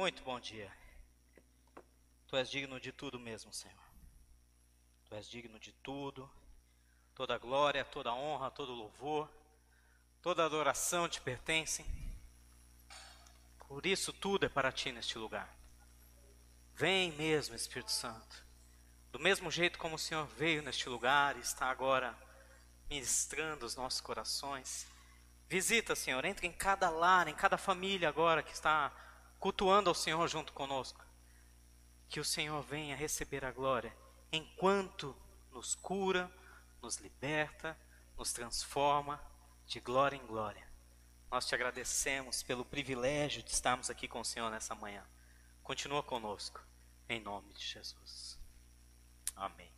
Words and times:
Muito 0.00 0.22
bom 0.22 0.40
dia. 0.40 0.72
Tu 2.26 2.34
és 2.34 2.48
digno 2.48 2.80
de 2.80 2.90
tudo 2.90 3.20
mesmo, 3.20 3.52
Senhor. 3.52 3.84
Tu 5.04 5.14
és 5.14 5.28
digno 5.28 5.60
de 5.60 5.72
tudo. 5.72 6.26
Toda 7.14 7.36
glória, 7.36 7.84
toda 7.84 8.14
honra, 8.14 8.50
todo 8.50 8.72
louvor, 8.72 9.28
toda 10.22 10.42
adoração 10.42 11.06
te 11.06 11.20
pertencem. 11.20 11.84
Por 13.68 13.84
isso 13.84 14.10
tudo 14.10 14.46
é 14.46 14.48
para 14.48 14.72
ti 14.72 14.90
neste 14.90 15.18
lugar. 15.18 15.54
Vem 16.74 17.12
mesmo, 17.12 17.54
Espírito 17.54 17.92
Santo. 17.92 18.42
Do 19.12 19.18
mesmo 19.18 19.50
jeito 19.50 19.78
como 19.78 19.96
o 19.96 19.98
Senhor 19.98 20.26
veio 20.28 20.62
neste 20.62 20.88
lugar 20.88 21.36
e 21.36 21.40
está 21.40 21.66
agora 21.66 22.16
ministrando 22.88 23.66
os 23.66 23.76
nossos 23.76 24.00
corações. 24.00 24.86
Visita, 25.46 25.94
Senhor, 25.94 26.24
entre 26.24 26.46
em 26.46 26.52
cada 26.52 26.88
lar, 26.88 27.28
em 27.28 27.34
cada 27.34 27.58
família 27.58 28.08
agora 28.08 28.42
que 28.42 28.54
está 28.54 28.90
cultuando 29.40 29.88
ao 29.88 29.94
Senhor 29.94 30.28
junto 30.28 30.52
conosco. 30.52 31.04
Que 32.08 32.20
o 32.20 32.24
Senhor 32.24 32.62
venha 32.62 32.94
receber 32.94 33.44
a 33.44 33.50
glória 33.50 33.96
enquanto 34.30 35.16
nos 35.50 35.74
cura, 35.74 36.30
nos 36.82 36.98
liberta, 36.98 37.76
nos 38.16 38.32
transforma 38.32 39.20
de 39.66 39.80
glória 39.80 40.16
em 40.16 40.26
glória. 40.26 40.68
Nós 41.30 41.46
te 41.46 41.54
agradecemos 41.54 42.42
pelo 42.42 42.64
privilégio 42.64 43.42
de 43.42 43.50
estarmos 43.50 43.88
aqui 43.88 44.06
com 44.06 44.20
o 44.20 44.24
Senhor 44.24 44.50
nessa 44.50 44.74
manhã. 44.74 45.04
Continua 45.62 46.02
conosco, 46.02 46.60
em 47.08 47.20
nome 47.20 47.52
de 47.54 47.64
Jesus. 47.64 48.38
Amém. 49.36 49.72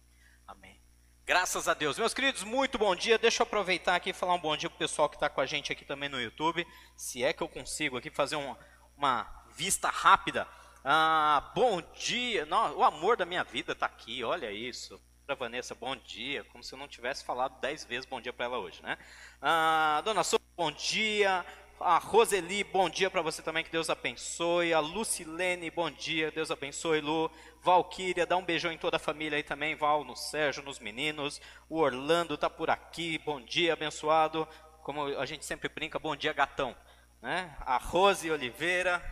Amém. 0.46 0.80
Graças 1.24 1.68
a 1.68 1.74
Deus. 1.74 1.98
Meus 1.98 2.14
queridos, 2.14 2.42
muito 2.42 2.78
bom 2.78 2.96
dia. 2.96 3.18
Deixa 3.18 3.42
eu 3.42 3.46
aproveitar 3.46 3.94
aqui 3.94 4.10
e 4.10 4.14
falar 4.14 4.34
um 4.34 4.40
bom 4.40 4.56
dia 4.56 4.68
para 4.68 4.76
o 4.76 4.78
pessoal 4.78 5.08
que 5.08 5.16
está 5.16 5.28
com 5.28 5.40
a 5.40 5.46
gente 5.46 5.70
aqui 5.70 5.84
também 5.84 6.08
no 6.08 6.20
YouTube. 6.20 6.66
Se 6.96 7.22
é 7.22 7.32
que 7.32 7.42
eu 7.42 7.48
consigo 7.48 7.98
aqui 7.98 8.10
fazer 8.10 8.36
um, 8.36 8.56
uma 8.96 9.41
vista 9.54 9.88
rápida. 9.88 10.46
Ah, 10.84 11.50
bom 11.54 11.80
dia. 11.94 12.44
Não, 12.46 12.76
o 12.76 12.84
amor 12.84 13.16
da 13.16 13.24
minha 13.24 13.44
vida 13.44 13.72
está 13.72 13.86
aqui, 13.86 14.24
olha 14.24 14.50
isso. 14.50 15.00
Para 15.26 15.34
Vanessa, 15.34 15.74
bom 15.74 15.94
dia. 15.96 16.44
Como 16.44 16.64
se 16.64 16.74
eu 16.74 16.78
não 16.78 16.88
tivesse 16.88 17.24
falado 17.24 17.60
dez 17.60 17.84
vezes 17.84 18.04
bom 18.04 18.20
dia 18.20 18.32
para 18.32 18.46
ela 18.46 18.58
hoje, 18.58 18.82
né? 18.82 18.98
Ah, 19.40 20.02
Dona 20.04 20.24
Sônia, 20.24 20.46
bom 20.56 20.72
dia. 20.72 21.44
A 21.84 21.98
Roseli, 21.98 22.62
bom 22.62 22.88
dia 22.88 23.10
para 23.10 23.22
você 23.22 23.42
também, 23.42 23.64
que 23.64 23.70
Deus 23.70 23.90
abençoe. 23.90 24.72
A 24.72 24.78
Lucilene, 24.78 25.68
bom 25.68 25.90
dia, 25.90 26.30
Deus 26.30 26.50
abençoe, 26.50 27.00
Lu. 27.00 27.28
Valquíria, 27.60 28.24
dá 28.24 28.36
um 28.36 28.44
beijão 28.44 28.70
em 28.70 28.78
toda 28.78 28.98
a 28.98 29.00
família 29.00 29.36
aí 29.36 29.42
também, 29.42 29.74
Val, 29.74 30.04
no 30.04 30.14
Sérgio, 30.14 30.62
nos 30.62 30.78
meninos. 30.78 31.40
O 31.68 31.80
Orlando 31.80 32.38
tá 32.38 32.48
por 32.48 32.70
aqui, 32.70 33.18
bom 33.18 33.40
dia, 33.40 33.72
abençoado. 33.72 34.46
Como 34.84 35.06
a 35.18 35.26
gente 35.26 35.44
sempre 35.44 35.68
brinca, 35.68 35.98
bom 35.98 36.14
dia, 36.14 36.32
gatão. 36.32 36.76
Né? 37.20 37.52
A 37.60 37.78
Rose 37.78 38.30
Oliveira, 38.30 39.02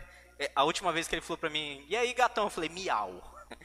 a 0.55 0.63
última 0.63 0.91
vez 0.91 1.07
que 1.07 1.15
ele 1.15 1.21
falou 1.21 1.37
para 1.37 1.49
mim, 1.49 1.85
e 1.87 1.95
aí, 1.95 2.13
gatão? 2.13 2.45
Eu 2.45 2.49
falei, 2.49 2.69
miau. 2.69 3.21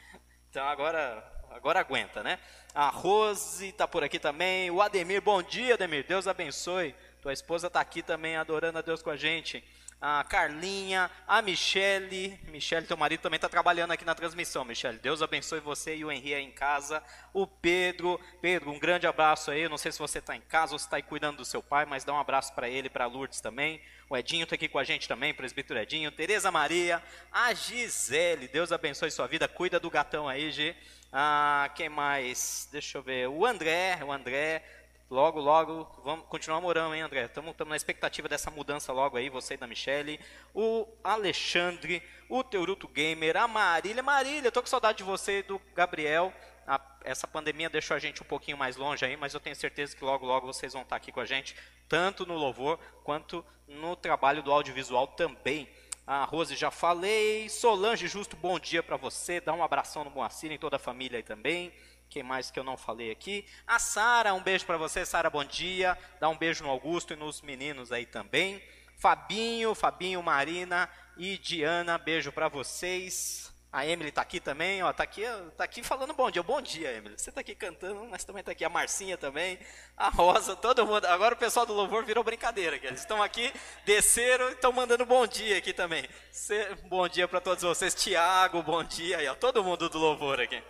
Então 0.49 0.65
agora, 0.65 1.23
agora 1.51 1.79
aguenta, 1.81 2.23
né? 2.23 2.39
A 2.73 2.89
Rose 2.89 3.71
tá 3.73 3.87
por 3.87 4.03
aqui 4.03 4.17
também. 4.17 4.71
O 4.71 4.81
Ademir, 4.81 5.21
bom 5.21 5.43
dia, 5.43 5.75
Ademir. 5.75 6.05
Deus 6.07 6.25
abençoe. 6.25 6.95
Tua 7.21 7.33
esposa 7.33 7.69
tá 7.69 7.79
aqui 7.79 8.01
também 8.01 8.37
adorando 8.37 8.79
a 8.79 8.81
Deus 8.81 9.03
com 9.03 9.09
a 9.11 9.15
gente. 9.15 9.63
A 9.99 10.23
Carlinha, 10.23 11.09
a 11.27 11.41
Michele. 11.41 12.39
Michele, 12.49 12.85
teu 12.85 12.95
marido 12.95 13.21
também 13.21 13.37
está 13.37 13.49
trabalhando 13.49 13.91
aqui 13.91 14.05
na 14.05 14.13
transmissão, 14.13 14.63
Michele. 14.63 14.99
Deus 14.99 15.23
abençoe 15.23 15.59
você 15.59 15.95
e 15.95 16.05
o 16.05 16.11
Henri 16.11 16.35
aí 16.35 16.43
em 16.43 16.51
casa. 16.51 17.01
O 17.33 17.47
Pedro. 17.47 18.19
Pedro, 18.39 18.69
um 18.69 18.77
grande 18.77 19.07
abraço 19.07 19.49
aí. 19.49 19.61
Eu 19.61 19.69
não 19.71 19.77
sei 19.77 19.91
se 19.91 19.97
você 19.97 20.19
está 20.19 20.35
em 20.35 20.41
casa 20.41 20.73
ou 20.73 20.79
se 20.79 20.85
está 20.85 20.97
aí 20.97 21.01
cuidando 21.01 21.37
do 21.37 21.45
seu 21.45 21.63
pai, 21.63 21.85
mas 21.85 22.03
dá 22.03 22.13
um 22.13 22.19
abraço 22.19 22.53
para 22.53 22.69
ele 22.69 22.91
para 22.91 23.07
Lourdes 23.07 23.41
também. 23.41 23.81
O 24.07 24.15
Edinho 24.15 24.43
está 24.43 24.53
aqui 24.53 24.67
com 24.69 24.77
a 24.77 24.83
gente 24.83 25.07
também, 25.07 25.33
presbítero 25.33 25.79
Edinho. 25.79 26.11
Tereza 26.11 26.51
Maria. 26.51 27.01
A 27.31 27.51
Gisele. 27.55 28.47
Deus 28.47 28.71
abençoe 28.71 29.09
sua 29.09 29.25
vida. 29.25 29.47
Cuida 29.47 29.79
do 29.79 29.89
gatão 29.89 30.29
aí, 30.29 30.51
G. 30.51 30.75
Ah, 31.11 31.71
quem 31.73 31.89
mais? 31.89 32.69
Deixa 32.71 32.99
eu 32.99 33.01
ver. 33.01 33.27
O 33.27 33.47
André. 33.47 33.97
O 34.05 34.11
André. 34.11 34.63
Logo, 35.09 35.39
logo, 35.39 35.89
vamos 36.03 36.25
continuar 36.25 36.59
morando, 36.59 36.93
hein, 36.93 37.01
André? 37.01 37.23
Estamos 37.23 37.55
na 37.65 37.77
expectativa 37.77 38.27
dessa 38.27 38.51
mudança 38.51 38.91
logo 38.91 39.15
aí, 39.15 39.29
você 39.29 39.53
e 39.53 39.57
da 39.57 39.65
Michele. 39.65 40.19
O 40.53 40.85
Alexandre, 41.01 42.03
o 42.27 42.43
Teuruto 42.43 42.89
Gamer, 42.89 43.37
a 43.37 43.47
Marília. 43.47 44.03
Marília, 44.03 44.51
tô 44.51 44.61
com 44.61 44.67
saudade 44.67 44.97
de 44.97 45.05
você 45.05 45.39
e 45.39 45.43
do 45.43 45.61
Gabriel. 45.73 46.33
A, 46.67 46.81
essa 47.05 47.25
pandemia 47.25 47.69
deixou 47.69 47.95
a 47.95 47.99
gente 47.99 48.21
um 48.21 48.25
pouquinho 48.25 48.57
mais 48.57 48.75
longe 48.75 49.05
aí, 49.05 49.15
mas 49.15 49.33
eu 49.33 49.39
tenho 49.39 49.55
certeza 49.55 49.95
que 49.95 50.03
logo, 50.03 50.25
logo 50.25 50.45
vocês 50.45 50.73
vão 50.73 50.81
estar 50.81 50.97
aqui 50.97 51.09
com 51.09 51.21
a 51.21 51.25
gente, 51.25 51.55
tanto 51.87 52.25
no 52.25 52.35
louvor 52.35 52.77
quanto 53.05 53.45
no 53.65 53.95
trabalho 53.95 54.43
do 54.43 54.51
audiovisual 54.51 55.07
também. 55.07 55.69
A 56.05 56.25
Rose 56.25 56.53
já 56.53 56.69
falei. 56.69 57.47
Solange 57.47 58.09
Justo, 58.09 58.35
bom 58.35 58.59
dia 58.59 58.83
para 58.83 58.97
você. 58.97 59.39
Dá 59.39 59.53
um 59.53 59.63
abração 59.63 60.03
no 60.03 60.11
Moacir 60.11 60.51
e 60.51 60.57
toda 60.57 60.75
a 60.75 60.79
família 60.79 61.17
aí 61.17 61.23
também. 61.23 61.71
Quem 62.09 62.23
mais 62.23 62.49
que 62.49 62.59
eu 62.59 62.63
não 62.63 62.77
falei 62.77 63.11
aqui? 63.11 63.45
A 63.65 63.79
Sara, 63.79 64.33
um 64.33 64.41
beijo 64.41 64.65
para 64.65 64.77
você, 64.77 65.05
Sara, 65.05 65.29
bom 65.29 65.43
dia. 65.43 65.97
Dá 66.19 66.29
um 66.29 66.37
beijo 66.37 66.63
no 66.63 66.69
Augusto 66.69 67.13
e 67.13 67.15
nos 67.15 67.41
meninos 67.41 67.91
aí 67.91 68.05
também. 68.05 68.63
Fabinho, 68.97 69.75
Fabinho, 69.75 70.23
Marina 70.23 70.89
e 71.17 71.37
Diana, 71.37 71.97
beijo 71.97 72.31
para 72.31 72.47
vocês. 72.47 73.53
A 73.71 73.85
Emily 73.85 74.11
tá 74.11 74.21
aqui 74.21 74.39
também, 74.39 74.81
ó, 74.81 74.91
tá 74.93 75.03
aqui, 75.03 75.23
tá 75.57 75.63
aqui 75.63 75.83
falando 75.83 76.13
bom 76.13 76.31
dia. 76.31 76.41
Bom 76.41 76.61
dia, 76.61 76.93
Emily. 76.93 77.15
Você 77.17 77.31
tá 77.31 77.41
aqui 77.41 77.53
cantando, 77.53 78.07
mas 78.09 78.23
também 78.23 78.41
tá 78.41 78.53
aqui 78.53 78.63
a 78.63 78.69
Marcinha 78.69 79.17
também, 79.17 79.59
a 79.95 80.09
Rosa, 80.09 80.55
todo 80.55 80.87
mundo. 80.87 81.05
Agora 81.05 81.35
o 81.35 81.37
pessoal 81.37 81.65
do 81.65 81.73
louvor 81.73 82.05
virou 82.05 82.23
brincadeira, 82.23 82.79
que 82.79 82.87
eles 82.87 83.01
estão 83.01 83.21
aqui, 83.21 83.53
desceram 83.85 84.49
e 84.49 84.53
estão 84.53 84.71
mandando 84.71 85.05
bom 85.05 85.27
dia 85.27 85.57
aqui 85.57 85.73
também. 85.73 86.07
Cê, 86.31 86.73
bom 86.85 87.07
dia 87.07 87.27
para 87.27 87.41
todos 87.41 87.63
vocês, 87.63 87.93
Tiago, 87.93 88.63
bom 88.63 88.83
dia 88.83 89.17
aí, 89.17 89.27
ó, 89.27 89.35
todo 89.35 89.63
mundo 89.63 89.89
do 89.89 89.99
louvor 89.99 90.39
aqui. 90.39 90.63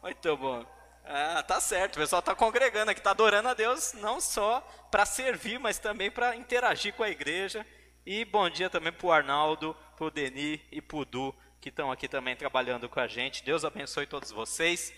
Muito 0.00 0.36
bom. 0.36 0.75
Ah, 1.08 1.40
tá 1.40 1.60
certo. 1.60 1.94
O 1.94 1.98
pessoal 2.00 2.18
está 2.18 2.34
congregando 2.34 2.90
aqui, 2.90 2.98
está 2.98 3.12
adorando 3.12 3.48
a 3.48 3.54
Deus, 3.54 3.92
não 3.92 4.20
só 4.20 4.60
para 4.90 5.06
servir, 5.06 5.56
mas 5.56 5.78
também 5.78 6.10
para 6.10 6.34
interagir 6.34 6.92
com 6.94 7.04
a 7.04 7.08
igreja. 7.08 7.64
E 8.04 8.24
bom 8.24 8.50
dia 8.50 8.68
também 8.68 8.92
para 8.92 9.06
o 9.06 9.12
Arnaldo, 9.12 9.76
para 9.96 10.06
o 10.06 10.10
Deni 10.10 10.60
e 10.70 10.82
para 10.82 10.96
o 10.96 11.04
Du, 11.04 11.32
que 11.60 11.68
estão 11.68 11.92
aqui 11.92 12.08
também 12.08 12.34
trabalhando 12.34 12.88
com 12.88 12.98
a 12.98 13.06
gente. 13.06 13.44
Deus 13.44 13.64
abençoe 13.64 14.04
todos 14.04 14.32
vocês. 14.32 14.92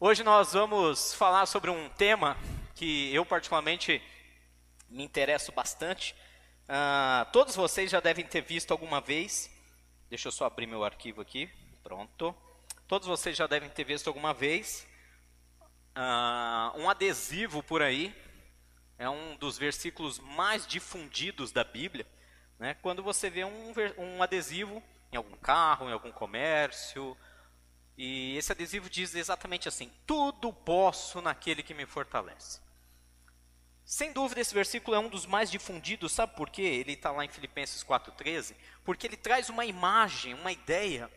Hoje 0.00 0.24
nós 0.24 0.52
vamos 0.52 1.14
falar 1.14 1.46
sobre 1.46 1.70
um 1.70 1.88
tema 1.90 2.36
que 2.74 3.14
eu 3.14 3.24
particularmente 3.24 4.02
me 4.88 5.04
interesso 5.04 5.52
bastante. 5.52 6.12
Ah, 6.68 7.24
todos 7.32 7.54
vocês 7.54 7.88
já 7.88 8.00
devem 8.00 8.26
ter 8.26 8.40
visto 8.40 8.72
alguma 8.72 9.00
vez. 9.00 9.48
Deixa 10.10 10.26
eu 10.26 10.32
só 10.32 10.46
abrir 10.46 10.66
meu 10.66 10.82
arquivo 10.82 11.20
aqui. 11.20 11.48
Pronto. 11.84 12.34
Todos 12.88 13.06
vocês 13.06 13.36
já 13.36 13.46
devem 13.46 13.68
ter 13.68 13.84
visto 13.84 14.08
alguma 14.08 14.34
vez 14.34 14.85
uh, 15.96 16.78
um 16.78 16.88
adesivo 16.88 17.62
por 17.62 17.82
aí, 17.82 18.14
é 18.98 19.08
um 19.08 19.36
dos 19.36 19.58
versículos 19.58 20.18
mais 20.18 20.66
difundidos 20.66 21.50
da 21.50 21.64
Bíblia. 21.64 22.06
Né? 22.58 22.74
Quando 22.74 23.02
você 23.02 23.28
vê 23.28 23.44
um, 23.44 23.74
um 23.98 24.22
adesivo 24.22 24.82
em 25.12 25.16
algum 25.16 25.36
carro, 25.36 25.88
em 25.88 25.92
algum 25.92 26.12
comércio, 26.12 27.16
e 27.96 28.36
esse 28.36 28.52
adesivo 28.52 28.90
diz 28.90 29.14
exatamente 29.14 29.68
assim: 29.68 29.90
Tudo 30.06 30.52
posso 30.52 31.20
naquele 31.20 31.62
que 31.62 31.74
me 31.74 31.86
fortalece. 31.86 32.60
Sem 33.84 34.12
dúvida, 34.12 34.40
esse 34.40 34.52
versículo 34.52 34.96
é 34.96 34.98
um 34.98 35.08
dos 35.08 35.26
mais 35.26 35.48
difundidos, 35.48 36.12
sabe 36.12 36.34
por 36.34 36.50
quê? 36.50 36.62
Ele 36.62 36.94
está 36.94 37.12
lá 37.12 37.24
em 37.24 37.28
Filipenses 37.28 37.84
4,13, 37.84 38.56
porque 38.84 39.06
ele 39.06 39.16
traz 39.16 39.48
uma 39.48 39.64
imagem, 39.64 40.34
uma 40.34 40.50
ideia 40.50 41.08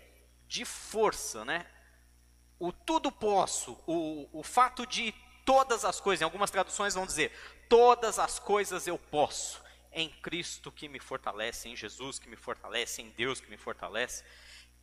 de 0.48 0.64
força, 0.64 1.44
né? 1.44 1.66
O 2.60 2.72
tudo 2.74 3.12
posso, 3.12 3.78
o, 3.88 4.28
o 4.34 4.44
fato 4.44 4.86
de 4.86 5.14
todas 5.46 5.86
as 5.86 6.00
coisas, 6.00 6.22
em 6.22 6.26
algumas 6.26 6.52
traduções 6.52 6.94
vão 6.94 7.06
dizer, 7.06 7.32
todas 7.70 8.20
as 8.20 8.38
coisas 8.38 8.86
eu 8.86 8.98
posso, 8.98 9.62
em 9.92 10.10
Cristo 10.10 10.72
que 10.72 10.88
me 10.88 11.00
fortalece, 11.00 11.70
em 11.70 11.76
Jesus 11.76 12.20
que 12.20 12.30
me 12.30 12.36
fortalece, 12.36 13.02
em 13.02 13.10
Deus 13.12 13.40
que 13.40 13.50
me 13.50 13.58
fortalece. 13.58 14.24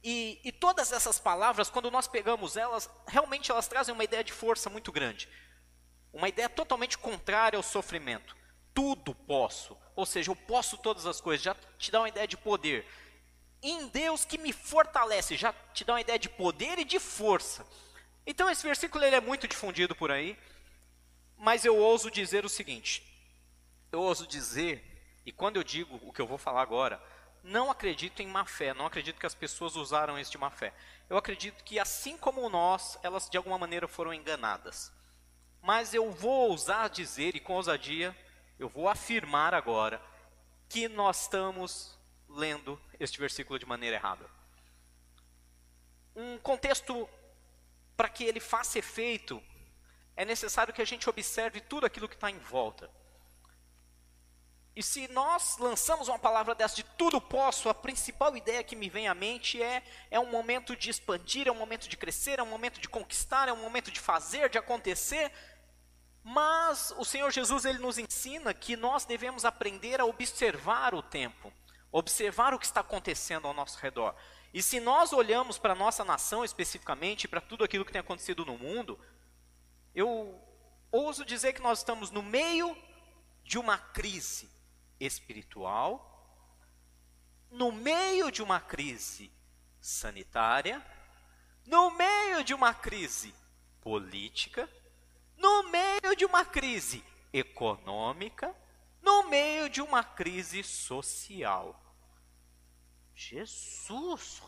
E, 0.03 0.41
e 0.43 0.51
todas 0.51 0.91
essas 0.91 1.19
palavras, 1.19 1.71
quando 1.71 1.91
nós 1.91 2.09
pegamos 2.09 2.57
elas, 2.57 2.89
realmente 3.07 3.51
elas 3.51 3.69
trazem 3.69 3.95
uma 3.95 4.05
ideia 4.05 4.25
de 4.25 4.33
força 4.33 4.71
muito 4.71 4.91
grande. 4.91 5.29
Uma 6.13 6.29
ideia 6.29 6.49
totalmente 6.49 6.97
contrária 6.97 7.57
ao 7.57 7.63
sofrimento. 7.63 8.37
Tudo 8.73 9.15
posso, 9.15 9.77
ou 9.95 10.05
seja, 10.05 10.31
eu 10.31 10.37
posso 10.37 10.77
todas 10.79 11.07
as 11.07 11.21
coisas, 11.21 11.45
já 11.45 11.55
te 11.79 11.91
dá 11.91 12.01
uma 12.01 12.09
ideia 12.09 12.27
de 12.27 12.37
poder 12.37 12.87
em 13.63 13.89
Deus 13.89 14.25
que 14.25 14.39
me 14.39 14.53
fortalece. 14.53 15.37
Já 15.37 15.53
te 15.73 15.85
dá 15.85 15.95
uma 15.95 16.01
ideia 16.01 16.19
de 16.19 16.29
poder 16.29 16.79
e 16.79 16.85
de 16.85 16.99
força. 16.99 17.67
Então 18.27 18.51
esse 18.51 18.67
versículo 18.67 19.05
ele 19.05 19.17
é 19.17 19.21
muito 19.21 19.47
difundido 19.47 19.95
por 19.95 20.11
aí, 20.11 20.39
mas 21.37 21.65
eu 21.65 21.77
ouso 21.77 22.11
dizer 22.11 22.45
o 22.45 22.49
seguinte: 22.49 23.03
eu 23.93 24.01
ouso 24.01 24.27
dizer, 24.27 24.83
e 25.25 25.33
quando 25.33 25.57
eu 25.57 25.65
digo 25.65 26.01
o 26.03 26.13
que 26.13 26.21
eu 26.21 26.27
vou 26.27 26.39
falar 26.39 26.63
agora, 26.63 27.03
não 27.43 27.71
acredito 27.71 28.21
em 28.21 28.27
má 28.27 28.45
fé, 28.45 28.75
não 28.75 28.87
acredito 28.87 29.21
que 29.21 29.27
as 29.27 29.35
pessoas 29.35 29.77
usaram 29.77 30.21
de 30.21 30.39
má 30.39 30.51
fé. 30.51 30.75
Eu 31.09 31.17
acredito 31.17 31.63
que 31.63 31.79
assim 31.79 32.17
como 32.17 32.49
nós, 32.49 32.99
elas 33.03 33.31
de 33.31 33.37
alguma 33.37 33.57
maneira 33.57 33.87
foram 33.87 34.13
enganadas. 34.13 34.93
Mas 35.63 35.95
eu 35.95 36.11
vou 36.11 36.51
ousar 36.51 36.91
dizer, 36.91 37.37
e 37.37 37.41
com 37.41 37.55
ousadia, 37.55 38.17
eu 38.59 38.69
vou 38.69 38.89
afirmar 38.89 39.55
agora, 39.55 40.03
que 40.69 40.89
nós 40.89 41.23
estamos 41.23 41.96
lendo 42.29 42.81
este 42.99 43.19
versículo 43.19 43.59
de 43.59 43.67
maneira 43.67 43.97
errada. 43.97 44.29
um 46.15 46.39
contexto 46.39 47.09
para 47.97 48.09
que 48.09 48.25
ele 48.25 48.41
faça 48.41 48.79
efeito, 48.79 49.43
é 50.17 50.25
necessário 50.25 50.73
que 50.73 50.81
a 50.81 50.85
gente 50.85 51.09
observe 51.09 51.61
tudo 51.61 51.87
aquilo 51.87 52.09
que 52.09 52.15
está 52.15 52.31
em 52.31 52.39
volta. 52.39 52.91
E 54.75 54.83
se 54.83 55.09
nós 55.09 55.57
lançamos 55.57 56.09
uma 56.09 56.19
palavra 56.19 56.55
dessa 56.55 56.77
de 56.77 56.85
tudo 56.85 57.19
posso, 57.19 57.71
a 57.71 57.75
principal 57.75 58.37
ideia 58.37 58.63
que 58.63 58.77
me 58.77 58.91
vem 58.91 59.09
à 59.09 59.15
mente 59.15 59.63
é 59.63 59.83
é 60.11 60.21
um 60.21 60.31
momento 60.31 60.77
de 60.77 60.91
expandir, 60.91 61.49
é 61.49 61.53
um 61.53 61.57
momento 61.57 61.89
de 61.89 61.97
crescer, 61.97 62.39
é 62.39 62.43
um 62.43 62.51
momento 62.51 62.79
de 62.79 62.87
conquistar, 62.87 63.49
é 63.49 63.53
um 63.55 63.63
momento 63.63 63.91
de 63.91 63.99
fazer, 63.99 64.51
de 64.51 64.59
acontecer. 64.59 65.33
Mas 66.23 66.93
o 66.99 67.07
Senhor 67.07 67.31
Jesus 67.31 67.65
ele 67.65 67.79
nos 67.79 67.97
ensina 67.97 68.53
que 68.53 68.77
nós 68.77 69.07
devemos 69.07 69.47
aprender 69.47 69.99
a 69.99 70.05
observar 70.05 70.95
o 70.95 71.03
tempo, 71.03 71.51
observar 71.91 72.53
o 72.55 72.59
que 72.59 72.67
está 72.67 72.81
acontecendo 72.81 73.47
ao 73.47 73.55
nosso 73.55 73.79
redor. 73.79 74.15
E 74.53 74.63
se 74.63 74.81
nós 74.81 75.13
olhamos 75.13 75.59
para 75.59 75.73
a 75.73 75.77
nossa 75.77 76.05
nação 76.05 76.45
especificamente, 76.45 77.29
para 77.29 77.41
tudo 77.41 77.65
aquilo 77.65 77.85
que 77.85 77.93
tem 77.93 78.01
acontecido 78.01 78.45
no 78.45 78.57
mundo, 78.57 78.99
eu 79.95 80.41
ouso 80.91 81.25
dizer 81.25 81.53
que 81.53 81.63
nós 81.63 81.79
estamos 81.79 82.11
no 82.11 82.23
meio 82.23 82.77
de 83.45 83.59
uma 83.59 83.79
crise 83.79 84.51
espiritual, 84.99 86.13
no 87.51 87.71
meio 87.71 88.31
de 88.31 88.43
uma 88.43 88.61
crise 88.61 89.33
sanitária, 89.81 90.85
no 91.67 91.91
meio 91.91 92.43
de 92.43 92.55
uma 92.55 92.75
crise 92.75 93.35
política, 93.81 94.69
no 95.37 95.65
meio 95.65 96.17
de 96.17 96.25
uma 96.25 96.45
crise 96.45 97.05
econômica, 97.33 98.55
no 99.07 99.29
meio 99.29 99.71
de 99.71 99.81
uma 99.81 100.03
crise 100.05 100.63
social. 100.63 101.81
Jesus! 103.15 104.43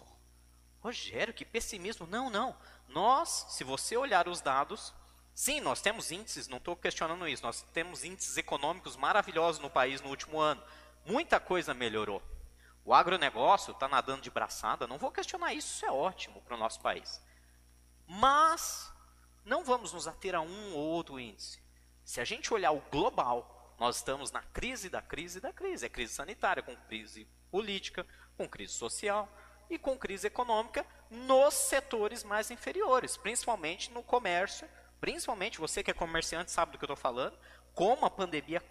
Rogério, 0.81 1.33
que 1.33 1.45
pessimismo. 1.45 2.07
Não, 2.07 2.29
não. 2.29 2.55
Nós, 2.89 3.47
se 3.51 3.65
você 3.65 3.97
olhar 3.97 4.29
os 4.29 4.41
dados, 4.41 4.93
Sim, 5.39 5.61
nós 5.61 5.81
temos 5.81 6.11
índices, 6.11 6.49
não 6.49 6.59
estou 6.59 6.75
questionando 6.75 7.29
isso, 7.29 7.45
nós 7.45 7.63
temos 7.73 8.03
índices 8.03 8.37
econômicos 8.37 8.97
maravilhosos 8.97 9.61
no 9.63 9.71
país 9.71 10.01
no 10.01 10.09
último 10.09 10.41
ano. 10.41 10.61
Muita 11.07 11.39
coisa 11.39 11.73
melhorou. 11.73 12.21
O 12.85 12.93
agronegócio 12.93 13.71
está 13.71 13.87
nadando 13.87 14.23
de 14.23 14.33
braçada, 14.33 14.85
não 14.89 14.99
vou 14.99 15.13
questionar 15.13 15.55
isso, 15.55 15.77
isso 15.77 15.87
é 15.87 15.93
ótimo 15.93 16.43
para 16.43 16.57
o 16.57 16.59
nosso 16.59 16.81
país. 16.81 17.23
Mas 18.05 18.93
não 19.45 19.63
vamos 19.63 19.93
nos 19.93 20.09
ater 20.09 20.35
a 20.35 20.41
um 20.41 20.75
ou 20.75 20.89
outro 20.89 21.21
índice. 21.21 21.63
Se 22.05 22.21
a 22.21 22.25
gente 22.25 22.53
olhar 22.53 22.73
o 22.73 22.83
global, 22.91 23.58
nós 23.79 23.97
estamos 23.97 24.33
na 24.33 24.43
crise 24.43 24.89
da 24.89 25.01
crise 25.01 25.41
da 25.41 25.53
crise. 25.53 25.87
É 25.87 25.89
crise 25.89 26.13
sanitária, 26.13 26.63
com 26.63 26.75
crise 26.89 27.27
política, 27.51 28.07
com 28.37 28.49
crise 28.49 28.73
social 28.73 29.29
e 29.71 29.79
com 29.79 29.99
crise 29.99 30.27
econômica 30.27 30.85
nos 31.11 31.55
setores 31.55 32.25
mais 32.25 32.51
inferiores, 32.51 33.17
principalmente 33.17 33.91
no 33.91 34.03
comércio 34.03 34.69
Principalmente 35.01 35.59
você 35.59 35.83
que 35.83 35.91
é 35.91 35.95
comerciante 35.95 36.51
sabe 36.51 36.73
do 36.73 36.79
que 36.79 36.85
eu 36.85 36.87
estou 36.87 36.97
falando, 36.97 37.39
como 37.73 38.05
a 38.05 38.11
pandemia 38.11 38.63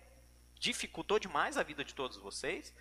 dificultou 0.55 1.19
demais 1.19 1.57
a 1.57 1.63
vida 1.63 1.83
de 1.83 1.93
todos 1.93 2.17
vocês, 2.17 2.73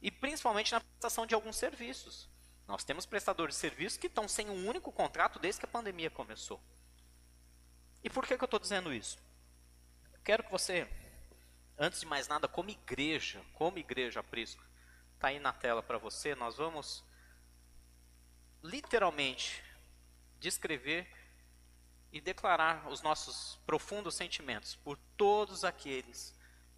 e 0.00 0.10
principalmente 0.10 0.72
na 0.72 0.80
prestação 0.80 1.26
de 1.26 1.34
alguns 1.34 1.56
serviços. 1.56 2.28
Nós 2.68 2.84
temos 2.84 3.04
prestadores 3.04 3.56
de 3.56 3.60
serviços 3.60 3.98
que 3.98 4.06
estão 4.06 4.28
sem 4.28 4.48
um 4.48 4.68
único 4.68 4.92
contrato 4.92 5.38
desde 5.38 5.60
que 5.60 5.66
a 5.66 5.68
pandemia 5.68 6.10
começou. 6.10 6.60
E 8.02 8.10
por 8.10 8.26
que, 8.26 8.36
que 8.36 8.44
eu 8.44 8.46
estou 8.46 8.60
dizendo 8.60 8.92
isso? 8.92 9.18
Quero 10.22 10.44
que 10.44 10.50
você, 10.50 10.88
antes 11.78 12.00
de 12.00 12.06
mais 12.06 12.28
nada, 12.28 12.48
como 12.48 12.70
igreja, 12.70 13.42
como 13.54 13.78
igreja 13.78 14.20
Aprisco, 14.20 14.62
está 15.14 15.28
aí 15.28 15.38
na 15.38 15.52
tela 15.52 15.82
para 15.82 15.98
você, 15.98 16.34
nós 16.34 16.56
vamos 16.56 17.04
literalmente 18.62 19.62
descrever 20.38 21.06
e 22.12 22.20
declarar 22.20 22.88
os 22.88 23.02
nossos 23.02 23.58
profundos 23.66 24.14
sentimentos 24.14 24.76
por 24.76 24.96
todos 25.16 25.64
aqueles 25.64 26.34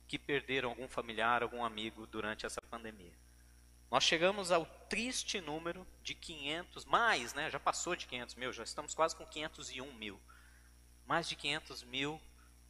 que 0.08 0.19
perderam 0.19 0.70
algum 0.70 0.88
familiar, 0.88 1.42
algum 1.42 1.64
amigo 1.64 2.06
durante 2.06 2.46
essa 2.46 2.62
pandemia. 2.62 3.12
Nós 3.90 4.02
chegamos 4.02 4.50
ao 4.50 4.66
triste 4.88 5.40
número 5.40 5.87
de 6.02 6.14
500, 6.14 6.84
mais, 6.84 7.34
né? 7.34 7.50
Já 7.50 7.60
passou 7.60 7.94
de 7.94 8.06
500 8.06 8.34
mil, 8.34 8.52
já 8.52 8.64
estamos 8.64 8.94
quase 8.94 9.14
com 9.14 9.26
501 9.26 9.92
mil. 9.94 10.20
Mais 11.06 11.28
de 11.28 11.37
500 11.37 11.84
mil 11.84 12.20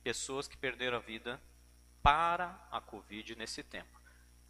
pessoas 0.03 0.47
que 0.47 0.57
perderam 0.57 0.99
a 0.99 1.01
vida 1.01 1.41
para 2.07 2.57
a 2.71 2.81
Covid 2.81 3.35
nesse 3.35 3.65
tempo. 3.65 4.01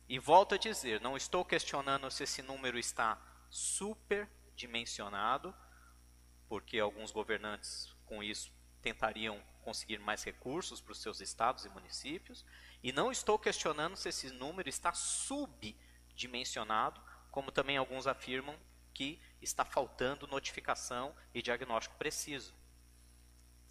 E 0.07 0.19
volto 0.19 0.55
a 0.55 0.59
dizer, 0.59 1.01
não 1.01 1.17
estou 1.17 1.43
questionando 1.43 2.11
se 2.11 2.25
esse 2.25 2.43
número 2.43 2.79
está 2.79 3.19
superdimensionado, 3.49 5.55
porque 6.51 6.79
alguns 6.79 7.11
governantes 7.11 7.97
com 8.05 8.23
isso, 8.23 8.53
tentariam 8.83 9.43
conseguir 9.63 9.99
mais 9.99 10.23
recursos 10.23 10.83
para 10.83 10.93
os 10.93 11.01
seus 11.01 11.23
estados 11.23 11.65
e 11.65 11.71
municípios. 11.71 12.45
E 12.83 12.93
não 12.93 13.11
estou 13.11 13.39
questionando 13.39 13.97
se 13.97 14.11
esse 14.11 14.31
número 14.31 14.69
está 14.69 14.93
subdimensionado, 14.93 17.01
como 17.31 17.51
também 17.51 17.79
alguns 17.79 18.07
afirmam 18.07 18.55
que 18.93 19.19
está 19.41 19.65
faltando 19.65 20.27
notificação 20.27 21.17
e 21.33 21.41
diagnóstico 21.41 21.97
preciso. 21.97 22.55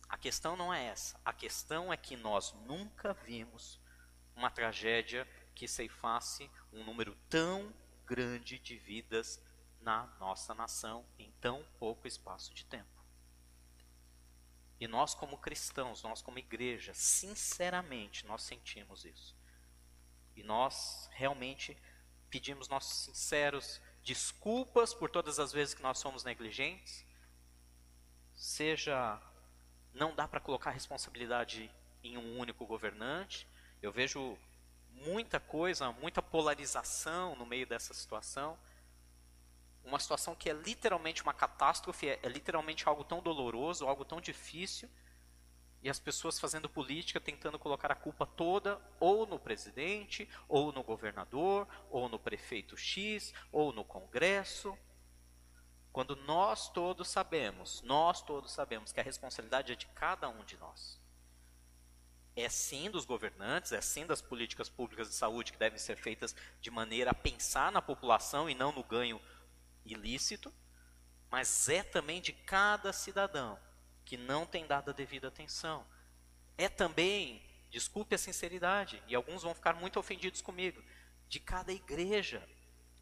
A 0.08 0.18
questão 0.18 0.56
não 0.56 0.74
é 0.74 0.86
essa. 0.86 1.20
A 1.26 1.34
questão 1.34 1.92
é 1.92 1.98
que 1.98 2.16
nós 2.16 2.54
nunca 2.66 3.14
vimos 3.14 3.80
uma 4.36 4.52
tragédia 4.52 5.28
que 5.54 5.68
ceifasse 5.68 6.50
um 6.72 6.84
número 6.84 7.16
tão 7.30 7.74
grande 8.06 8.60
de 8.60 8.78
vidas 8.78 9.42
na 9.82 10.08
nossa 10.20 10.54
nação 10.54 11.06
em 11.18 11.32
tão 11.40 11.64
pouco 11.80 12.08
espaço 12.08 12.54
de 12.54 12.66
tempo. 12.66 12.96
E 14.80 14.88
nós, 14.88 15.16
como 15.16 15.38
cristãos, 15.38 16.04
nós, 16.04 16.22
como 16.22 16.38
igreja, 16.38 16.94
sinceramente, 16.94 18.26
nós 18.26 18.44
sentimos 18.44 19.06
isso. 19.06 19.36
E 20.36 20.44
nós 20.44 21.10
realmente 21.14 21.78
pedimos 22.30 22.68
nossos 22.68 23.06
sinceros 23.06 23.82
desculpas 24.04 24.94
por 24.94 25.10
todas 25.10 25.40
as 25.40 25.54
vezes 25.54 25.74
que 25.74 25.82
nós 25.82 25.98
somos 25.98 26.26
negligentes. 26.26 27.06
Seja, 28.34 29.22
não 29.96 30.14
dá 30.14 30.28
para 30.28 30.40
colocar 30.40 30.70
responsabilidade 30.70 31.72
em 32.04 32.18
um 32.18 32.38
único 32.38 32.66
governante. 32.68 33.48
Eu 33.82 33.92
vejo 33.92 34.38
muita 34.92 35.40
coisa, 35.40 35.92
muita 35.92 36.22
polarização 36.22 37.36
no 37.36 37.46
meio 37.46 37.66
dessa 37.66 37.94
situação 37.94 38.58
uma 39.86 40.00
situação 40.00 40.36
que 40.36 40.50
é 40.50 40.54
literalmente 40.54 41.22
uma 41.22 41.34
catástrofe, 41.34 42.10
é, 42.10 42.20
é 42.22 42.28
literalmente 42.28 42.88
algo 42.88 43.04
tão 43.04 43.22
doloroso, 43.22 43.86
algo 43.86 44.04
tão 44.04 44.20
difícil, 44.20 44.90
e 45.82 45.90
as 45.90 46.00
pessoas 46.00 46.40
fazendo 46.40 46.68
política 46.68 47.20
tentando 47.22 47.60
colocar 47.60 47.92
a 47.92 47.96
culpa 47.96 48.26
toda 48.26 48.82
ou 49.00 49.28
no 49.28 49.38
presidente, 49.38 50.28
ou 50.50 50.72
no 50.72 50.82
governador, 50.82 51.68
ou 51.92 52.10
no 52.10 52.18
prefeito 52.18 52.76
X, 52.76 53.32
ou 53.52 53.72
no 53.72 53.86
Congresso. 53.86 54.76
Quando 55.96 56.14
nós 56.14 56.68
todos 56.68 57.08
sabemos, 57.08 57.82
nós 57.84 58.22
todos 58.22 58.52
sabemos 58.52 58.92
que 58.92 59.00
a 59.00 59.04
responsabilidade 59.04 59.72
é 59.72 59.78
de 59.78 59.86
cada 59.86 60.28
um 60.28 60.44
de 60.44 60.58
nós. 60.58 61.00
É 62.36 62.50
sim 62.50 62.92
dos 62.92 63.06
governantes, 63.06 63.72
é 63.72 63.80
sim 63.80 64.06
das 64.06 64.22
políticas 64.22 64.68
públicas 64.68 65.08
de 65.08 65.16
saúde 65.16 65.54
que 65.54 65.58
devem 65.58 65.80
ser 65.80 65.96
feitas 65.96 66.36
de 66.60 66.70
maneira 66.70 67.12
a 67.12 67.14
pensar 67.14 67.72
na 67.72 67.82
população 67.82 68.50
e 68.50 68.54
não 68.54 68.74
no 68.74 68.84
ganho 68.84 69.22
ilícito, 69.86 70.54
mas 71.32 71.70
é 71.70 71.82
também 71.82 72.20
de 72.20 72.34
cada 72.34 72.92
cidadão 72.92 73.58
que 74.04 74.18
não 74.18 74.46
tem 74.46 74.68
dado 74.68 74.90
a 74.90 74.94
devida 74.94 75.30
atenção. 75.30 75.88
É 76.58 76.68
também, 76.68 77.42
desculpe 77.70 78.16
a 78.16 78.18
sinceridade, 78.18 79.02
e 79.08 79.16
alguns 79.16 79.44
vão 79.44 79.56
ficar 79.56 79.76
muito 79.76 79.98
ofendidos 79.98 80.42
comigo, 80.42 80.84
de 81.30 81.40
cada 81.40 81.72
igreja, 81.72 82.46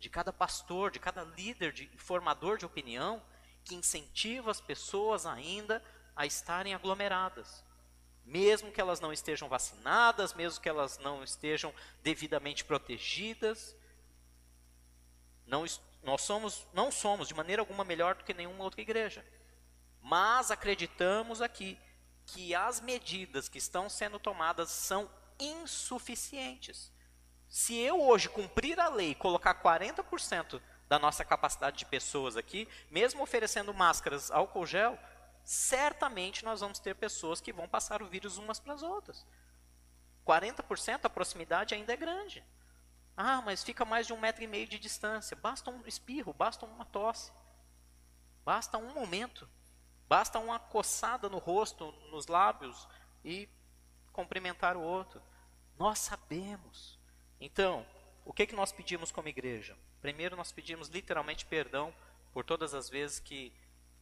de 0.04 0.10
cada 0.10 0.34
pastor, 0.34 0.92
de 0.92 1.00
cada 1.00 1.24
líder, 1.24 1.72
de 1.72 1.88
formador 1.98 2.58
de 2.58 2.66
opinião, 2.66 3.24
que 3.64 3.74
incentiva 3.74 4.52
as 4.52 4.60
pessoas 4.60 5.26
ainda 5.26 5.82
a 6.14 6.26
estarem 6.26 6.74
aglomeradas. 6.74 7.64
Mesmo 8.26 8.70
que 8.70 8.82
elas 8.82 9.00
não 9.00 9.14
estejam 9.14 9.48
vacinadas, 9.48 10.34
mesmo 10.34 10.62
que 10.62 10.68
elas 10.68 10.98
não 10.98 11.24
estejam 11.24 11.74
devidamente 12.02 12.66
protegidas, 12.66 13.74
não, 15.48 15.64
nós 16.04 16.22
somos, 16.22 16.68
não 16.74 16.92
somos 16.92 17.30
de 17.30 17.34
maneira 17.34 17.62
alguma 17.62 17.86
melhor 17.86 18.16
do 18.16 18.26
que 18.26 18.34
nenhuma 18.34 18.66
outra 18.66 18.82
igreja. 18.82 19.26
Mas 20.02 20.52
acreditamos 20.52 21.42
aqui 21.42 21.80
que 22.26 22.54
as 22.54 22.82
medidas 22.82 23.48
que 23.48 23.58
estão 23.58 23.90
sendo 23.90 24.20
tomadas 24.20 24.70
são 24.70 25.10
insuficientes. 25.40 26.92
Se 27.54 27.78
eu 27.78 28.02
hoje 28.02 28.30
cumprir 28.30 28.80
a 28.80 28.90
lei 28.90 29.14
colocar 29.14 29.54
40% 29.54 30.60
da 30.90 30.98
nossa 30.98 31.24
capacidade 31.24 31.78
de 31.78 31.86
pessoas 31.86 32.36
aqui, 32.36 32.68
mesmo 32.90 33.22
oferecendo 33.22 33.72
máscaras, 33.72 34.32
álcool 34.32 34.66
gel, 34.66 34.98
certamente 35.44 36.44
nós 36.44 36.62
vamos 36.62 36.80
ter 36.80 36.96
pessoas 36.96 37.40
que 37.40 37.54
vão 37.54 37.68
passar 37.68 38.02
o 38.02 38.08
vírus 38.08 38.40
umas 38.40 38.60
para 38.60 38.74
as 38.74 38.82
outras. 38.82 39.24
40% 40.26 41.02
a 41.06 41.10
proximidade 41.12 41.76
ainda 41.76 41.94
é 41.94 41.96
grande. 41.96 42.44
Ah, 43.16 43.40
mas 43.44 43.64
fica 43.64 43.86
mais 43.86 44.08
de 44.08 44.14
um 44.14 44.20
metro 44.20 44.44
e 44.44 44.48
meio 44.48 44.68
de 44.68 44.80
distância. 44.80 45.38
Basta 45.38 45.70
um 45.70 45.86
espirro, 45.86 46.34
basta 46.34 46.66
uma 46.66 46.86
tosse. 46.86 47.32
Basta 48.44 48.80
um 48.80 48.96
momento, 48.96 49.48
basta 50.10 50.40
uma 50.40 50.58
coçada 50.58 51.30
no 51.30 51.38
rosto, 51.38 51.92
nos 52.10 52.26
lábios 52.26 52.88
e 53.24 53.48
cumprimentar 54.12 54.76
o 54.76 54.82
outro. 54.82 55.22
Nós 55.78 56.00
sabemos. 56.00 56.93
Então, 57.46 57.86
o 58.24 58.32
que, 58.32 58.48
que 58.48 58.56
nós 58.56 58.72
pedimos 58.72 59.12
como 59.12 59.28
igreja? 59.28 59.76
Primeiro, 60.02 60.38
nós 60.38 60.54
pedimos 60.54 60.88
literalmente 60.88 61.46
perdão 61.46 61.94
por 62.32 62.46
todas 62.46 62.74
as 62.74 62.90
vezes 62.90 63.20
que 63.20 63.52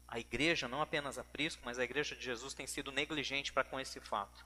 a 0.07 0.19
igreja, 0.19 0.67
não 0.67 0.79
apenas 0.79 1.17
a 1.17 1.23
Prisco, 1.23 1.63
mas 1.65 1.79
a 1.79 1.83
igreja 1.83 2.15
de 2.15 2.23
Jesus 2.23 2.53
tem 2.53 2.67
sido 2.67 2.91
negligente 2.91 3.51
para 3.51 3.63
com 3.63 3.79
esse 3.79 3.99
fato. 3.99 4.45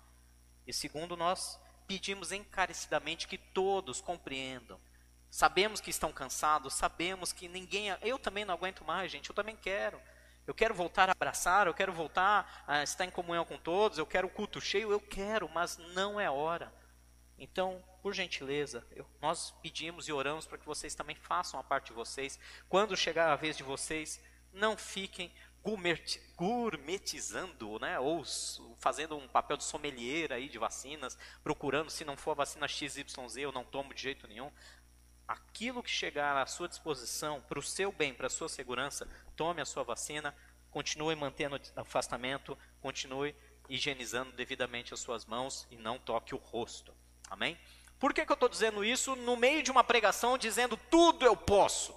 E 0.65 0.71
segundo, 0.71 1.17
nós 1.17 1.59
pedimos 1.85 2.31
encarecidamente 2.31 3.27
que 3.27 3.37
todos 3.37 3.99
compreendam. 3.99 4.79
Sabemos 5.29 5.81
que 5.81 5.89
estão 5.89 6.13
cansados, 6.13 6.73
sabemos 6.73 7.33
que 7.33 7.49
ninguém. 7.49 7.87
Eu 8.01 8.17
também 8.17 8.45
não 8.45 8.53
aguento 8.53 8.85
mais, 8.85 9.11
gente, 9.11 9.29
eu 9.29 9.35
também 9.35 9.57
quero. 9.57 10.01
Eu 10.47 10.53
quero 10.53 10.73
voltar 10.73 11.09
a 11.09 11.11
abraçar, 11.11 11.67
eu 11.67 11.73
quero 11.73 11.91
voltar 11.91 12.63
a 12.65 12.81
estar 12.81 13.03
em 13.03 13.11
comunhão 13.11 13.43
com 13.43 13.57
todos, 13.57 13.97
eu 13.97 14.05
quero 14.05 14.27
o 14.27 14.31
culto 14.31 14.61
cheio, 14.61 14.89
eu 14.89 15.01
quero, 15.01 15.49
mas 15.49 15.77
não 15.93 16.17
é 16.17 16.31
hora. 16.31 16.73
Então, 17.37 17.83
por 18.05 18.13
gentileza, 18.13 18.85
eu, 18.91 19.03
nós 19.19 19.49
pedimos 19.63 20.07
e 20.07 20.13
oramos 20.13 20.45
para 20.45 20.59
que 20.59 20.65
vocês 20.67 20.93
também 20.93 21.15
façam 21.15 21.59
a 21.59 21.63
parte 21.63 21.87
de 21.87 21.93
vocês. 21.93 22.39
Quando 22.69 22.95
chegar 22.95 23.31
a 23.31 23.35
vez 23.35 23.57
de 23.57 23.63
vocês, 23.63 24.21
não 24.53 24.77
fiquem 24.77 25.33
gourmetizando, 26.35 27.79
né, 27.79 27.99
ou 27.99 28.23
fazendo 28.77 29.17
um 29.17 29.27
papel 29.27 29.57
de 29.57 29.63
sommelier 29.63 30.31
aí 30.31 30.47
de 30.47 30.59
vacinas, 30.59 31.17
procurando 31.43 31.89
se 31.89 32.05
não 32.05 32.15
for 32.15 32.29
a 32.29 32.35
vacina 32.35 32.67
XYZ 32.67 33.37
eu 33.37 33.51
não 33.51 33.65
tomo 33.65 33.91
de 33.91 34.03
jeito 34.03 34.27
nenhum. 34.27 34.51
Aquilo 35.27 35.81
que 35.81 35.89
chegar 35.89 36.37
à 36.37 36.45
sua 36.45 36.69
disposição 36.69 37.41
para 37.41 37.57
o 37.57 37.63
seu 37.63 37.91
bem, 37.91 38.13
para 38.13 38.27
a 38.27 38.29
sua 38.29 38.47
segurança, 38.47 39.09
tome 39.35 39.63
a 39.63 39.65
sua 39.65 39.83
vacina, 39.83 40.31
continue 40.69 41.15
mantendo 41.15 41.59
afastamento, 41.75 42.55
continue 42.79 43.35
higienizando 43.67 44.31
devidamente 44.33 44.93
as 44.93 44.99
suas 44.99 45.25
mãos 45.25 45.67
e 45.71 45.75
não 45.75 45.97
toque 45.97 46.35
o 46.35 46.37
rosto. 46.37 46.93
Amém? 47.31 47.57
Por 47.99 48.13
que, 48.13 48.25
que 48.25 48.31
eu 48.31 48.35
estou 48.35 48.49
dizendo 48.49 48.83
isso 48.83 49.15
no 49.15 49.37
meio 49.37 49.63
de 49.63 49.71
uma 49.71 49.83
pregação 49.83 50.37
dizendo 50.37 50.77
tudo 50.89 51.25
eu 51.25 51.35
posso? 51.35 51.95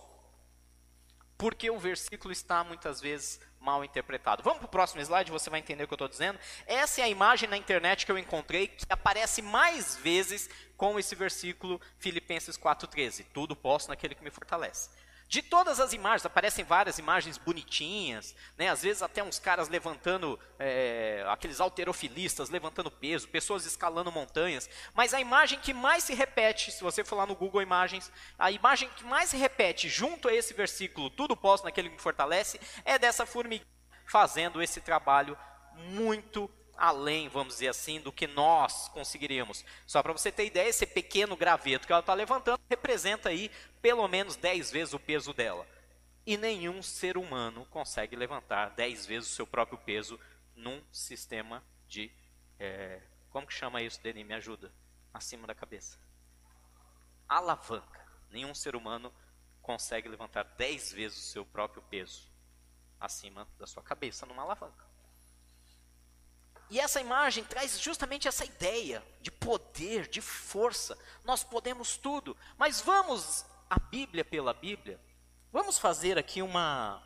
Porque 1.37 1.71
o 1.71 1.78
versículo 1.78 2.33
está 2.33 2.64
muitas 2.64 3.00
vezes 3.00 3.40
mal 3.61 3.85
interpretado. 3.85 4.43
Vamos 4.43 4.59
para 4.59 4.67
o 4.67 4.71
próximo 4.71 5.00
slide, 5.00 5.31
você 5.31 5.50
vai 5.50 5.61
entender 5.61 5.85
o 5.85 5.87
que 5.87 5.93
eu 5.93 5.97
estou 5.97 6.09
dizendo. 6.09 6.38
Essa 6.67 7.00
é 7.00 7.05
a 7.05 7.09
imagem 7.09 7.49
na 7.49 7.57
internet 7.57 8.07
que 8.07 8.12
eu 8.12 8.19
encontrei 8.19 8.69
que 8.69 8.85
aparece 8.88 9.43
mais 9.43 9.97
vezes 9.97 10.49
com 10.76 10.99
esse 10.99 11.14
versículo 11.14 11.81
Filipenses 11.99 12.57
4,13. 12.57 13.26
Tudo 13.33 13.55
posso 13.55 13.88
naquele 13.88 14.14
que 14.14 14.25
me 14.25 14.31
fortalece. 14.31 14.90
De 15.28 15.42
todas 15.42 15.78
as 15.78 15.92
imagens, 15.92 16.25
aparecem 16.25 16.64
várias 16.64 16.99
imagens 16.99 17.37
bonitinhas, 17.37 18.35
né? 18.56 18.70
às 18.70 18.82
vezes 18.82 19.02
até 19.02 19.23
uns 19.23 19.38
caras 19.38 19.68
levantando, 19.68 20.40
é, 20.58 21.23
aqueles 21.28 21.61
alterofilistas 21.61 22.49
levantando 22.49 22.90
peso, 22.90 23.28
pessoas 23.28 23.66
escalando 23.66 24.11
montanhas. 24.11 24.70
Mas 24.94 25.12
a 25.12 25.20
imagem 25.20 25.58
que 25.58 25.75
mais 25.75 26.04
se 26.04 26.14
repete, 26.14 26.73
se 26.73 26.82
você 26.82 27.04
for 27.04 27.16
lá 27.16 27.26
no 27.26 27.35
Google 27.37 27.61
Imagens, 27.61 28.11
a 28.38 28.50
imagem 28.50 28.88
que 28.97 29.04
mais 29.04 29.28
se 29.28 29.37
repete 29.37 29.87
junto 29.87 30.28
a 30.28 30.35
esse 30.35 30.54
versículo, 30.54 31.11
tudo 31.11 31.37
posso 31.37 31.64
naquele 31.64 31.90
que 31.90 31.97
me 31.97 32.00
fortalece, 32.00 32.58
é 32.82 32.99
dessa 32.99 33.26
formiguinha 33.26 33.66
fazendo 34.06 34.62
esse 34.62 34.80
trabalho 34.80 35.37
muito 35.75 36.50
além, 36.78 37.28
vamos 37.28 37.54
dizer 37.54 37.68
assim, 37.68 38.00
do 38.00 38.12
que 38.12 38.26
nós 38.28 38.88
conseguiríamos. 38.88 39.64
Só 39.85 40.00
para 40.00 40.12
você 40.12 40.30
ter 40.30 40.47
ideia, 40.47 40.68
esse 40.68 40.87
pequeno 40.87 41.37
graveto 41.37 41.87
que 41.87 41.92
ela 41.92 42.00
está 42.00 42.14
levantando 42.14 42.61
representa 42.70 43.28
aí 43.28 43.50
pelo 43.80 44.06
menos 44.08 44.37
10 44.37 44.70
vezes 44.70 44.94
o 44.94 44.99
peso 44.99 45.32
dela. 45.32 45.66
E 46.26 46.37
nenhum 46.37 46.82
ser 46.82 47.16
humano 47.16 47.66
consegue 47.66 48.14
levantar 48.14 48.70
10 48.70 49.06
vezes 49.06 49.30
o 49.30 49.35
seu 49.35 49.47
próprio 49.47 49.78
peso 49.78 50.20
num 50.54 50.82
sistema 50.92 51.64
de. 51.87 52.11
É, 52.58 53.00
como 53.30 53.47
que 53.47 53.54
chama 53.54 53.82
isso, 53.82 54.02
Denis? 54.02 54.26
Me 54.26 54.35
ajuda. 54.35 54.73
Acima 55.12 55.47
da 55.47 55.54
cabeça. 55.54 55.99
Alavanca. 57.28 58.06
Nenhum 58.30 58.54
ser 58.54 58.76
humano 58.76 59.12
consegue 59.62 60.08
levantar 60.08 60.42
10 60.42 60.92
vezes 60.92 61.18
o 61.18 61.32
seu 61.32 61.47
próprio 61.47 61.82
peso 61.82 62.30
acima 63.00 63.49
da 63.58 63.66
sua 63.66 63.82
cabeça 63.82 64.26
numa 64.26 64.42
alavanca. 64.42 64.87
E 66.70 66.78
essa 66.78 67.00
imagem 67.00 67.44
traz 67.44 67.80
justamente 67.80 68.28
essa 68.28 68.44
ideia 68.44 69.02
de 69.23 69.30
poder, 69.30 70.06
de 70.06 70.20
força. 70.20 70.99
Nós 71.25 71.42
podemos 71.42 71.97
tudo. 71.97 72.37
Mas 72.58 72.80
vamos 72.80 73.47
a 73.68 73.78
Bíblia 73.78 74.25
pela 74.25 74.54
Bíblia. 74.54 75.00
Vamos 75.52 75.78
fazer 75.78 76.18
aqui 76.18 76.42
uma 76.42 77.02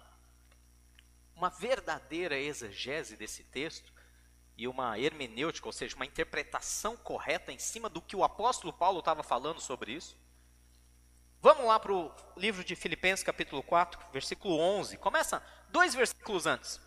uma 1.34 1.48
verdadeira 1.48 2.38
exegese 2.38 3.16
desse 3.16 3.42
texto 3.42 3.92
e 4.56 4.68
uma 4.68 4.98
hermenêutica, 4.98 5.66
ou 5.66 5.72
seja, 5.72 5.96
uma 5.96 6.06
interpretação 6.06 6.96
correta 6.96 7.50
em 7.50 7.58
cima 7.58 7.88
do 7.88 8.00
que 8.00 8.14
o 8.14 8.22
apóstolo 8.22 8.72
Paulo 8.72 9.00
estava 9.00 9.22
falando 9.22 9.60
sobre 9.60 9.92
isso. 9.92 10.16
Vamos 11.40 11.66
lá 11.66 11.80
para 11.80 11.92
o 11.92 12.14
livro 12.36 12.62
de 12.62 12.76
Filipenses, 12.76 13.24
capítulo 13.24 13.62
4, 13.62 13.98
versículo 14.12 14.56
11. 14.56 14.96
Começa 14.98 15.42
dois 15.70 15.94
versículos 15.94 16.46
antes. 16.46 16.80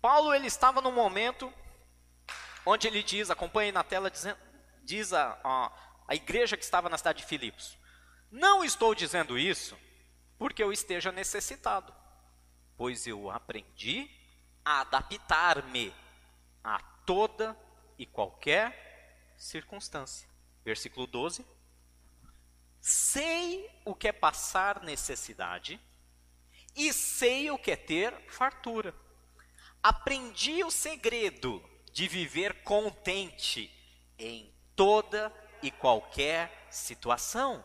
Paulo 0.00 0.32
ele 0.32 0.46
estava 0.46 0.80
num 0.80 0.92
momento 0.92 1.52
onde 2.64 2.86
ele 2.86 3.02
diz, 3.02 3.30
acompanhe 3.30 3.72
na 3.72 3.84
tela, 3.84 4.10
diz, 4.10 4.24
diz 4.82 5.12
a, 5.12 5.38
a, 5.44 5.72
a 6.08 6.14
igreja 6.14 6.56
que 6.56 6.64
estava 6.64 6.88
na 6.88 6.96
cidade 6.96 7.18
de 7.18 7.26
Filipos: 7.26 7.76
Não 8.30 8.64
estou 8.64 8.94
dizendo 8.94 9.38
isso 9.38 9.76
porque 10.38 10.62
eu 10.62 10.72
esteja 10.72 11.10
necessitado, 11.10 11.94
pois 12.76 13.06
eu 13.06 13.30
aprendi 13.30 14.10
a 14.64 14.80
adaptar-me 14.80 15.94
a 16.62 16.78
toda 17.06 17.56
e 17.98 18.04
qualquer 18.04 19.32
circunstância. 19.36 20.28
Versículo 20.64 21.06
12. 21.06 21.46
Sei 22.80 23.70
o 23.84 23.94
que 23.94 24.08
é 24.08 24.12
passar 24.12 24.82
necessidade 24.82 25.80
e 26.74 26.92
sei 26.92 27.50
o 27.50 27.58
que 27.58 27.70
é 27.70 27.76
ter 27.76 28.12
fartura. 28.28 28.94
Aprendi 29.82 30.62
o 30.64 30.70
segredo 30.70 31.62
de 31.92 32.06
viver 32.06 32.62
contente 32.62 33.72
em 34.18 34.52
toda 34.74 35.32
e 35.62 35.70
qualquer 35.70 36.66
situação. 36.70 37.64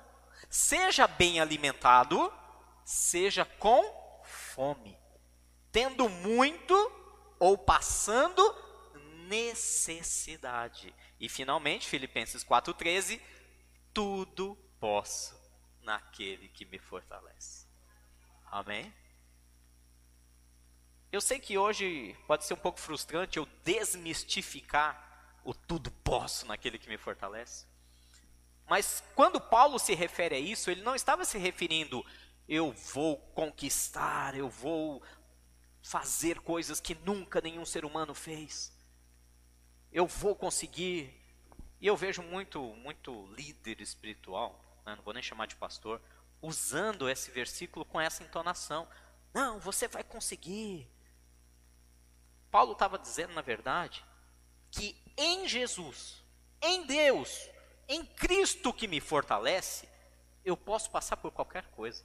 Seja 0.51 1.07
bem 1.07 1.39
alimentado, 1.39 2.29
seja 2.83 3.45
com 3.45 3.81
fome, 4.25 4.99
tendo 5.71 6.09
muito 6.09 6.75
ou 7.39 7.57
passando 7.57 8.43
necessidade. 9.29 10.93
E 11.17 11.29
finalmente, 11.29 11.87
Filipenses 11.87 12.43
4,13: 12.43 13.21
tudo 13.93 14.57
posso 14.77 15.39
naquele 15.83 16.49
que 16.49 16.65
me 16.65 16.79
fortalece. 16.79 17.65
Amém? 18.47 18.93
Eu 21.13 21.21
sei 21.21 21.39
que 21.39 21.57
hoje 21.57 22.13
pode 22.27 22.43
ser 22.43 22.55
um 22.55 22.57
pouco 22.57 22.77
frustrante 22.77 23.37
eu 23.37 23.45
desmistificar 23.63 25.39
o 25.45 25.53
tudo 25.53 25.89
posso 25.89 26.45
naquele 26.45 26.77
que 26.77 26.89
me 26.89 26.97
fortalece. 26.97 27.70
Mas 28.71 29.03
quando 29.15 29.41
Paulo 29.41 29.77
se 29.77 29.93
refere 29.93 30.33
a 30.33 30.39
isso, 30.39 30.71
ele 30.71 30.81
não 30.81 30.95
estava 30.95 31.25
se 31.25 31.37
referindo 31.37 32.05
eu 32.47 32.71
vou 32.71 33.17
conquistar, 33.35 34.33
eu 34.33 34.47
vou 34.47 35.03
fazer 35.81 36.39
coisas 36.39 36.79
que 36.79 36.95
nunca 36.95 37.41
nenhum 37.41 37.65
ser 37.65 37.83
humano 37.83 38.15
fez. 38.15 38.71
Eu 39.91 40.07
vou 40.07 40.37
conseguir. 40.37 41.13
E 41.81 41.87
eu 41.87 41.97
vejo 41.97 42.21
muito, 42.21 42.61
muito 42.75 43.25
líder 43.33 43.81
espiritual, 43.81 44.57
né, 44.85 44.95
não 44.95 45.03
vou 45.03 45.13
nem 45.13 45.21
chamar 45.21 45.47
de 45.47 45.57
pastor, 45.57 46.01
usando 46.41 47.09
esse 47.09 47.29
versículo 47.29 47.83
com 47.83 47.99
essa 47.99 48.23
entonação. 48.23 48.87
Não, 49.33 49.59
você 49.59 49.85
vai 49.85 50.01
conseguir. 50.05 50.89
Paulo 52.49 52.71
estava 52.71 52.97
dizendo, 52.97 53.33
na 53.33 53.41
verdade, 53.41 54.01
que 54.71 54.95
em 55.17 55.45
Jesus, 55.45 56.23
em 56.61 56.85
Deus, 56.85 57.49
em 57.87 58.05
Cristo 58.05 58.73
que 58.73 58.87
me 58.87 58.99
fortalece, 58.99 59.87
eu 60.43 60.55
posso 60.57 60.89
passar 60.89 61.17
por 61.17 61.31
qualquer 61.31 61.65
coisa. 61.71 62.03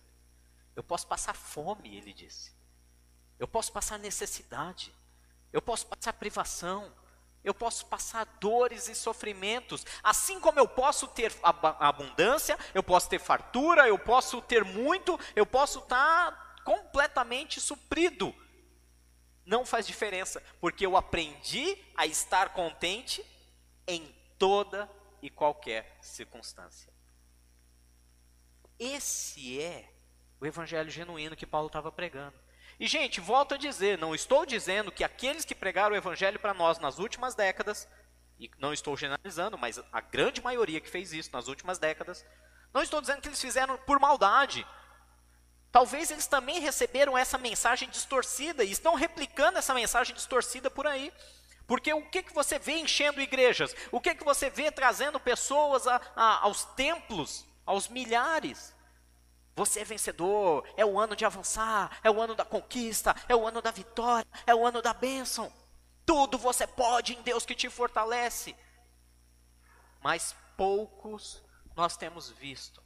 Eu 0.75 0.83
posso 0.83 1.07
passar 1.07 1.35
fome, 1.35 1.97
ele 1.97 2.13
disse. 2.13 2.55
Eu 3.39 3.49
posso 3.49 3.73
passar 3.73 3.99
necessidade. 3.99 4.93
Eu 5.53 5.63
posso 5.63 5.87
passar 5.87 6.13
privação. 6.13 6.93
Eu 7.43 7.55
posso 7.55 7.87
passar 7.87 8.25
dores 8.41 8.89
e 8.89 8.95
sofrimentos. 8.95 9.87
Assim 10.03 10.41
como 10.41 10.59
eu 10.59 10.69
posso 10.69 11.07
ter 11.09 11.33
abundância, 11.43 12.59
eu 12.75 12.83
posso 12.83 13.09
ter 13.09 13.19
fartura, 13.19 13.87
eu 13.87 13.99
posso 13.99 14.43
ter 14.43 14.65
muito, 14.65 15.19
eu 15.35 15.47
posso 15.47 15.79
estar 15.79 16.57
completamente 16.65 17.61
suprido 17.61 18.35
não 19.47 19.65
faz 19.65 19.87
diferença, 19.87 20.43
porque 20.61 20.85
eu 20.85 20.97
aprendi 20.97 21.79
a 21.97 22.05
estar 22.05 22.53
contente 22.53 23.25
em 23.87 24.13
toda 24.37 24.91
e 25.27 25.31
qualquer 25.31 25.99
circunstância. 26.01 26.93
Esse 28.79 29.61
é 29.61 29.91
o 30.41 30.47
evangelho 30.47 30.89
genuíno 30.89 31.35
que 31.35 31.47
Paulo 31.47 31.67
estava 31.67 31.91
pregando. 31.91 32.39
E, 32.79 32.87
gente, 32.87 33.21
volto 33.21 33.55
a 33.55 33.59
dizer: 33.59 33.99
não 33.99 34.15
estou 34.15 34.47
dizendo 34.47 34.93
que 34.93 35.03
aqueles 35.03 35.45
que 35.45 35.55
pregaram 35.55 35.95
o 35.95 35.99
evangelho 35.99 36.39
para 36.39 36.55
nós 36.55 36.79
nas 36.79 37.01
últimas 37.01 37.35
décadas, 37.35 37.89
e 38.39 38.49
não 38.59 38.73
estou 38.73 38.97
generalizando, 38.97 39.59
mas 39.59 39.83
a 39.91 40.01
grande 40.01 40.41
maioria 40.41 40.81
que 40.81 40.89
fez 40.89 41.13
isso 41.13 41.33
nas 41.33 41.49
últimas 41.49 41.79
décadas, 41.79 42.25
não 42.73 42.83
estou 42.83 43.01
dizendo 43.01 43.21
que 43.21 43.29
eles 43.29 43.41
fizeram 43.41 43.77
por 43.79 43.99
maldade. 43.99 44.65
Talvez 45.73 46.11
eles 46.11 46.29
também 46.29 46.61
receberam 46.61 47.19
essa 47.19 47.37
mensagem 47.37 47.89
distorcida 47.89 48.63
e 48.63 48.71
estão 48.71 48.95
replicando 48.95 49.59
essa 49.59 49.75
mensagem 49.75 50.15
distorcida 50.15 50.71
por 50.71 50.87
aí. 50.87 51.13
Porque 51.67 51.93
o 51.93 52.09
que, 52.09 52.23
que 52.23 52.33
você 52.33 52.59
vê 52.59 52.79
enchendo 52.79 53.21
igrejas? 53.21 53.75
O 53.91 54.01
que, 54.01 54.15
que 54.15 54.25
você 54.25 54.49
vê 54.49 54.71
trazendo 54.71 55.19
pessoas 55.19 55.87
a, 55.87 56.01
a, 56.15 56.45
aos 56.45 56.65
templos, 56.65 57.45
aos 57.65 57.89
milhares? 57.89 58.75
Você 59.57 59.81
é 59.81 59.85
vencedor, 59.85 60.69
é 60.77 60.85
o 60.85 60.99
ano 60.99 61.17
de 61.17 61.25
avançar, 61.25 61.99
é 62.05 62.11
o 62.11 62.21
ano 62.21 62.35
da 62.35 62.45
conquista, 62.45 63.17
é 63.29 63.35
o 63.35 63.47
ano 63.47 63.61
da 63.61 63.71
vitória, 63.71 64.29
é 64.47 64.55
o 64.55 64.67
ano 64.67 64.81
da 64.81 64.93
bênção. 64.93 65.53
Tudo 66.05 66.39
você 66.39 66.67
pode 66.67 67.15
em 67.15 67.23
Deus 67.23 67.45
que 67.45 67.55
te 67.55 67.69
fortalece. 67.69 68.55
Mas 70.01 70.37
poucos 70.57 71.43
nós 71.75 71.97
temos 71.97 72.31
visto 72.31 72.83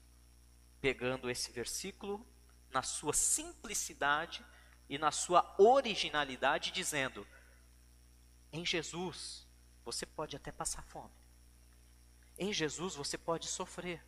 pegando 0.81 1.29
esse 1.29 1.51
versículo 1.51 2.27
na 2.71 2.83
sua 2.83 3.13
simplicidade 3.13 4.45
e 4.89 4.97
na 4.97 5.11
sua 5.11 5.55
originalidade, 5.59 6.71
dizendo: 6.71 7.27
em 8.53 8.65
Jesus 8.65 9.47
você 9.85 10.05
pode 10.05 10.37
até 10.37 10.53
passar 10.53 10.83
fome. 10.83 11.11
Em 12.39 12.53
Jesus 12.53 12.95
você 12.95 13.19
pode 13.19 13.47
sofrer. 13.49 14.03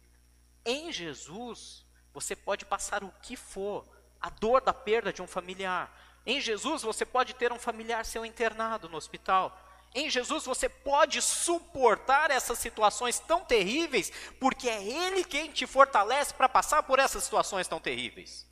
Em 0.65 0.93
Jesus 0.93 1.85
você 2.13 2.37
pode 2.37 2.65
passar 2.65 3.03
o 3.03 3.13
que 3.23 3.37
for, 3.37 3.87
a 4.21 4.31
dor 4.31 4.61
da 4.61 4.73
perda 4.73 5.13
de 5.13 5.23
um 5.23 5.27
familiar. 5.27 5.93
Em 6.25 6.41
Jesus 6.41 6.83
você 6.83 7.05
pode 7.05 7.35
ter 7.35 7.53
um 7.53 7.59
familiar 7.59 8.05
seu 8.05 8.25
internado 8.25 8.89
no 8.89 8.97
hospital. 8.97 9.59
Em 9.95 10.09
Jesus 10.09 10.45
você 10.45 10.69
pode 10.69 11.21
suportar 11.21 12.31
essas 12.31 12.59
situações 12.59 13.19
tão 13.19 13.45
terríveis, 13.45 14.11
porque 14.41 14.69
é 14.69 14.83
Ele 14.83 15.25
quem 15.25 15.51
te 15.51 15.67
fortalece 15.67 16.33
para 16.33 16.49
passar 16.49 16.83
por 16.83 16.99
essas 16.99 17.25
situações 17.25 17.69
tão 17.69 17.81
terríveis. 17.81 18.47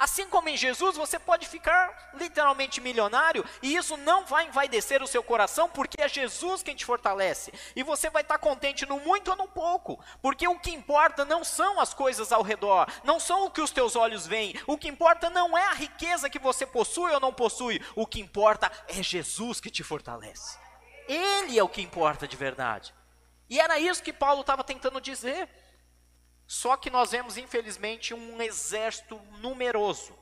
Assim 0.00 0.26
como 0.30 0.48
em 0.48 0.56
Jesus, 0.56 0.96
você 0.96 1.18
pode 1.18 1.46
ficar 1.46 2.10
literalmente 2.14 2.80
milionário 2.80 3.44
e 3.62 3.76
isso 3.76 3.98
não 3.98 4.24
vai 4.24 4.46
envaidecer 4.46 5.02
o 5.02 5.06
seu 5.06 5.22
coração, 5.22 5.68
porque 5.68 6.00
é 6.00 6.08
Jesus 6.08 6.62
quem 6.62 6.74
te 6.74 6.86
fortalece. 6.86 7.52
E 7.76 7.82
você 7.82 8.08
vai 8.08 8.22
estar 8.22 8.38
contente 8.38 8.86
no 8.86 8.98
muito 8.98 9.30
ou 9.30 9.36
no 9.36 9.46
pouco, 9.46 10.02
porque 10.22 10.48
o 10.48 10.58
que 10.58 10.70
importa 10.70 11.26
não 11.26 11.44
são 11.44 11.78
as 11.78 11.92
coisas 11.92 12.32
ao 12.32 12.40
redor, 12.40 12.90
não 13.04 13.20
são 13.20 13.44
o 13.44 13.50
que 13.50 13.60
os 13.60 13.72
teus 13.72 13.94
olhos 13.94 14.26
veem, 14.26 14.58
o 14.66 14.78
que 14.78 14.88
importa 14.88 15.28
não 15.28 15.56
é 15.56 15.66
a 15.66 15.74
riqueza 15.74 16.30
que 16.30 16.38
você 16.38 16.64
possui 16.64 17.12
ou 17.12 17.20
não 17.20 17.34
possui, 17.34 17.78
o 17.94 18.06
que 18.06 18.22
importa 18.22 18.72
é 18.88 19.02
Jesus 19.02 19.60
que 19.60 19.68
te 19.68 19.84
fortalece. 19.84 20.58
Ele 21.06 21.58
é 21.58 21.62
o 21.62 21.68
que 21.68 21.82
importa 21.82 22.26
de 22.26 22.38
verdade. 22.38 22.94
E 23.50 23.60
era 23.60 23.78
isso 23.78 24.02
que 24.02 24.14
Paulo 24.14 24.40
estava 24.40 24.64
tentando 24.64 24.98
dizer. 24.98 25.46
Só 26.50 26.76
que 26.76 26.90
nós 26.90 27.12
vemos, 27.12 27.36
infelizmente, 27.36 28.12
um 28.12 28.42
exército 28.42 29.16
numeroso 29.38 30.18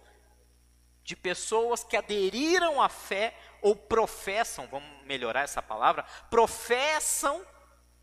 de 1.03 1.17
pessoas 1.17 1.83
que 1.83 1.97
aderiram 1.97 2.83
à 2.83 2.89
fé 2.91 3.35
ou 3.63 3.75
professam, 3.75 4.67
vamos 4.67 5.07
melhorar 5.07 5.41
essa 5.41 5.63
palavra, 5.63 6.03
professam 6.29 7.43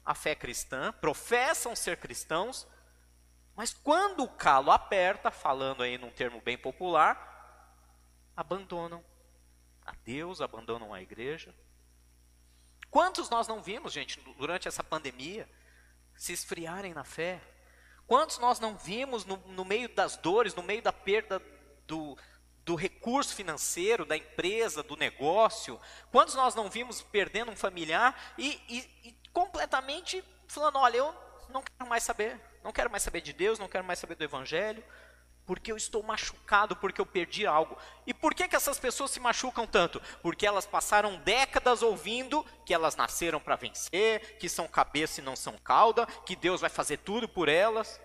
a 0.04 0.16
fé 0.16 0.34
cristã, 0.34 0.92
professam 0.94 1.76
ser 1.76 1.98
cristãos, 1.98 2.68
mas 3.56 3.76
quando 3.76 4.24
o 4.24 4.28
calo 4.28 4.72
aperta, 4.72 5.30
falando 5.30 5.84
aí 5.84 5.96
num 6.00 6.10
termo 6.10 6.42
bem 6.42 6.58
popular, 6.58 7.78
abandonam 8.36 9.06
a 9.86 9.94
Deus, 10.04 10.42
abandonam 10.42 10.96
a 10.96 11.00
igreja. 11.00 11.54
Quantos 12.90 13.30
nós 13.30 13.48
não 13.48 13.62
vimos, 13.62 13.94
gente, 13.94 14.20
durante 14.36 14.68
essa 14.68 14.84
pandemia, 14.84 15.48
se 16.16 16.34
esfriarem 16.34 16.92
na 16.92 17.04
fé, 17.04 17.40
Quantos 18.08 18.38
nós 18.38 18.60
não 18.60 18.76
vimos 18.76 19.26
no, 19.26 19.38
no 19.48 19.66
meio 19.66 19.90
das 19.90 20.16
dores, 20.18 20.54
no 20.54 20.62
meio 20.62 20.82
da 20.82 20.94
perda 20.94 21.42
do, 21.88 22.18
do 22.64 22.76
recurso 22.76 23.34
financeiro, 23.34 24.06
da 24.06 24.16
empresa, 24.16 24.84
do 24.84 24.96
negócio? 24.96 25.80
Quantos 26.12 26.36
nós 26.36 26.54
não 26.54 26.70
vimos 26.70 27.02
perdendo 27.02 27.52
um 27.52 27.56
familiar 27.56 28.34
e, 28.38 28.62
e, 28.70 29.10
e 29.10 29.16
completamente 29.34 30.24
falando: 30.48 30.78
olha, 30.78 30.98
eu 30.98 31.16
não 31.50 31.64
quero 31.64 31.90
mais 31.90 32.04
saber, 32.04 32.40
não 32.64 32.72
quero 32.72 32.92
mais 32.92 33.04
saber 33.04 33.22
de 33.22 33.34
Deus, 33.34 33.58
não 33.58 33.68
quero 33.68 33.84
mais 33.84 34.00
saber 34.00 34.16
do 34.16 34.24
Evangelho, 34.24 34.84
porque 35.46 35.72
eu 35.72 35.78
estou 35.78 36.02
machucado, 36.02 36.76
porque 36.76 37.00
eu 37.00 37.06
perdi 37.06 37.46
algo. 37.46 37.78
E 38.06 38.14
por 38.14 38.34
que, 38.34 38.48
que 38.48 38.56
essas 38.56 38.80
pessoas 38.80 39.12
se 39.12 39.20
machucam 39.20 39.68
tanto? 39.68 40.02
Porque 40.22 40.46
elas 40.46 40.66
passaram 40.66 41.18
décadas 41.18 41.84
ouvindo 41.84 42.44
que 42.66 42.74
elas 42.74 42.96
nasceram 42.96 43.40
para 43.40 43.56
vencer, 43.56 44.38
que 44.38 44.50
são 44.50 44.68
cabeça 44.68 45.22
e 45.22 45.24
não 45.24 45.36
são 45.36 45.58
cauda, 45.58 46.06
que 46.26 46.36
Deus 46.36 46.62
vai 46.62 46.70
fazer 46.70 46.98
tudo 46.98 47.28
por 47.30 47.48
elas. 47.48 48.02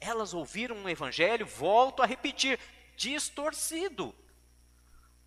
Elas 0.00 0.34
ouviram 0.34 0.76
um 0.76 0.88
evangelho, 0.88 1.46
volto 1.46 2.02
a 2.02 2.06
repetir, 2.06 2.58
distorcido. 2.96 4.14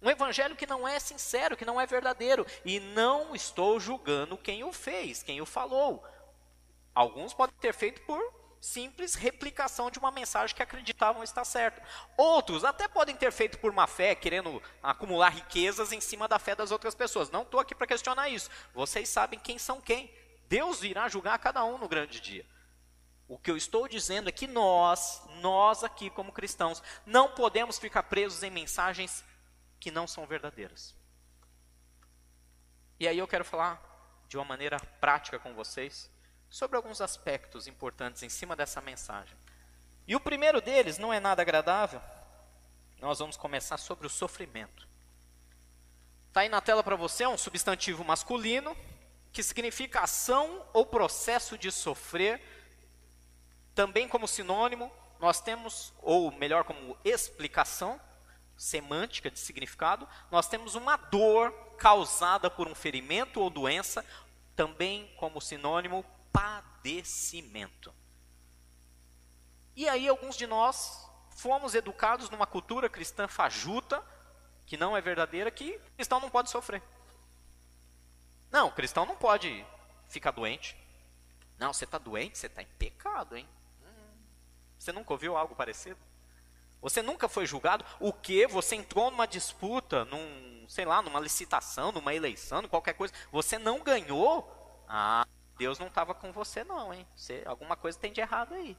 Um 0.01 0.09
evangelho 0.09 0.55
que 0.55 0.67
não 0.67 0.87
é 0.87 0.99
sincero, 0.99 1.57
que 1.57 1.65
não 1.65 1.79
é 1.79 1.85
verdadeiro. 1.85 2.45
E 2.65 2.79
não 2.79 3.33
estou 3.33 3.79
julgando 3.79 4.37
quem 4.37 4.63
o 4.63 4.73
fez, 4.73 5.23
quem 5.23 5.41
o 5.41 5.45
falou. 5.45 6.05
Alguns 6.93 7.33
podem 7.33 7.55
ter 7.59 7.73
feito 7.73 8.01
por 8.01 8.46
simples 8.59 9.15
replicação 9.15 9.89
de 9.89 9.99
uma 9.99 10.11
mensagem 10.11 10.55
que 10.55 10.63
acreditavam 10.63 11.23
estar 11.23 11.45
certa. 11.45 11.81
Outros 12.15 12.63
até 12.63 12.87
podem 12.87 13.15
ter 13.15 13.31
feito 13.31 13.59
por 13.59 13.71
má 13.71 13.87
fé, 13.87 14.15
querendo 14.15 14.61
acumular 14.81 15.29
riquezas 15.29 15.91
em 15.91 16.01
cima 16.01 16.27
da 16.27 16.39
fé 16.39 16.55
das 16.55 16.71
outras 16.71 16.95
pessoas. 16.95 17.29
Não 17.29 17.43
estou 17.43 17.59
aqui 17.59 17.75
para 17.75 17.87
questionar 17.87 18.29
isso. 18.29 18.49
Vocês 18.73 19.09
sabem 19.09 19.39
quem 19.39 19.57
são 19.57 19.79
quem. 19.81 20.13
Deus 20.47 20.83
irá 20.83 21.07
julgar 21.07 21.37
cada 21.39 21.63
um 21.63 21.77
no 21.77 21.87
grande 21.87 22.19
dia. 22.19 22.45
O 23.27 23.37
que 23.37 23.51
eu 23.51 23.57
estou 23.57 23.87
dizendo 23.87 24.29
é 24.29 24.31
que 24.31 24.47
nós, 24.47 25.21
nós 25.41 25.83
aqui 25.83 26.09
como 26.09 26.31
cristãos, 26.31 26.81
não 27.05 27.29
podemos 27.31 27.77
ficar 27.77 28.03
presos 28.03 28.41
em 28.41 28.49
mensagens 28.49 29.23
que 29.79 29.91
não 29.91 30.07
são 30.07 30.25
verdadeiras. 30.25 30.95
E 32.99 33.07
aí 33.07 33.17
eu 33.17 33.27
quero 33.27 33.43
falar 33.43 33.83
de 34.27 34.37
uma 34.37 34.45
maneira 34.45 34.79
prática 34.99 35.37
com 35.37 35.53
vocês 35.53 36.09
sobre 36.49 36.77
alguns 36.77 37.01
aspectos 37.01 37.67
importantes 37.67 38.23
em 38.23 38.29
cima 38.29 38.55
dessa 38.55 38.81
mensagem. 38.81 39.35
E 40.07 40.15
o 40.15 40.19
primeiro 40.19 40.61
deles 40.61 40.97
não 40.97 41.13
é 41.13 41.19
nada 41.19 41.41
agradável. 41.41 42.01
Nós 42.99 43.19
vamos 43.19 43.35
começar 43.35 43.77
sobre 43.77 44.07
o 44.07 44.09
sofrimento. 44.09 44.87
Está 46.29 46.41
aí 46.41 46.49
na 46.49 46.61
tela 46.61 46.83
para 46.83 46.95
você 46.95 47.25
um 47.27 47.37
substantivo 47.37 48.03
masculino 48.03 48.75
que 49.31 49.43
significa 49.43 50.01
ação 50.01 50.65
ou 50.73 50.85
processo 50.85 51.57
de 51.57 51.71
sofrer. 51.71 52.41
Também 53.75 54.07
como 54.07 54.27
sinônimo, 54.27 54.91
nós 55.19 55.41
temos, 55.41 55.93
ou 56.01 56.31
melhor, 56.31 56.63
como 56.63 56.97
explicação 57.03 57.99
semântica 58.55 59.29
de 59.29 59.39
significado, 59.39 60.07
nós 60.31 60.47
temos 60.47 60.73
uma 60.73 60.97
dor 60.97 61.51
causada 61.77 62.49
por 62.49 62.67
um 62.67 62.73
ferimento 62.73 63.39
ou 63.39 63.51
doença, 63.51 64.03
também 64.55 65.13
como 65.17 65.39
sinônimo 65.39 66.03
padecimento. 66.37 67.91
E 69.75 69.89
aí 69.89 70.07
alguns 70.07 70.35
de 70.35 70.45
nós 70.45 71.09
fomos 71.31 71.73
educados 71.73 72.29
numa 72.29 72.45
cultura 72.45 72.87
cristã 72.89 73.27
fajuta, 73.27 74.03
que 74.65 74.77
não 74.77 74.95
é 74.95 75.01
verdadeira, 75.01 75.49
que 75.49 75.79
cristão 75.95 76.19
não 76.19 76.29
pode 76.29 76.51
sofrer. 76.51 76.83
Não, 78.51 78.69
cristão 78.71 79.05
não 79.05 79.15
pode 79.15 79.65
ficar 80.09 80.31
doente. 80.31 80.77
Não, 81.57 81.73
você 81.73 81.85
está 81.85 81.97
doente, 81.97 82.37
você 82.37 82.45
está 82.45 82.61
em 82.61 82.67
pecado, 82.77 83.35
hein? 83.35 83.47
Hum, 83.81 84.17
você 84.77 84.91
nunca 84.91 85.13
ouviu 85.13 85.35
algo 85.35 85.55
parecido? 85.55 85.99
Você 86.79 87.01
nunca 87.01 87.27
foi 87.27 87.47
julgado? 87.47 87.83
O 87.99 88.13
que? 88.13 88.45
Você 88.45 88.75
entrou 88.75 89.09
numa 89.09 89.25
disputa, 89.25 90.05
num, 90.05 90.65
sei 90.69 90.85
lá, 90.85 91.01
numa 91.01 91.19
licitação, 91.19 91.91
numa 91.91 92.13
eleição, 92.13 92.67
qualquer 92.67 92.93
coisa. 92.93 93.13
Você 93.31 93.57
não 93.57 93.81
ganhou? 93.81 94.53
Ah, 94.87 95.25
Deus 95.57 95.79
não 95.79 95.87
estava 95.87 96.13
com 96.13 96.31
você, 96.31 96.63
não, 96.63 96.93
hein? 96.93 97.05
Você, 97.15 97.43
alguma 97.45 97.75
coisa 97.75 97.97
tem 97.99 98.11
de 98.11 98.21
errado 98.21 98.53
aí. 98.53 98.77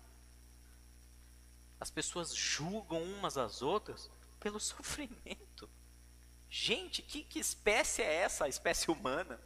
As 1.81 1.91
pessoas 1.91 2.35
julgam 2.35 3.03
umas 3.03 3.37
às 3.37 3.62
outras 3.62 4.11
pelo 4.41 4.59
sofrimento. 4.61 5.69
Gente, 6.51 7.03
que, 7.03 7.25
que 7.25 7.38
espécie 7.38 8.03
é 8.03 8.23
essa, 8.23 8.45
a 8.45 8.49
espécie 8.49 8.91
humana? 8.91 9.41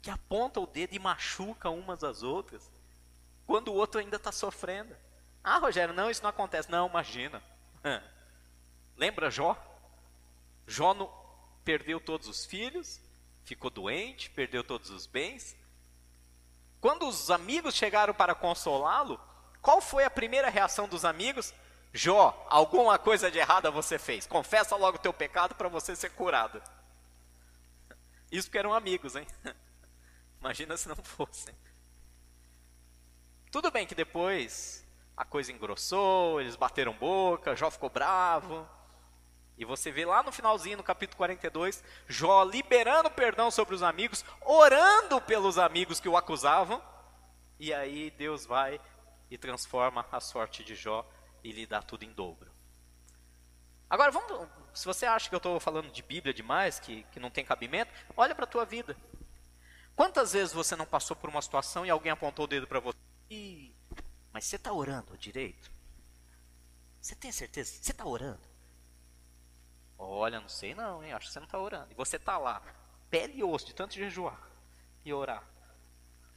Que 0.00 0.10
aponta 0.10 0.60
o 0.60 0.66
dedo 0.66 0.94
e 0.94 0.98
machuca 0.98 1.68
umas 1.68 2.04
às 2.04 2.22
outras, 2.22 2.70
quando 3.46 3.68
o 3.68 3.74
outro 3.74 4.00
ainda 4.00 4.16
está 4.16 4.30
sofrendo. 4.30 4.96
Ah, 5.42 5.58
Rogério, 5.58 5.94
não, 5.94 6.10
isso 6.10 6.22
não 6.22 6.30
acontece. 6.30 6.70
Não, 6.70 6.88
imagina. 6.88 7.42
Lembra 8.96 9.30
Jó? 9.30 9.56
Jó 10.66 10.94
no, 10.94 11.10
perdeu 11.64 12.00
todos 12.00 12.28
os 12.28 12.44
filhos, 12.44 13.00
ficou 13.44 13.70
doente, 13.70 14.30
perdeu 14.30 14.62
todos 14.62 14.90
os 14.90 15.06
bens, 15.06 15.56
quando 16.80 17.06
os 17.06 17.30
amigos 17.30 17.74
chegaram 17.74 18.14
para 18.14 18.34
consolá-lo, 18.34 19.20
qual 19.60 19.80
foi 19.80 20.04
a 20.04 20.10
primeira 20.10 20.48
reação 20.48 20.88
dos 20.88 21.04
amigos? 21.04 21.52
Jó, 21.92 22.46
alguma 22.48 22.98
coisa 22.98 23.30
de 23.30 23.38
errada 23.38 23.70
você 23.70 23.98
fez. 23.98 24.26
Confessa 24.26 24.76
logo 24.76 24.96
o 24.96 25.00
teu 25.00 25.12
pecado 25.12 25.54
para 25.54 25.68
você 25.68 25.94
ser 25.94 26.10
curado. 26.10 26.62
Isso 28.30 28.48
porque 28.48 28.58
eram 28.58 28.72
amigos, 28.72 29.16
hein? 29.16 29.26
Imagina 30.40 30.76
se 30.76 30.88
não 30.88 30.96
fossem. 30.96 31.54
Tudo 33.50 33.70
bem 33.70 33.86
que 33.86 33.94
depois 33.94 34.86
a 35.16 35.24
coisa 35.24 35.52
engrossou, 35.52 36.40
eles 36.40 36.56
bateram 36.56 36.94
boca, 36.94 37.56
Jó 37.56 37.70
ficou 37.70 37.90
bravo. 37.90 38.66
E 39.60 39.64
você 39.66 39.92
vê 39.92 40.06
lá 40.06 40.22
no 40.22 40.32
finalzinho, 40.32 40.78
no 40.78 40.82
capítulo 40.82 41.18
42, 41.18 41.84
Jó 42.08 42.42
liberando 42.44 43.10
perdão 43.10 43.50
sobre 43.50 43.74
os 43.74 43.82
amigos, 43.82 44.24
orando 44.40 45.20
pelos 45.20 45.58
amigos 45.58 46.00
que 46.00 46.08
o 46.08 46.16
acusavam. 46.16 46.82
E 47.58 47.70
aí 47.70 48.10
Deus 48.12 48.46
vai 48.46 48.80
e 49.30 49.36
transforma 49.36 50.06
a 50.10 50.18
sorte 50.18 50.64
de 50.64 50.74
Jó 50.74 51.06
e 51.44 51.52
lhe 51.52 51.66
dá 51.66 51.82
tudo 51.82 52.06
em 52.06 52.10
dobro. 52.10 52.50
Agora, 53.90 54.10
vamos, 54.10 54.48
se 54.72 54.86
você 54.86 55.04
acha 55.04 55.28
que 55.28 55.34
eu 55.34 55.36
estou 55.36 55.60
falando 55.60 55.90
de 55.90 56.02
Bíblia 56.02 56.32
demais, 56.32 56.80
que, 56.80 57.02
que 57.12 57.20
não 57.20 57.28
tem 57.28 57.44
cabimento, 57.44 57.92
olha 58.16 58.34
para 58.34 58.44
a 58.44 58.48
tua 58.48 58.64
vida. 58.64 58.96
Quantas 59.94 60.32
vezes 60.32 60.54
você 60.54 60.74
não 60.74 60.86
passou 60.86 61.14
por 61.14 61.28
uma 61.28 61.42
situação 61.42 61.84
e 61.84 61.90
alguém 61.90 62.10
apontou 62.10 62.46
o 62.46 62.48
dedo 62.48 62.66
para 62.66 62.80
você? 62.80 62.96
Ih, 63.28 63.74
mas 64.32 64.46
você 64.46 64.56
está 64.56 64.72
orando 64.72 65.18
direito? 65.18 65.70
Você 66.98 67.14
tem 67.14 67.30
certeza? 67.30 67.74
Você 67.74 67.90
está 67.90 68.06
orando? 68.06 68.49
Olha, 70.02 70.40
não 70.40 70.48
sei 70.48 70.74
não, 70.74 71.04
hein? 71.04 71.12
Acho 71.12 71.26
que 71.26 71.32
você 71.32 71.40
não 71.40 71.44
está 71.44 71.58
orando. 71.58 71.92
E 71.92 71.94
você 71.94 72.16
está 72.16 72.38
lá, 72.38 72.62
pele 73.10 73.34
e 73.36 73.44
osso, 73.44 73.66
de 73.66 73.74
tanto 73.74 73.94
jejuar 73.94 74.40
e 75.04 75.12
orar. 75.12 75.44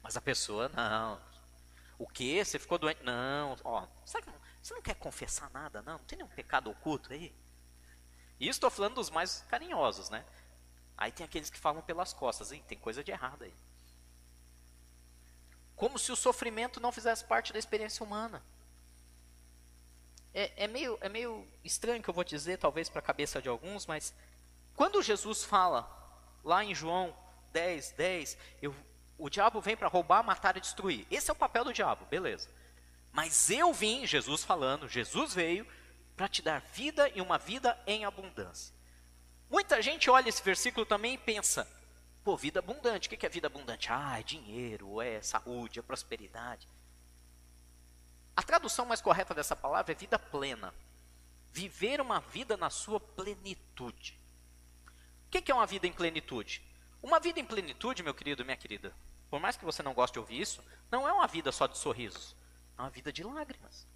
Mas 0.02 0.18
a 0.18 0.22
pessoa, 0.22 0.68
não. 0.70 1.20
O 1.98 2.06
que? 2.06 2.44
Você 2.44 2.60
ficou 2.60 2.78
doente? 2.78 3.02
Não. 3.04 3.56
Ó, 3.64 3.88
sabe, 4.06 4.28
você 4.62 4.74
não 4.74 4.82
quer 4.82 4.96
confessar 4.96 5.50
nada, 5.52 5.82
não? 5.82 5.98
Não 5.98 6.06
tem 6.06 6.18
nenhum 6.18 6.30
pecado 6.30 6.70
oculto 6.70 7.14
aí? 7.14 7.34
E 8.38 8.50
estou 8.50 8.70
falando 8.70 8.96
dos 8.96 9.10
mais 9.10 9.46
carinhosos, 9.50 10.10
né? 10.10 10.26
Aí 10.98 11.14
tem 11.14 11.26
aqueles 11.26 11.50
que 11.50 11.58
falam 11.58 11.82
pelas 11.82 12.12
costas, 12.12 12.52
hein? 12.52 12.62
Tem 12.68 12.78
coisa 12.78 13.02
de 13.02 13.12
errado 13.12 13.46
aí. 13.46 13.56
Como 15.74 15.98
se 15.98 16.12
o 16.12 16.18
sofrimento 16.18 16.82
não 16.82 16.92
fizesse 16.92 17.24
parte 17.24 17.54
da 17.54 17.60
experiência 17.60 18.06
humana. 18.06 18.44
É, 20.34 20.64
é, 20.64 20.68
meio, 20.68 20.98
é 21.00 21.10
meio 21.10 21.48
estranho 21.64 22.02
que 22.02 22.10
eu 22.10 22.14
vou 22.14 22.24
dizer, 22.24 22.58
talvez 22.58 22.90
para 22.90 23.00
a 23.00 23.04
cabeça 23.04 23.42
de 23.42 23.48
alguns, 23.48 23.86
mas 23.86 24.14
quando 24.76 25.02
Jesus 25.02 25.44
fala 25.44 25.88
lá 26.44 26.64
em 26.64 26.74
João 26.74 27.16
10, 27.52 27.92
10, 27.92 28.38
eu, 28.62 28.76
o 29.18 29.30
diabo 29.30 29.62
vem 29.62 29.78
para 29.78 29.88
roubar, 29.88 30.24
matar 30.24 30.58
e 30.58 30.62
destruir. 30.62 31.06
Esse 31.12 31.30
é 31.30 31.34
o 31.34 31.36
papel 31.36 31.64
do 31.64 31.74
diabo, 31.74 32.06
beleza. 32.06 32.50
Mas 33.12 33.50
eu 33.52 33.72
vim, 33.72 34.08
Jesus 34.08 34.44
falando, 34.44 34.90
Jesus 34.90 35.36
veio 35.36 35.68
para 36.18 36.28
te 36.28 36.42
dar 36.42 36.62
vida 36.74 37.10
e 37.14 37.22
uma 37.22 37.38
vida 37.38 37.80
em 37.86 38.06
abundância. 38.06 38.74
Muita 39.50 39.82
gente 39.84 40.10
olha 40.10 40.30
esse 40.30 40.42
versículo 40.42 40.84
também 40.84 41.14
e 41.14 41.18
pensa: 41.18 41.68
pô, 42.24 42.36
vida 42.36 42.58
abundante, 42.60 43.08
o 43.08 43.12
que 43.12 43.26
é 43.26 43.30
vida 43.30 43.46
abundante? 43.46 43.90
Ah, 43.92 44.20
é 44.20 44.24
dinheiro, 44.24 45.00
é 45.00 45.22
saúde, 45.22 45.78
é 45.78 45.82
prosperidade. 45.84 46.68
A 48.36 48.42
tradução 48.42 48.86
mais 48.86 49.02
correta 49.02 49.34
dessa 49.34 49.56
palavra 49.56 49.92
é 49.92 49.96
vida 49.96 50.18
plena. 50.18 50.74
Viver 51.52 52.02
uma 52.02 52.20
vida 52.20 52.58
na 52.58 52.70
sua 52.70 53.00
plenitude. 53.00 54.20
O 55.28 55.30
que 55.30 55.52
é 55.52 55.56
uma 55.56 55.68
vida 55.68 55.88
em 55.88 55.94
plenitude? 55.94 56.64
Uma 57.02 57.20
vida 57.20 57.40
em 57.40 57.46
plenitude, 57.46 58.04
meu 58.04 58.14
querido, 58.14 58.46
minha 58.46 58.58
querida, 58.58 58.96
por 59.30 59.40
mais 59.40 59.58
que 59.58 59.66
você 59.66 59.84
não 59.84 59.94
goste 59.94 60.14
de 60.14 60.20
ouvir 60.20 60.40
isso, 60.40 60.64
não 60.90 61.08
é 61.08 61.12
uma 61.12 61.28
vida 61.28 61.52
só 61.52 61.68
de 61.68 61.78
sorrisos, 61.78 62.36
é 62.78 62.82
uma 62.82 62.90
vida 62.90 63.12
de 63.12 63.24
lágrimas 63.24 63.88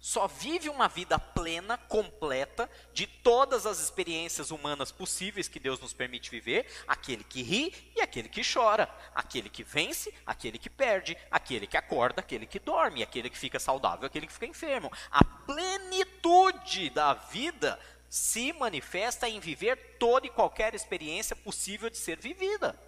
só 0.00 0.28
vive 0.28 0.68
uma 0.68 0.86
vida 0.86 1.18
plena, 1.18 1.76
completa, 1.76 2.70
de 2.92 3.06
todas 3.06 3.66
as 3.66 3.80
experiências 3.80 4.50
humanas 4.50 4.92
possíveis 4.92 5.48
que 5.48 5.58
Deus 5.58 5.80
nos 5.80 5.92
permite 5.92 6.30
viver, 6.30 6.66
aquele 6.86 7.24
que 7.24 7.42
ri 7.42 7.92
e 7.96 8.00
aquele 8.00 8.28
que 8.28 8.42
chora, 8.42 8.88
aquele 9.12 9.50
que 9.50 9.64
vence, 9.64 10.14
aquele 10.24 10.56
que 10.56 10.70
perde, 10.70 11.16
aquele 11.30 11.66
que 11.66 11.76
acorda, 11.76 12.20
aquele 12.20 12.46
que 12.46 12.60
dorme, 12.60 13.02
aquele 13.02 13.28
que 13.28 13.36
fica 13.36 13.58
saudável, 13.58 14.06
aquele 14.06 14.26
que 14.28 14.32
fica 14.32 14.46
enfermo. 14.46 14.90
A 15.10 15.24
plenitude 15.24 16.90
da 16.90 17.14
vida 17.14 17.78
se 18.08 18.52
manifesta 18.52 19.28
em 19.28 19.40
viver 19.40 19.96
toda 19.98 20.26
e 20.26 20.30
qualquer 20.30 20.74
experiência 20.74 21.34
possível 21.34 21.90
de 21.90 21.98
ser 21.98 22.20
vivida. 22.20 22.78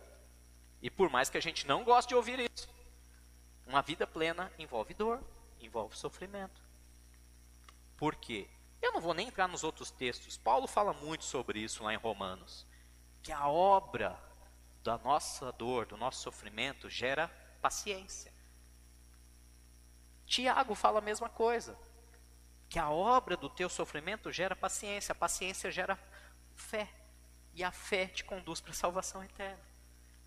E 0.80 0.88
por 0.88 1.10
mais 1.10 1.28
que 1.28 1.36
a 1.36 1.42
gente 1.42 1.66
não 1.66 1.82
goste 1.82 2.10
de 2.10 2.14
ouvir 2.14 2.38
isso, 2.38 2.68
uma 3.66 3.82
vida 3.82 4.06
plena 4.06 4.50
envolve 4.58 4.94
dor, 4.94 5.20
envolve 5.60 5.96
sofrimento 5.96 6.69
por 8.00 8.16
quê? 8.16 8.48
Eu 8.80 8.92
não 8.92 9.00
vou 9.02 9.12
nem 9.12 9.28
entrar 9.28 9.46
nos 9.46 9.62
outros 9.62 9.90
textos. 9.90 10.38
Paulo 10.38 10.66
fala 10.66 10.94
muito 10.94 11.22
sobre 11.22 11.60
isso 11.60 11.84
lá 11.84 11.92
em 11.92 11.98
Romanos. 11.98 12.66
Que 13.22 13.30
a 13.30 13.46
obra 13.46 14.18
da 14.82 14.96
nossa 14.96 15.52
dor, 15.52 15.84
do 15.84 15.98
nosso 15.98 16.22
sofrimento, 16.22 16.88
gera 16.88 17.28
paciência. 17.60 18.32
Tiago 20.24 20.74
fala 20.74 20.98
a 20.98 21.02
mesma 21.02 21.28
coisa. 21.28 21.78
Que 22.70 22.78
a 22.78 22.88
obra 22.88 23.36
do 23.36 23.50
teu 23.50 23.68
sofrimento 23.68 24.32
gera 24.32 24.56
paciência, 24.56 25.12
a 25.12 25.14
paciência 25.14 25.70
gera 25.70 25.98
fé. 26.54 26.88
E 27.52 27.62
a 27.62 27.70
fé 27.70 28.06
te 28.06 28.24
conduz 28.24 28.62
para 28.62 28.70
a 28.70 28.74
salvação 28.74 29.22
eterna. 29.22 29.60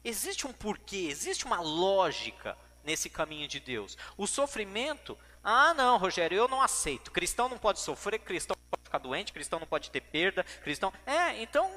Existe 0.04 0.46
um 0.46 0.54
porquê, 0.54 1.08
existe 1.10 1.44
uma 1.44 1.60
lógica 1.60 2.56
nesse 2.84 3.10
caminho 3.10 3.48
de 3.48 3.60
Deus. 3.60 3.98
O 4.16 4.28
sofrimento 4.28 5.18
ah, 5.44 5.74
não, 5.74 5.98
Rogério, 5.98 6.38
eu 6.38 6.48
não 6.48 6.62
aceito. 6.62 7.12
Cristão 7.12 7.50
não 7.50 7.58
pode 7.58 7.80
sofrer, 7.80 8.20
cristão 8.20 8.56
não 8.58 8.70
pode 8.70 8.84
ficar 8.84 8.98
doente, 9.00 9.34
cristão 9.34 9.60
não 9.60 9.68
pode 9.68 9.92
ter 9.92 10.00
perda, 10.00 10.44
cristão. 10.64 10.94
É, 11.06 11.42
então, 11.42 11.70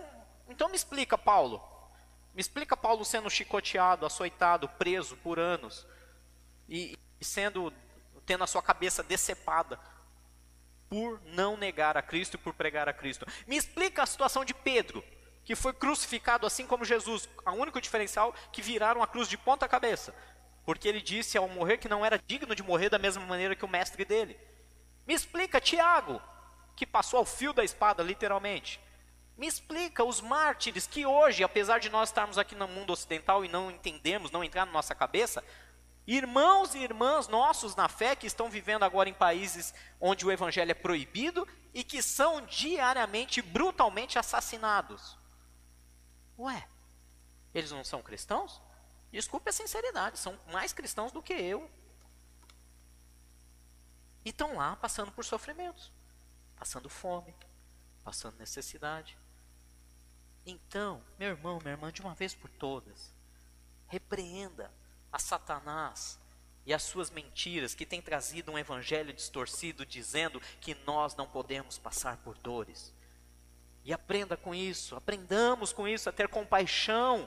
então 0.48 0.68
me 0.68 0.76
explica, 0.76 1.18
Paulo. 1.18 1.61
Me 2.33 2.40
explica 2.40 2.76
Paulo 2.76 3.05
sendo 3.05 3.29
chicoteado, 3.29 4.07
açoitado, 4.07 4.68
preso 4.68 5.16
por 5.16 5.38
anos 5.38 5.85
e, 6.68 6.96
e 7.20 7.24
sendo 7.24 7.72
tendo 8.24 8.44
a 8.44 8.46
sua 8.46 8.61
cabeça 8.62 9.02
decepada 9.02 9.79
por 10.88 11.20
não 11.26 11.57
negar 11.57 11.96
a 11.96 12.02
Cristo 12.02 12.35
e 12.35 12.38
por 12.38 12.55
pregar 12.55 12.88
a 12.88 12.92
Cristo. 12.92 13.26
Me 13.46 13.57
explica 13.57 14.02
a 14.02 14.07
situação 14.07 14.44
de 14.44 14.52
Pedro, 14.52 15.02
que 15.44 15.55
foi 15.55 15.72
crucificado 15.72 16.46
assim 16.46 16.66
como 16.66 16.85
Jesus. 16.85 17.29
O 17.46 17.52
único 17.52 17.81
diferencial 17.81 18.35
que 18.52 18.62
viraram 18.62 19.02
a 19.02 19.07
cruz 19.07 19.29
de 19.29 19.38
ponta 19.38 19.68
cabeça 19.68 20.14
porque 20.66 20.88
ele 20.88 21.00
disse 21.00 21.38
ao 21.38 21.48
morrer 21.48 21.79
que 21.79 21.88
não 21.88 22.05
era 22.05 22.18
digno 22.18 22.52
de 22.52 22.62
morrer 22.62 22.90
da 22.90 22.98
mesma 22.98 23.24
maneira 23.24 23.55
que 23.55 23.64
o 23.64 23.68
mestre 23.68 24.05
dele. 24.05 24.37
Me 25.07 25.14
explica, 25.14 25.61
Tiago, 25.61 26.20
que 26.74 26.85
passou 26.85 27.20
ao 27.20 27.24
fio 27.24 27.52
da 27.52 27.62
espada, 27.62 28.02
literalmente. 28.02 28.81
Me 29.38 29.46
explica 29.46 30.02
os 30.02 30.20
mártires 30.20 30.85
que 30.85 31.07
hoje, 31.07 31.44
apesar 31.44 31.79
de 31.79 31.88
nós 31.88 32.09
estarmos 32.09 32.37
aqui 32.37 32.57
no 32.57 32.66
mundo 32.66 32.92
ocidental 32.92 33.44
e 33.44 33.48
não 33.48 33.70
entendemos, 33.70 34.33
não 34.33 34.42
entrar 34.42 34.66
na 34.66 34.72
nossa 34.72 34.92
cabeça, 34.92 35.44
irmãos 36.05 36.74
e 36.74 36.79
irmãs 36.79 37.29
nossos 37.29 37.76
na 37.76 37.88
fé 37.88 38.16
que 38.16 38.26
estão 38.26 38.50
vivendo 38.50 38.83
agora 38.83 39.09
em 39.09 39.14
países 39.14 39.72
onde 40.00 40.26
o 40.26 40.33
evangelho 40.33 40.72
é 40.72 40.74
proibido 40.74 41.46
e 41.72 41.85
que 41.85 42.02
são 42.02 42.44
diariamente, 42.44 43.40
brutalmente 43.40 44.18
assassinados. 44.18 45.16
Ué, 46.37 46.66
eles 47.55 47.70
não 47.70 47.85
são 47.85 48.02
cristãos? 48.02 48.65
Desculpe 49.16 49.48
a 49.48 49.52
sinceridade, 49.52 50.18
são 50.18 50.38
mais 50.52 50.74
cristãos 50.74 51.11
do 51.11 51.22
que 51.22 51.33
eu. 51.33 51.70
E 54.22 54.29
estão 54.29 54.57
lá 54.57 54.76
passando 54.76 55.11
por 55.11 55.24
sofrimentos, 55.24 55.90
passando 56.55 56.90
fome, 56.90 57.35
passando 58.05 58.37
necessidade. 58.37 59.16
Então, 60.44 61.02
meu 61.18 61.31
irmão, 61.31 61.59
minha 61.62 61.72
irmã, 61.72 61.90
de 61.90 62.02
uma 62.02 62.14
vez 62.14 62.35
por 62.35 62.50
todas, 62.50 63.11
repreenda 63.87 64.70
a 65.11 65.18
Satanás 65.18 66.20
e 66.66 66.74
as 66.74 66.83
suas 66.83 67.09
mentiras 67.09 67.74
que 67.74 67.87
têm 67.87 68.02
trazido 68.02 68.52
um 68.52 68.59
evangelho 68.59 69.14
distorcido 69.14 69.87
dizendo 69.87 70.42
que 70.61 70.74
nós 70.85 71.16
não 71.16 71.26
podemos 71.26 71.79
passar 71.79 72.18
por 72.18 72.37
dores. 72.37 72.92
E 73.83 73.94
aprenda 73.94 74.37
com 74.37 74.55
isso, 74.55 74.94
aprendamos 74.94 75.72
com 75.72 75.88
isso 75.88 76.07
a 76.07 76.12
ter 76.12 76.29
compaixão 76.29 77.26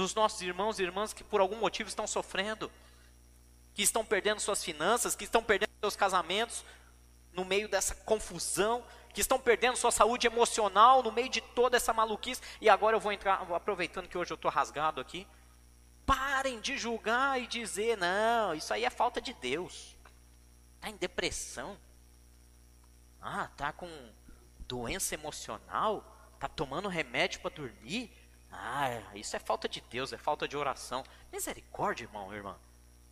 dos 0.00 0.14
nossos 0.14 0.40
irmãos 0.40 0.78
e 0.78 0.82
irmãs 0.82 1.12
que 1.12 1.22
por 1.22 1.42
algum 1.42 1.56
motivo 1.56 1.90
estão 1.90 2.06
sofrendo, 2.06 2.72
que 3.74 3.82
estão 3.82 4.02
perdendo 4.02 4.40
suas 4.40 4.64
finanças, 4.64 5.14
que 5.14 5.24
estão 5.24 5.42
perdendo 5.42 5.70
seus 5.78 5.94
casamentos 5.94 6.64
no 7.34 7.44
meio 7.44 7.68
dessa 7.68 7.94
confusão, 7.94 8.82
que 9.12 9.20
estão 9.20 9.38
perdendo 9.38 9.76
sua 9.76 9.90
saúde 9.90 10.26
emocional 10.26 11.02
no 11.02 11.12
meio 11.12 11.28
de 11.28 11.42
toda 11.42 11.76
essa 11.76 11.92
maluquice. 11.92 12.40
E 12.62 12.68
agora 12.70 12.96
eu 12.96 13.00
vou 13.00 13.12
entrar, 13.12 13.46
aproveitando 13.54 14.08
que 14.08 14.16
hoje 14.16 14.32
eu 14.32 14.36
estou 14.36 14.50
rasgado 14.50 15.02
aqui, 15.02 15.26
parem 16.06 16.60
de 16.60 16.78
julgar 16.78 17.38
e 17.38 17.46
dizer: 17.46 17.98
não, 17.98 18.54
isso 18.54 18.72
aí 18.72 18.86
é 18.86 18.90
falta 18.90 19.20
de 19.20 19.34
Deus. 19.34 19.98
Está 20.76 20.88
em 20.88 20.96
depressão. 20.96 21.76
Ah, 23.20 23.50
tá 23.54 23.70
com 23.70 23.86
doença 24.60 25.14
emocional, 25.14 26.32
tá 26.38 26.48
tomando 26.48 26.88
remédio 26.88 27.40
para 27.40 27.54
dormir. 27.54 28.10
Ah, 28.52 28.88
isso 29.14 29.36
é 29.36 29.38
falta 29.38 29.68
de 29.68 29.80
Deus, 29.80 30.12
é 30.12 30.18
falta 30.18 30.48
de 30.48 30.56
oração. 30.56 31.04
Misericórdia, 31.32 32.04
irmão, 32.04 32.34
irmã. 32.34 32.56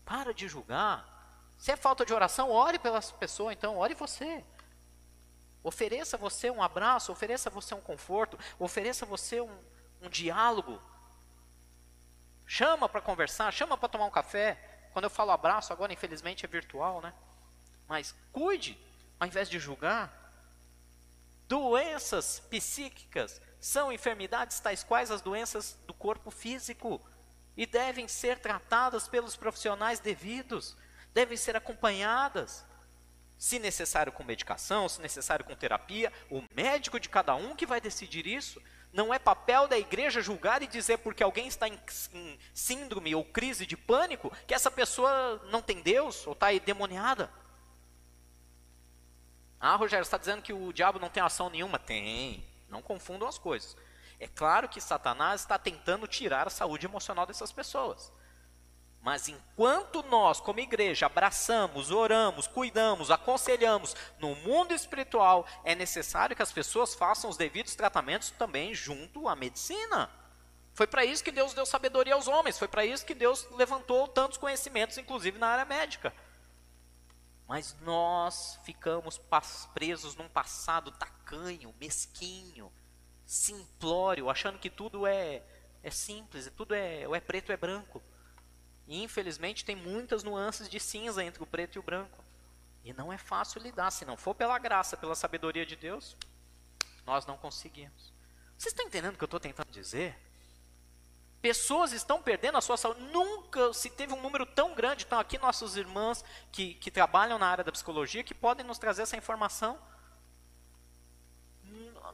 Para 0.05 0.35
de 0.35 0.49
julgar. 0.49 1.17
Se 1.57 1.73
é 1.73 1.77
falta 1.77 2.05
de 2.05 2.13
oração, 2.13 2.51
ore 2.51 2.79
pelas 2.79 3.11
pessoas, 3.11 3.53
então, 3.53 3.77
ore 3.79 3.95
você. 3.95 4.45
Ofereça 5.63 6.17
você 6.17 6.51
um 6.51 6.63
abraço, 6.63 7.13
ofereça 7.13 7.51
você 7.51 7.75
um 7.75 7.81
conforto, 7.81 8.39
ofereça 8.59 9.05
você 9.05 9.41
um, 9.41 9.59
um 10.01 10.09
diálogo. 10.09 10.81
Chama 12.47 12.89
para 12.89 13.01
conversar, 13.01 13.53
chama 13.53 13.77
para 13.77 13.89
tomar 13.89 14.07
um 14.07 14.11
café. 14.11 14.89
Quando 14.93 15.05
eu 15.05 15.11
falo 15.11 15.31
abraço, 15.31 15.73
agora 15.73 15.93
infelizmente 15.93 16.45
é 16.45 16.49
virtual, 16.49 17.01
né? 17.01 17.13
Mas 17.87 18.15
cuide, 18.33 18.79
ao 19.19 19.27
invés 19.27 19.49
de 19.49 19.59
julgar. 19.59 20.17
Doenças 21.47 22.41
psíquicas 22.41 23.41
são 23.61 23.93
enfermidades 23.93 24.61
tais 24.61 24.85
quais 24.85 25.11
as 25.11 25.21
doenças 25.21 25.79
do 25.87 25.95
corpo 25.95 26.31
físico 26.31 27.01
e 27.57 27.67
devem 27.67 28.07
ser 28.07 28.39
tratadas 28.39 29.09
pelos 29.09 29.37
profissionais 29.37 29.99
devidos, 29.99 30.77
devem 31.13 31.37
ser 31.37 31.57
acompanhadas. 31.57 32.65
Se 33.37 33.59
necessário 33.59 34.13
com 34.13 34.23
medicação, 34.25 34.89
se 34.89 35.01
necessário 35.01 35.45
com 35.45 35.55
terapia, 35.55 36.13
o 36.31 36.43
médico 36.55 36.99
de 37.01 37.09
cada 37.09 37.35
um 37.35 37.55
que 37.55 37.67
vai 37.67 37.81
decidir 37.81 38.27
isso. 38.27 38.63
Não 38.93 39.13
é 39.13 39.19
papel 39.19 39.69
da 39.69 39.79
igreja 39.79 40.21
julgar 40.21 40.63
e 40.63 40.67
dizer 40.67 40.99
porque 40.99 41.23
alguém 41.23 41.47
está 41.47 41.69
em, 41.69 41.79
em 42.15 42.39
síndrome 42.55 43.15
ou 43.15 43.25
crise 43.25 43.67
de 43.67 43.77
pânico 43.77 44.33
que 44.47 44.55
essa 44.55 44.71
pessoa 44.71 45.43
não 45.51 45.61
tem 45.61 45.83
Deus 45.83 46.27
ou 46.27 46.33
está 46.33 46.53
endemoniada. 46.55 47.31
Ah, 49.61 49.75
Rogério, 49.75 50.03
está 50.03 50.17
dizendo 50.17 50.43
que 50.43 50.53
o 50.53 50.73
diabo 50.73 51.01
não 51.01 51.11
tem 51.11 51.23
ação 51.23 51.51
nenhuma? 51.51 51.79
Tem. 51.79 52.45
Não 52.69 52.83
confundam 52.83 53.29
as 53.29 53.39
coisas. 53.39 53.77
É 54.21 54.27
claro 54.27 54.69
que 54.69 54.81
Satanás 54.81 55.43
está 55.43 55.59
tentando 55.59 56.07
tirar 56.07 56.47
a 56.47 56.51
saúde 56.51 56.87
emocional 56.87 57.25
dessas 57.25 57.53
pessoas. 57.53 58.13
Mas 59.01 59.29
enquanto 59.29 60.03
nós, 60.05 60.41
como 60.41 60.61
igreja, 60.61 61.07
abraçamos, 61.07 61.91
oramos, 61.91 62.47
cuidamos, 62.49 63.11
aconselhamos 63.11 63.95
no 64.19 64.35
mundo 64.37 64.75
espiritual, 64.75 65.47
é 65.65 65.75
necessário 65.75 66.35
que 66.35 66.43
as 66.43 66.53
pessoas 66.53 66.95
façam 66.95 67.31
os 67.31 67.37
devidos 67.37 67.77
tratamentos 67.77 68.31
também 68.33 68.75
junto 68.75 69.29
à 69.29 69.37
medicina. 69.37 70.11
Foi 70.75 70.87
para 70.87 71.05
isso 71.05 71.25
que 71.25 71.33
Deus 71.33 71.55
deu 71.55 71.65
sabedoria 71.65 72.15
aos 72.15 72.29
homens, 72.29 72.59
foi 72.59 72.69
para 72.69 72.85
isso 72.85 73.07
que 73.07 73.15
Deus 73.15 73.49
levantou 73.53 74.07
tantos 74.09 74.37
conhecimentos, 74.37 74.99
inclusive 74.99 75.39
na 75.39 75.49
área 75.49 75.65
médica. 75.65 76.13
Mas 77.47 77.75
nós 77.81 78.61
ficamos 78.63 79.19
presos 79.73 80.15
num 80.17 80.29
passado 80.29 80.93
tacanho, 81.29 81.75
mesquinho, 81.79 82.73
simplório, 83.27 84.31
achando 84.31 84.59
que 84.59 84.71
tudo 84.71 85.07
é, 85.07 85.43
é 85.83 85.91
simples, 85.91 86.51
tudo 86.57 86.75
é, 86.75 87.07
ou 87.07 87.15
é 87.15 87.21
preto 87.21 87.51
ou 87.51 87.55
é 87.55 87.57
branco. 87.57 88.03
E 88.87 89.03
infelizmente 89.03 89.65
tem 89.65 89.77
muitas 89.77 90.23
nuances 90.23 90.69
de 90.69 90.81
cinza 90.81 91.23
entre 91.23 91.43
o 91.43 91.47
preto 91.47 91.77
e 91.77 91.79
o 91.79 91.83
branco. 91.83 92.25
E 92.83 92.93
não 92.95 93.13
é 93.13 93.19
fácil 93.19 93.61
lidar. 93.61 93.91
Se 93.91 94.07
não 94.07 94.17
for 94.17 94.35
pela 94.35 94.59
graça, 94.59 94.97
pela 94.97 95.15
sabedoria 95.15 95.67
de 95.67 95.77
Deus, 95.77 96.17
nós 97.05 97.27
não 97.27 97.37
conseguimos. 97.37 98.13
Vocês 98.57 98.73
estão 98.73 98.87
entendendo 98.87 99.15
o 99.15 99.19
que 99.19 99.25
eu 99.25 99.27
estou 99.27 99.41
tentando 99.41 99.71
dizer? 99.71 100.19
Pessoas 101.43 101.93
estão 101.93 102.23
perdendo 102.23 102.57
a 102.57 102.63
sua 102.63 102.79
saúde. 102.79 103.03
Nunca 103.13 103.75
se 103.75 103.91
teve 103.91 104.15
um 104.15 104.23
número 104.23 104.47
tão 104.47 104.75
grande. 104.75 105.05
Estão 105.05 105.21
aqui 105.21 105.37
nossos 105.37 105.77
irmãos 105.77 106.25
que, 106.51 106.75
que 106.75 106.91
trabalham 106.91 107.39
na 107.39 107.47
área 107.47 107.63
da 107.63 107.71
psicologia 107.71 108.25
que 108.25 108.35
podem 108.35 108.65
nos 108.65 108.79
trazer 108.79 109.03
essa 109.03 109.17
informação. 109.17 109.79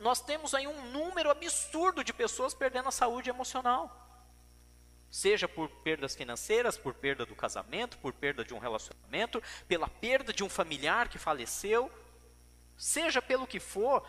Nós 0.05 0.21
temos 0.21 0.53
aí 0.55 0.69
um 0.69 0.93
número 0.93 1.31
absurdo 1.31 2.05
de 2.05 2.13
pessoas 2.13 2.53
perdendo 2.53 2.89
a 2.89 2.93
saúde 2.93 3.31
emocional 3.31 4.03
seja 5.11 5.47
por 5.47 5.69
perdas 5.69 6.17
financeiras, 6.17 6.77
por 6.77 6.93
perda 6.93 7.25
do 7.25 7.37
casamento, 7.37 7.97
por 7.99 8.13
perda 8.13 8.45
de 8.45 8.53
um 8.53 8.59
relacionamento, 8.59 9.41
pela 9.69 9.87
perda 9.89 10.33
de 10.33 10.43
um 10.43 10.49
familiar 10.49 11.09
que 11.09 11.19
faleceu, 11.19 11.89
seja 12.77 13.23
pelo 13.23 13.47
que 13.47 13.61
for, 13.61 14.05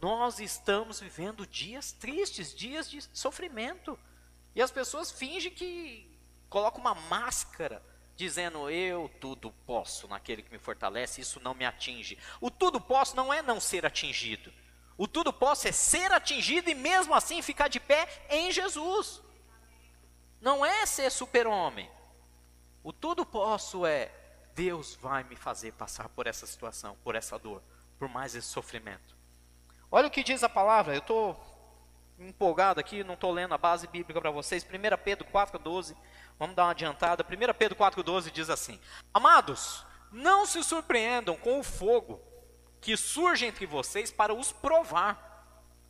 nós 0.00 0.40
estamos 0.40 1.00
vivendo 1.00 1.46
dias 1.46 1.92
tristes, 1.92 2.54
dias 2.54 2.88
de 2.88 3.02
sofrimento. 3.12 3.98
E 4.54 4.62
as 4.62 4.70
pessoas 4.70 5.12
fingem 5.12 5.52
que 5.52 6.18
colocam 6.48 6.80
uma 6.80 6.94
máscara 6.94 7.82
dizendo 8.16 8.70
eu 8.70 9.10
tudo 9.20 9.52
posso 9.66 10.08
naquele 10.08 10.42
que 10.42 10.50
me 10.50 10.58
fortalece, 10.58 11.20
isso 11.20 11.38
não 11.40 11.52
me 11.52 11.66
atinge. 11.66 12.16
O 12.40 12.50
tudo 12.50 12.80
posso 12.80 13.14
não 13.14 13.30
é 13.30 13.42
não 13.42 13.60
ser 13.60 13.84
atingido. 13.84 14.50
O 14.98 15.06
tudo 15.06 15.32
posso 15.32 15.68
é 15.68 15.72
ser 15.72 16.10
atingido 16.10 16.68
e 16.68 16.74
mesmo 16.74 17.14
assim 17.14 17.40
ficar 17.40 17.68
de 17.68 17.78
pé 17.78 18.08
em 18.28 18.50
Jesus. 18.50 19.22
Não 20.40 20.66
é 20.66 20.84
ser 20.84 21.08
super-homem. 21.10 21.88
O 22.82 22.92
tudo 22.92 23.24
posso 23.24 23.86
é 23.86 24.10
Deus 24.56 24.96
vai 24.96 25.22
me 25.22 25.36
fazer 25.36 25.72
passar 25.72 26.08
por 26.08 26.26
essa 26.26 26.44
situação, 26.46 26.96
por 27.04 27.14
essa 27.14 27.38
dor, 27.38 27.62
por 27.96 28.08
mais 28.08 28.34
esse 28.34 28.48
sofrimento. 28.48 29.16
Olha 29.88 30.08
o 30.08 30.10
que 30.10 30.24
diz 30.24 30.42
a 30.42 30.48
palavra, 30.48 30.94
eu 30.94 30.98
estou 30.98 31.40
empolgado 32.18 32.80
aqui, 32.80 33.04
não 33.04 33.14
estou 33.14 33.30
lendo 33.30 33.54
a 33.54 33.58
base 33.58 33.86
bíblica 33.86 34.20
para 34.20 34.32
vocês. 34.32 34.64
1 34.64 35.02
Pedro 35.04 35.28
4,12, 35.28 35.94
vamos 36.36 36.56
dar 36.56 36.64
uma 36.64 36.72
adiantada. 36.72 37.24
1 37.24 37.54
Pedro 37.54 37.76
4,12 37.76 38.32
diz 38.32 38.50
assim: 38.50 38.80
Amados, 39.14 39.86
não 40.10 40.44
se 40.44 40.62
surpreendam 40.64 41.36
com 41.36 41.60
o 41.60 41.62
fogo 41.62 42.20
que 42.80 42.96
surge 42.96 43.46
entre 43.46 43.66
vocês 43.66 44.10
para 44.10 44.34
os 44.34 44.52
provar, 44.52 45.26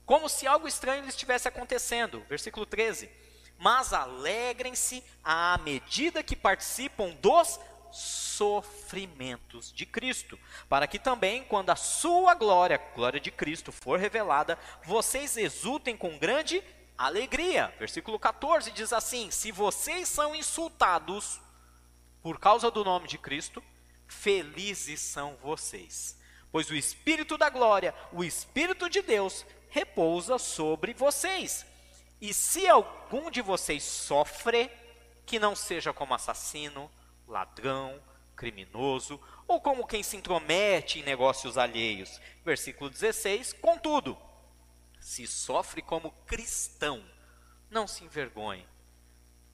como 0.06 0.28
se 0.28 0.46
algo 0.46 0.66
estranho 0.66 1.04
lhes 1.04 1.14
estivesse 1.14 1.48
acontecendo. 1.48 2.24
Versículo 2.28 2.64
13 2.64 3.10
mas 3.58 3.92
alegrem-se 3.92 5.02
à 5.22 5.58
medida 5.58 6.22
que 6.22 6.36
participam 6.36 7.10
dos 7.20 7.58
sofrimentos 7.90 9.72
de 9.72 9.84
Cristo, 9.84 10.38
para 10.68 10.86
que 10.86 10.98
também, 10.98 11.42
quando 11.44 11.70
a 11.70 11.76
sua 11.76 12.34
glória, 12.34 12.80
glória 12.94 13.18
de 13.18 13.30
Cristo, 13.30 13.72
for 13.72 13.98
revelada, 13.98 14.58
vocês 14.84 15.36
exultem 15.36 15.96
com 15.96 16.18
grande 16.18 16.62
alegria. 16.96 17.74
Versículo 17.78 18.18
14 18.18 18.70
diz 18.70 18.92
assim: 18.92 19.30
Se 19.30 19.50
vocês 19.50 20.08
são 20.08 20.34
insultados 20.34 21.40
por 22.22 22.38
causa 22.38 22.70
do 22.70 22.84
nome 22.84 23.08
de 23.08 23.18
Cristo, 23.18 23.62
felizes 24.06 25.00
são 25.00 25.36
vocês, 25.42 26.16
pois 26.50 26.70
o 26.70 26.74
Espírito 26.74 27.36
da 27.36 27.50
glória, 27.50 27.94
o 28.12 28.24
Espírito 28.24 28.88
de 28.88 29.02
Deus, 29.02 29.44
repousa 29.70 30.38
sobre 30.38 30.94
vocês. 30.94 31.66
E 32.20 32.34
se 32.34 32.66
algum 32.66 33.30
de 33.30 33.40
vocês 33.40 33.82
sofre, 33.82 34.70
que 35.24 35.38
não 35.38 35.54
seja 35.54 35.92
como 35.92 36.14
assassino, 36.14 36.90
ladrão, 37.26 38.02
criminoso, 38.34 39.20
ou 39.46 39.60
como 39.60 39.86
quem 39.86 40.02
se 40.02 40.16
intromete 40.16 41.00
em 41.00 41.02
negócios 41.02 41.58
alheios. 41.58 42.20
Versículo 42.44 42.88
16: 42.88 43.52
Contudo, 43.54 44.16
se 45.00 45.26
sofre 45.26 45.82
como 45.82 46.12
cristão, 46.26 47.04
não 47.70 47.86
se 47.86 48.04
envergonhe, 48.04 48.66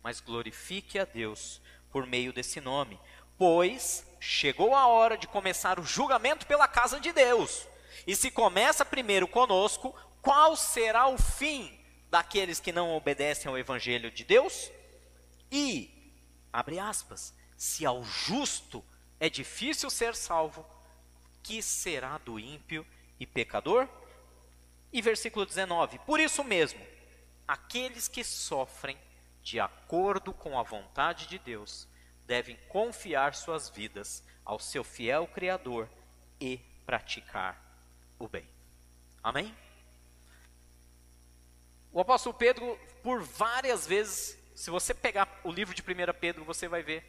mas 0.03 0.21
glorifique 0.21 0.99
a 0.99 1.05
Deus 1.05 1.61
por 1.91 2.07
meio 2.07 2.33
desse 2.33 2.61
nome, 2.61 3.01
pois 3.39 4.07
chegou 4.25 4.75
a 4.75 4.87
hora 4.87 5.19
de 5.19 5.27
começar 5.27 5.79
o 5.79 5.85
julgamento 5.85 6.47
pela 6.47 6.67
casa 6.67 6.99
de 6.99 7.13
Deus. 7.13 7.67
E 8.07 8.17
se 8.17 8.31
começa 8.31 8.85
primeiro 8.85 9.29
conosco, 9.29 9.95
qual 10.23 10.57
será 10.57 11.07
o 11.09 11.19
fim 11.19 11.79
daqueles 12.11 12.59
que 12.59 12.73
não 12.73 12.97
obedecem 12.97 13.51
ao 13.51 13.59
evangelho 13.59 14.11
de 14.11 14.25
Deus? 14.25 14.71
E, 15.53 16.13
abre 16.51 16.79
aspas, 16.79 17.35
se 17.57 17.85
ao 17.85 18.03
justo 18.03 18.83
é 19.21 19.29
difícil 19.29 19.91
ser 19.91 20.15
salvo, 20.15 20.67
que 21.43 21.61
será 21.61 22.17
do 22.17 22.41
ímpio 22.41 22.87
e 23.21 23.27
pecador? 23.27 23.87
E 24.91 25.03
versículo 25.03 25.45
19: 25.45 25.99
Por 26.01 26.19
isso 26.19 26.43
mesmo, 26.43 26.81
aqueles 27.47 28.09
que 28.09 28.25
sofrem 28.25 28.99
de 29.43 29.61
acordo 29.61 30.33
com 30.33 30.59
a 30.59 30.63
vontade 30.63 31.27
de 31.27 31.39
Deus 31.39 31.87
devem 32.27 32.57
confiar 32.69 33.35
suas 33.35 33.69
vidas 33.69 34.23
ao 34.45 34.59
seu 34.59 34.85
fiel 34.85 35.27
Criador 35.27 35.89
e 36.41 36.59
praticar 36.85 37.61
o 38.19 38.29
bem. 38.29 38.49
Amém? 39.23 39.55
O 41.93 42.01
apóstolo 42.01 42.35
Pedro, 42.35 42.79
por 43.03 43.23
várias 43.23 43.87
vezes, 43.87 44.39
se 44.55 44.71
você 44.71 44.93
pegar 44.93 45.41
o 45.45 45.51
livro 45.51 45.75
de 45.75 45.83
1 45.83 45.85
Pedro, 46.19 46.45
você 46.45 46.67
vai 46.67 46.83
ver 46.83 47.05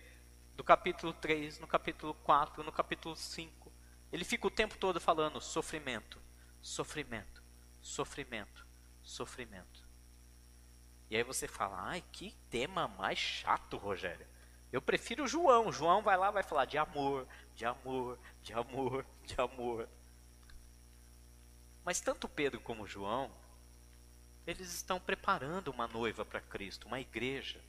do 0.55 0.63
capítulo 0.63 1.11
3, 1.13 1.59
no 1.59 1.67
capítulo 1.67 2.13
4, 2.23 2.63
no 2.63 2.71
capítulo 2.71 3.15
5. 3.15 3.71
Ele 4.11 4.23
fica 4.23 4.47
o 4.47 4.51
tempo 4.51 4.77
todo 4.77 5.01
falando 5.01 5.41
sofrimento, 5.41 6.21
sofrimento, 6.61 7.43
sofrimento, 7.81 8.65
sofrimento. 9.03 9.83
E 11.09 11.15
aí 11.15 11.23
você 11.23 11.47
fala, 11.47 11.81
ai, 11.81 12.03
que 12.11 12.31
tema 12.49 12.87
mais 12.87 13.19
chato, 13.19 13.77
Rogério. 13.77 14.25
Eu 14.71 14.81
prefiro 14.81 15.27
João. 15.27 15.71
João 15.71 16.01
vai 16.01 16.17
lá, 16.17 16.31
vai 16.31 16.43
falar 16.43 16.65
de 16.65 16.77
amor, 16.77 17.27
de 17.55 17.65
amor, 17.65 18.19
de 18.41 18.53
amor, 18.53 19.05
de 19.25 19.39
amor. 19.39 19.89
Mas 21.83 22.01
tanto 22.01 22.27
Pedro 22.27 22.59
como 22.59 22.87
João 22.87 23.31
eles 24.45 24.73
estão 24.73 24.99
preparando 24.99 25.69
uma 25.69 25.87
noiva 25.87 26.23
para 26.23 26.39
Cristo, 26.39 26.87
uma 26.87 26.99
igreja 26.99 27.59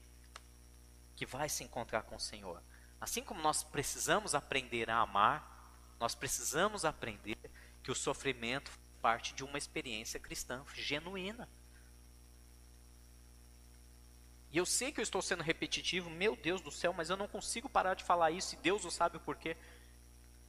que 1.14 1.24
vai 1.24 1.48
se 1.48 1.64
encontrar 1.64 2.02
com 2.02 2.16
o 2.16 2.20
Senhor. 2.20 2.62
Assim 3.00 3.22
como 3.22 3.40
nós 3.40 3.64
precisamos 3.64 4.34
aprender 4.34 4.90
a 4.90 4.98
amar, 4.98 5.70
nós 5.98 6.14
precisamos 6.14 6.84
aprender 6.84 7.38
que 7.82 7.90
o 7.90 7.94
sofrimento 7.94 8.70
parte 9.00 9.34
de 9.34 9.44
uma 9.44 9.56
experiência 9.56 10.20
cristã 10.20 10.62
genuína. 10.74 11.48
E 14.56 14.58
eu 14.58 14.64
sei 14.64 14.90
que 14.90 14.98
eu 14.98 15.02
estou 15.02 15.20
sendo 15.20 15.42
repetitivo, 15.42 16.08
meu 16.08 16.34
Deus 16.34 16.62
do 16.62 16.70
céu, 16.70 16.90
mas 16.94 17.10
eu 17.10 17.16
não 17.18 17.28
consigo 17.28 17.68
parar 17.68 17.92
de 17.92 18.02
falar 18.02 18.30
isso 18.30 18.54
e 18.54 18.56
Deus 18.56 18.86
o 18.86 18.90
sabe 18.90 19.18
o 19.18 19.20
porquê. 19.20 19.54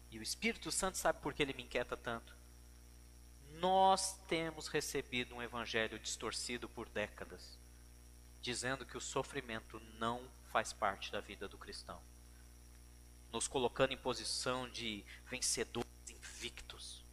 E 0.09 0.17
o 0.17 0.23
Espírito 0.23 0.71
Santo 0.71 0.97
sabe 0.97 1.19
por 1.19 1.33
que 1.33 1.43
ele 1.43 1.51
me 1.51 1.63
inquieta 1.63 1.97
tanto. 1.97 2.33
Nós 3.55 4.17
temos 4.25 4.69
recebido 4.69 5.35
um 5.35 5.41
evangelho 5.41 5.99
distorcido 5.99 6.69
por 6.69 6.87
décadas, 6.87 7.59
dizendo 8.39 8.85
que 8.85 8.95
o 8.95 9.01
sofrimento 9.01 9.77
não 9.99 10.21
faz 10.53 10.71
parte 10.71 11.11
da 11.11 11.19
vida 11.19 11.45
do 11.45 11.57
cristão, 11.57 12.01
nos 13.29 13.45
colocando 13.45 13.91
em 13.91 13.97
posição 13.97 14.69
de 14.69 15.03
vencedores 15.25 15.91
invictos. 16.09 17.03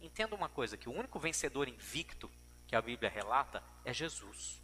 Entenda 0.00 0.34
uma 0.34 0.48
coisa: 0.48 0.76
que 0.76 0.88
o 0.88 0.92
único 0.92 1.20
vencedor 1.20 1.68
invicto 1.68 2.28
que 2.66 2.74
a 2.74 2.82
Bíblia 2.82 3.08
relata 3.08 3.62
é 3.84 3.94
Jesus. 3.94 4.60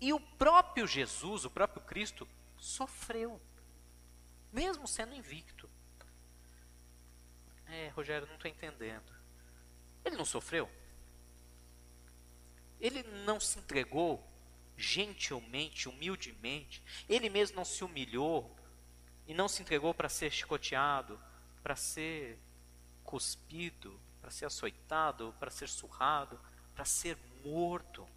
E 0.00 0.12
o 0.12 0.20
próprio 0.20 0.86
Jesus, 0.86 1.44
o 1.44 1.50
próprio 1.50 1.82
Cristo, 1.82 2.26
sofreu, 2.56 3.40
mesmo 4.52 4.88
sendo 4.88 5.14
invicto. 5.14 5.68
É, 7.66 7.88
Rogério, 7.88 8.26
não 8.26 8.34
estou 8.34 8.50
entendendo. 8.50 9.12
Ele 10.04 10.16
não 10.16 10.24
sofreu? 10.24 10.68
Ele 12.80 13.02
não 13.24 13.38
se 13.38 13.58
entregou 13.58 14.26
gentilmente, 14.76 15.88
humildemente? 15.88 16.82
Ele 17.08 17.28
mesmo 17.28 17.56
não 17.56 17.64
se 17.64 17.84
humilhou 17.84 18.56
e 19.26 19.34
não 19.34 19.48
se 19.48 19.60
entregou 19.62 19.92
para 19.92 20.08
ser 20.08 20.30
chicoteado, 20.30 21.20
para 21.62 21.76
ser 21.76 22.38
cuspido, 23.04 24.00
para 24.20 24.30
ser 24.30 24.46
açoitado, 24.46 25.34
para 25.38 25.50
ser 25.50 25.68
surrado, 25.68 26.40
para 26.74 26.84
ser 26.84 27.18
morto? 27.44 28.08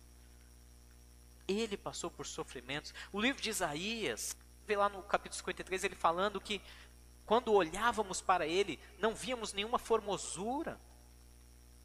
Ele 1.59 1.77
passou 1.77 2.09
por 2.09 2.25
sofrimentos. 2.25 2.93
O 3.11 3.21
livro 3.21 3.41
de 3.41 3.49
Isaías, 3.49 4.35
vê 4.65 4.75
lá 4.75 4.89
no 4.89 5.03
capítulo 5.03 5.37
53, 5.37 5.83
ele 5.83 5.95
falando 5.95 6.39
que 6.39 6.61
quando 7.25 7.53
olhávamos 7.53 8.21
para 8.21 8.45
ele, 8.45 8.79
não 8.99 9.15
víamos 9.15 9.53
nenhuma 9.53 9.79
formosura. 9.79 10.79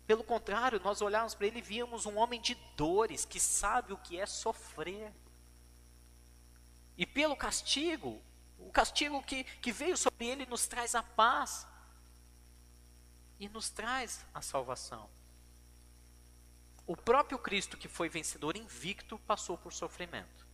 Pelo 0.07 0.25
contrário, 0.25 0.81
nós 0.83 1.01
olhávamos 1.01 1.35
para 1.35 1.47
ele 1.47 1.59
e 1.59 1.63
víamos 1.63 2.07
um 2.07 2.17
homem 2.17 2.41
de 2.41 2.55
dores, 2.77 3.25
que 3.25 3.39
sabe 3.39 3.93
o 3.93 3.99
que 3.99 4.19
é 4.19 4.27
sofrer. 4.27 5.13
E 6.97 7.07
pelo 7.07 7.37
castigo, 7.37 8.21
o 8.59 8.71
castigo 8.71 9.23
que, 9.23 9.45
que 9.45 9.71
veio 9.71 9.97
sobre 9.97 10.27
ele 10.27 10.47
nos 10.47 10.67
traz 10.67 10.95
a 10.95 11.03
paz 11.03 11.67
e 13.39 13.49
nos 13.49 13.71
traz 13.71 14.25
a 14.35 14.43
salvação. 14.43 15.09
O 16.89 16.97
próprio 16.97 17.39
Cristo, 17.39 17.77
que 17.77 17.87
foi 17.87 18.09
vencedor 18.09 18.57
invicto, 18.57 19.19
passou 19.27 19.59
por 19.59 19.75
sofrimento. 19.75 20.47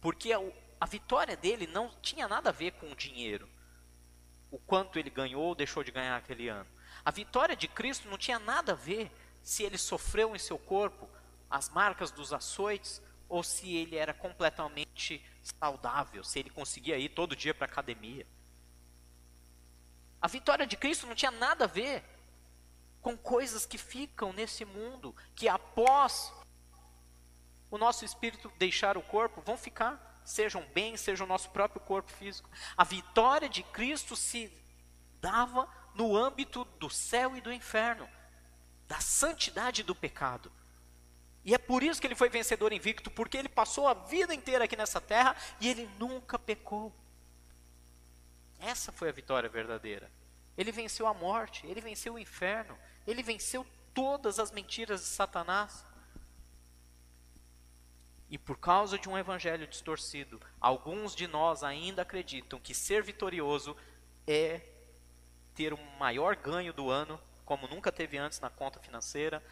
Porque 0.00 0.32
a, 0.32 0.40
a 0.80 0.86
vitória 0.86 1.36
dele 1.36 1.68
não 1.68 1.88
tinha 2.02 2.26
nada 2.26 2.48
a 2.48 2.52
ver 2.52 2.72
com 2.72 2.90
o 2.90 2.96
dinheiro 2.96 3.48
o 4.50 4.58
quanto 4.58 4.98
ele 4.98 5.08
ganhou 5.08 5.44
ou 5.44 5.54
deixou 5.54 5.84
de 5.84 5.92
ganhar 5.92 6.16
aquele 6.16 6.48
ano. 6.48 6.68
A 7.04 7.12
vitória 7.12 7.54
de 7.54 7.68
Cristo 7.68 8.08
não 8.08 8.18
tinha 8.18 8.40
nada 8.40 8.72
a 8.72 8.74
ver 8.74 9.08
se 9.40 9.62
ele 9.62 9.78
sofreu 9.78 10.34
em 10.34 10.38
seu 10.38 10.58
corpo 10.58 11.08
as 11.48 11.68
marcas 11.68 12.10
dos 12.10 12.32
açoites 12.32 13.00
ou 13.28 13.44
se 13.44 13.72
ele 13.72 13.94
era 13.94 14.12
completamente 14.12 15.24
saudável, 15.60 16.24
se 16.24 16.40
ele 16.40 16.50
conseguia 16.50 16.98
ir 16.98 17.10
todo 17.10 17.36
dia 17.36 17.54
para 17.54 17.66
a 17.66 17.70
academia. 17.70 18.26
A 20.20 20.26
vitória 20.26 20.66
de 20.66 20.76
Cristo 20.76 21.06
não 21.06 21.14
tinha 21.14 21.30
nada 21.30 21.66
a 21.66 21.68
ver 21.68 22.02
com 23.06 23.16
coisas 23.16 23.64
que 23.64 23.78
ficam 23.78 24.32
nesse 24.32 24.64
mundo, 24.64 25.14
que 25.36 25.48
após 25.48 26.32
o 27.70 27.78
nosso 27.78 28.04
espírito 28.04 28.52
deixar 28.58 28.98
o 28.98 29.02
corpo, 29.02 29.40
vão 29.42 29.56
ficar 29.56 30.20
sejam 30.24 30.66
bens, 30.74 31.02
seja 31.02 31.22
o 31.22 31.26
nosso 31.26 31.50
próprio 31.50 31.80
corpo 31.80 32.10
físico. 32.10 32.50
A 32.76 32.82
vitória 32.82 33.48
de 33.48 33.62
Cristo 33.62 34.16
se 34.16 34.52
dava 35.20 35.68
no 35.94 36.16
âmbito 36.16 36.64
do 36.80 36.90
céu 36.90 37.36
e 37.36 37.40
do 37.40 37.52
inferno, 37.52 38.08
da 38.88 38.98
santidade 38.98 39.84
do 39.84 39.94
pecado. 39.94 40.50
E 41.44 41.54
é 41.54 41.58
por 41.58 41.84
isso 41.84 42.00
que 42.00 42.08
ele 42.08 42.16
foi 42.16 42.28
vencedor 42.28 42.72
invicto, 42.72 43.08
porque 43.08 43.36
ele 43.36 43.48
passou 43.48 43.86
a 43.86 43.94
vida 43.94 44.34
inteira 44.34 44.64
aqui 44.64 44.74
nessa 44.74 45.00
terra 45.00 45.36
e 45.60 45.68
ele 45.68 45.88
nunca 45.96 46.40
pecou. 46.40 46.92
Essa 48.58 48.90
foi 48.90 49.10
a 49.10 49.12
vitória 49.12 49.48
verdadeira. 49.48 50.10
Ele 50.58 50.72
venceu 50.72 51.06
a 51.06 51.14
morte, 51.14 51.64
ele 51.68 51.80
venceu 51.80 52.14
o 52.14 52.18
inferno, 52.18 52.76
ele 53.06 53.22
venceu 53.22 53.66
todas 53.94 54.38
as 54.38 54.50
mentiras 54.50 55.00
de 55.00 55.06
Satanás. 55.06 55.84
E 58.28 58.36
por 58.36 58.58
causa 58.58 58.98
de 58.98 59.08
um 59.08 59.16
evangelho 59.16 59.66
distorcido, 59.66 60.40
alguns 60.60 61.14
de 61.14 61.26
nós 61.26 61.62
ainda 61.62 62.02
acreditam 62.02 62.58
que 62.58 62.74
ser 62.74 63.02
vitorioso 63.02 63.76
é 64.26 64.60
ter 65.54 65.72
o 65.72 65.78
maior 65.98 66.34
ganho 66.34 66.72
do 66.72 66.90
ano, 66.90 67.20
como 67.44 67.68
nunca 67.68 67.92
teve 67.92 68.18
antes 68.18 68.40
na 68.40 68.50
conta 68.50 68.80
financeira, 68.80 69.42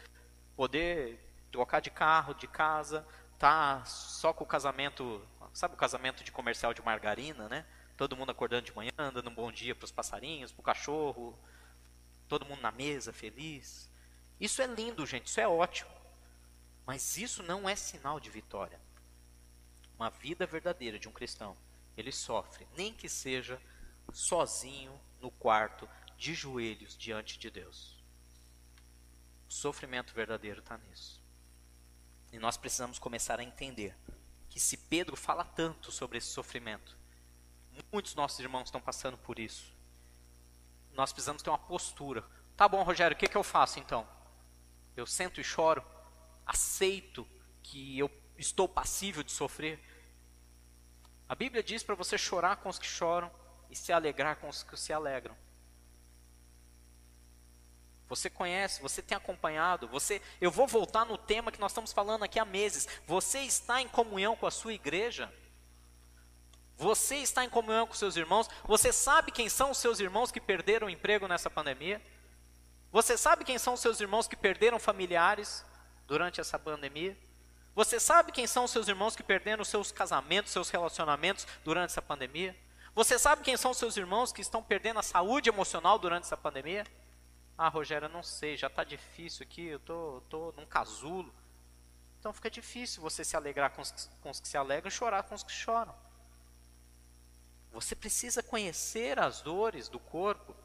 poder 0.55 1.19
trocar 1.51 1.79
de 1.79 1.89
carro, 1.89 2.35
de 2.35 2.47
casa, 2.47 3.07
tá 3.39 3.83
só 3.85 4.33
com 4.33 4.43
o 4.43 4.47
casamento, 4.47 5.25
sabe 5.53 5.73
o 5.73 5.77
casamento 5.77 6.23
de 6.23 6.31
comercial 6.31 6.73
de 6.73 6.81
margarina, 6.81 7.47
né? 7.47 7.65
Todo 7.95 8.15
mundo 8.15 8.31
acordando 8.31 8.65
de 8.65 8.75
manhã, 8.75 8.91
dando 8.97 9.29
um 9.29 9.33
bom 9.33 9.51
dia 9.51 9.73
para 9.73 9.85
os 9.85 9.91
passarinhos, 9.91 10.51
para 10.51 10.61
o 10.61 10.63
cachorro, 10.63 11.37
todo 12.27 12.45
mundo 12.45 12.61
na 12.61 12.71
mesa, 12.71 13.13
feliz. 13.13 13.89
Isso 14.39 14.61
é 14.61 14.67
lindo, 14.67 15.05
gente, 15.05 15.27
isso 15.27 15.39
é 15.39 15.47
ótimo. 15.47 15.91
Mas 16.85 17.17
isso 17.17 17.41
não 17.41 17.67
é 17.67 17.75
sinal 17.75 18.19
de 18.19 18.29
vitória. 18.29 18.79
Uma 19.97 20.09
vida 20.09 20.45
verdadeira 20.45 20.99
de 20.99 21.07
um 21.07 21.11
cristão, 21.11 21.57
ele 21.95 22.11
sofre, 22.11 22.67
nem 22.75 22.93
que 22.93 23.07
seja 23.07 23.59
sozinho 24.13 24.99
no 25.19 25.31
quarto, 25.31 25.87
de 26.17 26.33
joelhos 26.33 26.97
diante 26.97 27.37
de 27.37 27.49
Deus. 27.49 27.95
O 29.49 29.53
sofrimento 29.53 30.13
verdadeiro 30.13 30.59
está 30.59 30.77
nisso. 30.77 31.21
E 32.31 32.39
nós 32.39 32.57
precisamos 32.57 32.99
começar 32.99 33.39
a 33.39 33.43
entender 33.43 33.95
que 34.49 34.59
se 34.59 34.77
Pedro 34.77 35.15
fala 35.15 35.43
tanto 35.43 35.91
sobre 35.91 36.17
esse 36.17 36.27
sofrimento, 36.27 36.97
muitos 37.91 38.15
nossos 38.15 38.39
irmãos 38.39 38.65
estão 38.65 38.81
passando 38.81 39.17
por 39.17 39.39
isso. 39.39 39.74
Nós 40.95 41.11
precisamos 41.11 41.41
ter 41.41 41.49
uma 41.49 41.59
postura. 41.59 42.23
Tá 42.57 42.67
bom, 42.67 42.81
Rogério, 42.83 43.15
o 43.15 43.19
que, 43.19 43.27
que 43.27 43.37
eu 43.37 43.43
faço 43.43 43.79
então? 43.79 44.07
Eu 44.95 45.05
sento 45.05 45.41
e 45.41 45.43
choro? 45.43 45.83
aceito 46.45 47.27
que 47.63 47.97
eu 47.97 48.09
estou 48.37 48.69
passível 48.69 49.23
de 49.23 49.31
sofrer. 49.31 49.79
A 51.27 51.33
Bíblia 51.33 51.63
diz 51.63 51.81
para 51.81 51.95
você 51.95 52.17
chorar 52.17 52.57
com 52.57 52.69
os 52.69 52.77
que 52.77 52.85
choram 52.85 53.31
e 53.69 53.75
se 53.75 53.91
alegrar 53.91 54.35
com 54.35 54.47
os 54.47 54.61
que 54.61 54.77
se 54.77 54.93
alegram. 54.93 55.35
Você 58.07 58.29
conhece, 58.29 58.83
você 58.83 59.01
tem 59.01 59.17
acompanhado, 59.17 59.87
você, 59.87 60.21
eu 60.39 60.51
vou 60.51 60.67
voltar 60.67 61.05
no 61.05 61.17
tema 61.17 61.51
que 61.51 61.59
nós 61.59 61.71
estamos 61.71 61.91
falando 61.91 62.21
aqui 62.21 62.37
há 62.37 62.45
meses. 62.45 62.87
Você 63.07 63.39
está 63.39 63.81
em 63.81 63.87
comunhão 63.87 64.35
com 64.35 64.45
a 64.45 64.51
sua 64.51 64.73
igreja? 64.73 65.33
Você 66.77 67.17
está 67.17 67.43
em 67.43 67.49
comunhão 67.49 67.87
com 67.87 67.93
seus 67.93 68.15
irmãos? 68.15 68.49
Você 68.65 68.91
sabe 68.91 69.31
quem 69.31 69.47
são 69.49 69.71
os 69.71 69.77
seus 69.77 69.99
irmãos 69.99 70.31
que 70.31 70.41
perderam 70.41 70.89
emprego 70.89 71.27
nessa 71.27 71.49
pandemia? 71.49 72.01
Você 72.91 73.17
sabe 73.17 73.43
quem 73.43 73.57
são 73.57 73.73
os 73.73 73.79
seus 73.79 73.99
irmãos 73.99 74.27
que 74.27 74.35
perderam 74.35 74.79
familiares? 74.79 75.65
durante 76.07 76.39
essa 76.39 76.57
pandemia? 76.57 77.17
Você 77.73 77.99
sabe 77.99 78.31
quem 78.31 78.47
são 78.47 78.63
os 78.63 78.71
seus 78.71 78.87
irmãos 78.87 79.15
que 79.15 79.23
perderam 79.23 79.63
seus 79.65 79.91
casamentos, 79.91 80.51
seus 80.51 80.69
relacionamentos 80.69 81.45
durante 81.63 81.91
essa 81.91 82.01
pandemia? 82.01 82.55
Você 82.93 83.19
sabe 83.19 83.43
quem 83.43 83.57
são 83.57 83.71
os 83.71 83.77
seus 83.77 83.97
irmãos 83.97 84.31
que 84.31 84.41
estão 84.41 84.63
perdendo 84.63 84.99
a 84.99 85.03
saúde 85.03 85.49
emocional 85.49 85.99
durante 85.99 86.23
essa 86.23 86.37
pandemia? 86.37 86.85
Ah, 87.57 87.67
Rogério, 87.67 88.05
eu 88.05 88.09
não 88.09 88.23
sei, 88.23 88.55
já 88.55 88.67
está 88.67 88.83
difícil 88.83 89.43
aqui, 89.43 89.65
eu 89.65 89.79
tô, 89.79 90.21
tô 90.29 90.53
num 90.53 90.65
casulo. 90.65 91.33
Então 92.19 92.31
fica 92.31 92.49
difícil 92.49 93.01
você 93.01 93.23
se 93.25 93.35
alegrar 93.35 93.71
com 93.71 93.81
os, 93.81 94.09
com 94.21 94.29
os 94.29 94.39
que 94.39 94.47
se 94.47 94.57
alegram 94.57 94.87
e 94.87 94.91
chorar 94.91 95.23
com 95.23 95.35
os 95.35 95.43
que 95.43 95.51
choram. 95.51 95.93
Você 97.75 97.93
precisa 97.93 98.41
conhecer 98.41 99.19
as 99.19 99.41
dores 99.41 99.89
do 99.89 99.99
corpo 99.99 100.55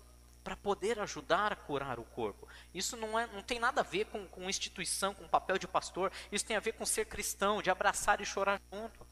para 0.44 0.56
poder 0.56 0.98
ajudar 1.00 1.52
a 1.52 1.56
curar 1.56 1.98
o 1.98 2.04
corpo. 2.04 2.48
Isso 2.72 2.96
não, 2.96 3.18
é, 3.18 3.26
não 3.26 3.42
tem 3.42 3.58
nada 3.58 3.80
a 3.80 3.84
ver 3.84 4.06
com, 4.06 4.26
com 4.28 4.48
instituição, 4.48 5.12
com 5.12 5.26
papel 5.26 5.58
de 5.58 5.66
pastor. 5.66 6.12
Isso 6.30 6.46
tem 6.46 6.56
a 6.56 6.60
ver 6.60 6.72
com 6.72 6.86
ser 6.86 7.06
cristão, 7.06 7.60
de 7.60 7.68
abraçar 7.68 8.20
e 8.20 8.24
chorar 8.24 8.60
junto. 8.72 9.04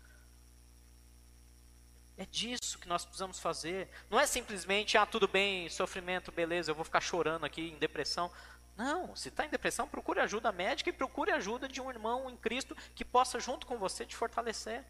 É 2.17 2.25
disso 2.25 2.79
que 2.79 2.89
nós 2.89 3.05
precisamos 3.05 3.41
fazer. 3.41 3.89
Não 4.09 4.19
é 4.19 4.27
simplesmente, 4.27 4.97
ah, 4.97 5.05
tudo 5.05 5.27
bem, 5.27 5.69
sofrimento, 5.69 6.31
beleza, 6.31 6.71
eu 6.71 6.77
vou 6.77 6.85
ficar 6.85 7.01
chorando 7.01 7.45
aqui 7.45 7.69
em 7.69 7.79
depressão. 7.79 8.31
Não, 8.77 9.15
se 9.17 9.29
está 9.29 9.45
em 9.45 9.51
depressão, 9.51 9.89
procure 9.89 10.21
ajuda 10.21 10.53
médica 10.53 10.89
e 10.89 10.93
procure 10.93 11.33
ajuda 11.33 11.67
de 11.67 11.81
um 11.81 11.91
irmão 11.91 12.31
em 12.31 12.37
Cristo 12.37 12.77
que 12.95 13.05
possa, 13.05 13.41
junto 13.41 13.67
com 13.67 13.77
você, 13.77 14.07
te 14.07 14.15
fortalecer. 14.15 14.85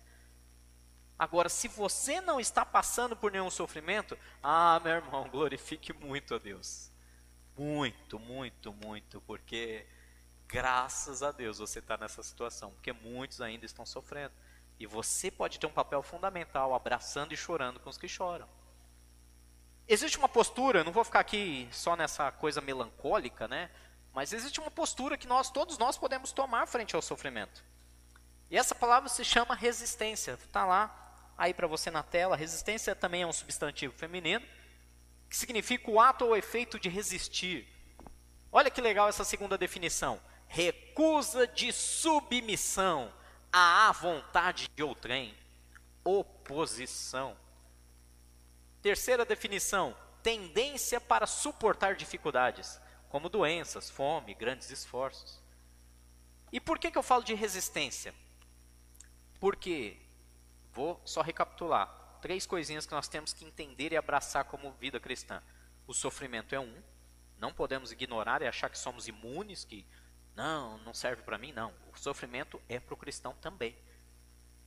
Agora, 1.18 1.48
se 1.48 1.66
você 1.66 2.20
não 2.20 2.38
está 2.38 2.64
passando 2.64 3.16
por 3.16 3.32
nenhum 3.32 3.50
sofrimento, 3.50 4.16
ah, 4.42 4.80
meu 4.84 4.92
irmão, 4.92 5.28
glorifique 5.32 5.92
muito 5.92 6.34
a 6.34 6.38
Deus. 6.38 6.90
muito, 7.56 8.20
muito, 8.20 8.72
muito, 8.72 9.20
porque 9.22 9.84
graças 10.46 11.22
a 11.24 11.32
Deus 11.32 11.58
você 11.58 11.80
está 11.80 11.96
nessa 11.96 12.22
situação, 12.22 12.70
porque 12.70 12.92
muitos 12.92 13.40
ainda 13.40 13.66
estão 13.66 13.84
sofrendo. 13.84 14.32
E 14.78 14.86
você 14.86 15.28
pode 15.28 15.58
ter 15.58 15.66
um 15.66 15.72
papel 15.72 16.00
fundamental 16.04 16.72
abraçando 16.72 17.34
e 17.34 17.36
chorando 17.36 17.80
com 17.80 17.90
os 17.90 17.98
que 17.98 18.06
choram. 18.06 18.48
Existe 19.88 20.18
uma 20.18 20.28
postura, 20.28 20.84
não 20.84 20.92
vou 20.92 21.02
ficar 21.02 21.18
aqui 21.18 21.68
só 21.72 21.96
nessa 21.96 22.30
coisa 22.30 22.60
melancólica, 22.60 23.48
né? 23.48 23.70
Mas 24.14 24.32
existe 24.32 24.60
uma 24.60 24.70
postura 24.70 25.18
que 25.18 25.26
nós, 25.26 25.50
todos 25.50 25.78
nós 25.78 25.98
podemos 25.98 26.30
tomar 26.30 26.66
frente 26.66 26.94
ao 26.94 27.02
sofrimento. 27.02 27.64
E 28.50 28.56
essa 28.56 28.74
palavra 28.74 29.08
se 29.08 29.24
chama 29.24 29.54
resistência. 29.54 30.32
Está 30.32 30.64
lá 30.64 31.07
aí 31.38 31.54
para 31.54 31.68
você 31.68 31.90
na 31.90 32.02
tela. 32.02 32.36
Resistência 32.36 32.96
também 32.96 33.22
é 33.22 33.26
um 33.26 33.32
substantivo 33.32 33.94
feminino, 33.94 34.44
que 35.30 35.36
significa 35.36 35.90
o 35.90 36.00
ato 36.00 36.26
ou 36.26 36.36
efeito 36.36 36.78
de 36.78 36.88
resistir. 36.88 37.66
Olha 38.50 38.70
que 38.70 38.80
legal 38.80 39.08
essa 39.08 39.24
segunda 39.24 39.56
definição. 39.56 40.20
Recusa 40.48 41.46
de 41.46 41.72
submissão 41.72 43.12
à 43.52 43.92
vontade 43.92 44.68
de 44.74 44.82
outrem. 44.82 45.34
Oposição. 46.02 47.36
Terceira 48.82 49.24
definição: 49.24 49.96
tendência 50.22 51.00
para 51.00 51.26
suportar 51.26 51.94
dificuldades, 51.94 52.80
como 53.08 53.28
doenças, 53.28 53.90
fome, 53.90 54.34
grandes 54.34 54.70
esforços. 54.70 55.40
E 56.50 56.58
por 56.58 56.78
que, 56.78 56.90
que 56.90 56.96
eu 56.96 57.02
falo 57.02 57.22
de 57.22 57.34
resistência? 57.34 58.14
Porque, 59.38 59.98
vou 60.78 61.00
só 61.04 61.22
recapitular, 61.22 61.88
três 62.22 62.46
coisinhas 62.46 62.86
que 62.86 62.92
nós 62.92 63.08
temos 63.08 63.32
que 63.32 63.44
entender 63.44 63.92
e 63.92 63.96
abraçar 63.96 64.44
como 64.44 64.70
vida 64.74 65.00
cristã. 65.00 65.42
O 65.88 65.92
sofrimento 65.92 66.54
é 66.54 66.60
um, 66.60 66.72
não 67.36 67.52
podemos 67.52 67.90
ignorar 67.90 68.42
e 68.42 68.46
achar 68.46 68.70
que 68.70 68.78
somos 68.78 69.08
imunes, 69.08 69.64
que 69.64 69.84
não, 70.36 70.78
não 70.78 70.94
serve 70.94 71.22
para 71.22 71.36
mim, 71.36 71.50
não. 71.50 71.74
O 71.92 71.98
sofrimento 71.98 72.62
é 72.68 72.78
para 72.78 72.94
o 72.94 72.96
cristão 72.96 73.34
também. 73.40 73.74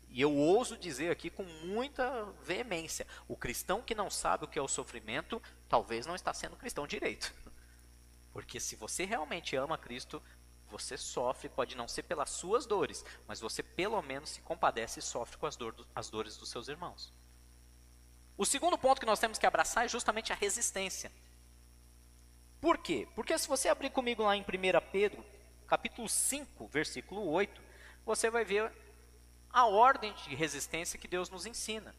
E 0.10 0.20
eu 0.20 0.36
ouso 0.36 0.78
dizer 0.78 1.10
aqui 1.10 1.30
com 1.30 1.44
muita 1.44 2.26
veemência: 2.44 3.08
o 3.26 3.38
cristão 3.38 3.82
que 3.82 3.96
não 3.96 4.10
sabe 4.10 4.44
o 4.44 4.48
que 4.50 4.60
é 4.60 4.62
o 4.62 4.68
sofrimento, 4.68 5.42
talvez 5.70 6.06
não 6.06 6.16
está 6.16 6.34
sendo 6.34 6.58
cristão 6.58 6.86
direito. 6.86 7.34
Porque 8.34 8.60
se 8.60 8.76
você 8.76 9.06
realmente 9.06 9.56
ama 9.56 9.78
Cristo, 9.78 10.22
você 10.72 10.98
sofre, 10.98 11.50
pode 11.50 11.76
não 11.76 11.88
ser 11.88 12.04
pelas 12.04 12.30
suas 12.30 12.66
dores, 12.66 13.06
mas 13.28 13.40
você 13.40 13.62
pelo 13.62 14.02
menos 14.02 14.30
se 14.30 14.42
compadece 14.42 15.00
e 15.00 15.04
sofre 15.04 15.38
com 15.38 15.46
as, 15.46 15.56
dor, 15.56 15.76
as 15.94 16.10
dores 16.10 16.38
dos 16.38 16.50
seus 16.50 16.68
irmãos. 16.68 17.14
O 18.38 18.46
segundo 18.46 18.78
ponto 18.78 19.00
que 19.00 19.06
nós 19.06 19.20
temos 19.20 19.38
que 19.38 19.46
abraçar 19.46 19.86
é 19.86 19.90
justamente 19.90 20.32
a 20.32 20.36
resistência. 20.36 21.12
Por 22.60 22.78
quê? 22.78 23.08
Porque 23.14 23.38
se 23.38 23.48
você 23.48 23.70
abrir 23.70 23.90
comigo 23.90 24.24
lá 24.24 24.36
em 24.36 24.42
1 24.42 24.46
Pedro, 24.92 25.24
capítulo 25.68 26.08
5, 26.08 26.68
versículo 26.68 27.28
8, 27.30 27.62
você 28.06 28.30
vai 28.30 28.46
ver 28.46 28.72
a 29.52 29.66
ordem 29.66 30.14
de 30.14 30.34
resistência 30.34 30.98
que 30.98 31.08
Deus 31.08 31.30
nos 31.30 31.46
ensina. 31.46 31.94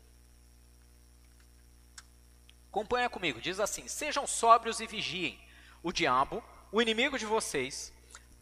Acompanha 2.70 3.10
comigo, 3.10 3.40
diz 3.40 3.60
assim: 3.60 3.86
Sejam 3.86 4.26
sóbrios 4.26 4.80
e 4.80 4.86
vigiem. 4.86 5.38
O 5.82 5.92
diabo, 5.92 6.42
o 6.70 6.80
inimigo 6.80 7.18
de 7.18 7.26
vocês, 7.26 7.92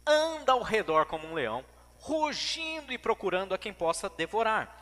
anda 0.06 0.52
ao 0.52 0.62
redor 0.62 1.06
como 1.06 1.26
um 1.26 1.34
leão, 1.34 1.64
rugindo 1.98 2.92
e 2.92 2.98
procurando 2.98 3.54
a 3.54 3.58
quem 3.58 3.72
possa 3.72 4.08
devorar. 4.08 4.76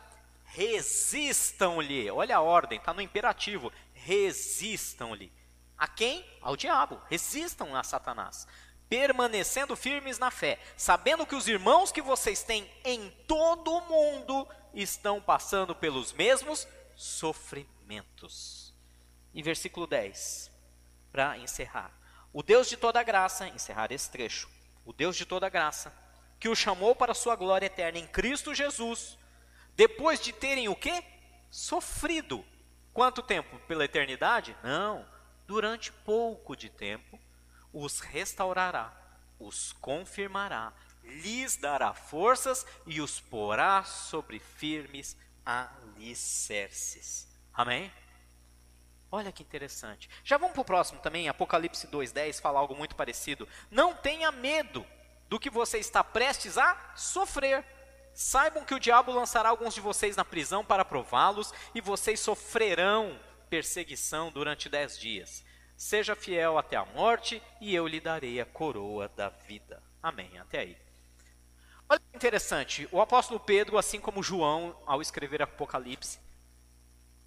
Resistam-lhe. 0.45 2.09
Olha 2.09 2.37
a 2.37 2.41
ordem, 2.41 2.79
está 2.79 2.93
no 2.93 3.01
imperativo. 3.01 3.71
Resistam-lhe. 3.93 5.31
A 5.77 5.87
quem? 5.87 6.25
Ao 6.41 6.55
diabo. 6.55 6.99
Resistam 7.07 7.75
a 7.75 7.83
Satanás 7.83 8.47
permanecendo 8.89 9.75
firmes 9.75 10.17
na 10.17 10.31
fé, 10.31 10.59
sabendo 10.75 11.25
que 11.25 11.35
os 11.35 11.47
irmãos 11.47 11.91
que 11.91 12.01
vocês 12.01 12.41
têm 12.41 12.69
em 12.83 13.09
todo 13.27 13.71
o 13.71 13.81
mundo 13.81 14.47
estão 14.73 15.21
passando 15.21 15.75
pelos 15.75 16.11
mesmos 16.11 16.67
sofrimentos. 16.95 18.73
E 19.31 19.43
versículo 19.43 19.85
10, 19.85 20.51
para 21.11 21.37
encerrar. 21.37 21.93
O 22.33 22.41
Deus 22.41 22.67
de 22.67 22.77
toda 22.77 23.03
graça, 23.03 23.47
encerrar 23.47 23.91
esse 23.91 24.09
trecho, 24.09 24.49
o 24.85 24.93
Deus 24.93 25.15
de 25.15 25.25
toda 25.25 25.49
graça, 25.49 25.93
que 26.39 26.49
o 26.49 26.55
chamou 26.55 26.95
para 26.95 27.11
a 27.11 27.15
sua 27.15 27.35
glória 27.35 27.65
eterna 27.65 27.99
em 27.99 28.07
Cristo 28.07 28.53
Jesus, 28.53 29.17
depois 29.75 30.19
de 30.19 30.31
terem 30.33 30.67
o 30.67 30.75
quê? 30.75 31.03
Sofrido. 31.49 32.45
Quanto 32.93 33.21
tempo? 33.21 33.59
Pela 33.67 33.85
eternidade? 33.85 34.55
Não, 34.63 35.05
durante 35.47 35.91
pouco 35.91 36.55
de 36.55 36.69
tempo 36.69 37.19
os 37.73 37.99
restaurará, 37.99 38.91
os 39.39 39.71
confirmará, 39.73 40.73
lhes 41.03 41.55
dará 41.55 41.93
forças 41.93 42.65
e 42.85 42.99
os 42.99 43.19
porá 43.19 43.83
sobre 43.83 44.39
firmes 44.39 45.15
alicerces. 45.45 47.27
Amém? 47.53 47.91
Olha 49.11 49.31
que 49.31 49.41
interessante. 49.41 50.09
Já 50.23 50.37
vamos 50.37 50.53
para 50.53 50.61
o 50.61 50.65
próximo 50.65 50.99
também, 50.99 51.27
Apocalipse 51.27 51.87
2,10 51.87 52.39
fala 52.39 52.59
algo 52.59 52.75
muito 52.75 52.95
parecido. 52.95 53.47
Não 53.71 53.93
tenha 53.93 54.31
medo 54.31 54.85
do 55.27 55.39
que 55.39 55.49
você 55.49 55.79
está 55.79 56.03
prestes 56.03 56.57
a 56.57 56.93
sofrer. 56.95 57.65
Saibam 58.13 58.65
que 58.65 58.73
o 58.73 58.79
diabo 58.79 59.11
lançará 59.11 59.49
alguns 59.49 59.73
de 59.73 59.81
vocês 59.81 60.15
na 60.15 60.25
prisão 60.25 60.63
para 60.63 60.85
prová-los, 60.85 61.53
e 61.73 61.81
vocês 61.81 62.19
sofrerão 62.19 63.19
perseguição 63.49 64.31
durante 64.31 64.69
dez 64.69 64.97
dias. 64.97 65.43
Seja 65.75 66.15
fiel 66.15 66.57
até 66.57 66.75
a 66.75 66.85
morte, 66.85 67.41
e 67.61 67.73
eu 67.73 67.87
lhe 67.87 67.99
darei 67.99 68.39
a 68.41 68.45
coroa 68.45 69.07
da 69.07 69.29
vida. 69.29 69.81
Amém. 70.03 70.37
Até 70.37 70.59
aí. 70.59 70.77
Olha 71.87 71.99
que 71.99 72.17
interessante, 72.17 72.87
o 72.91 73.01
apóstolo 73.01 73.39
Pedro, 73.39 73.75
assim 73.75 73.99
como 73.99 74.21
João, 74.21 74.79
ao 74.85 75.01
escrever 75.01 75.41
Apocalipse, 75.41 76.19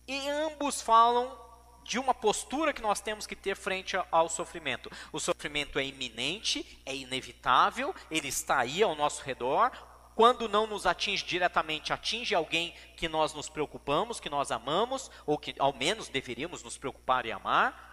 e 0.06 0.28
ambos 0.28 0.80
falam 0.80 1.36
de 1.84 1.98
uma 1.98 2.14
postura 2.14 2.72
que 2.72 2.82
nós 2.82 3.00
temos 3.00 3.26
que 3.26 3.36
ter 3.36 3.56
frente 3.56 3.96
ao 4.10 4.28
sofrimento. 4.28 4.90
O 5.12 5.20
sofrimento 5.20 5.78
é 5.78 5.84
iminente, 5.84 6.80
é 6.86 6.94
inevitável, 6.94 7.94
ele 8.10 8.28
está 8.28 8.58
aí 8.58 8.82
ao 8.82 8.94
nosso 8.94 9.22
redor. 9.22 9.70
Quando 10.14 10.48
não 10.48 10.66
nos 10.66 10.86
atinge 10.86 11.24
diretamente, 11.24 11.92
atinge 11.92 12.34
alguém 12.34 12.74
que 12.96 13.08
nós 13.08 13.32
nos 13.32 13.48
preocupamos, 13.48 14.20
que 14.20 14.28
nós 14.28 14.50
amamos, 14.50 15.10
ou 15.24 15.38
que 15.38 15.54
ao 15.58 15.72
menos 15.72 16.08
deveríamos 16.08 16.62
nos 16.62 16.76
preocupar 16.76 17.24
e 17.24 17.32
amar. 17.32 17.92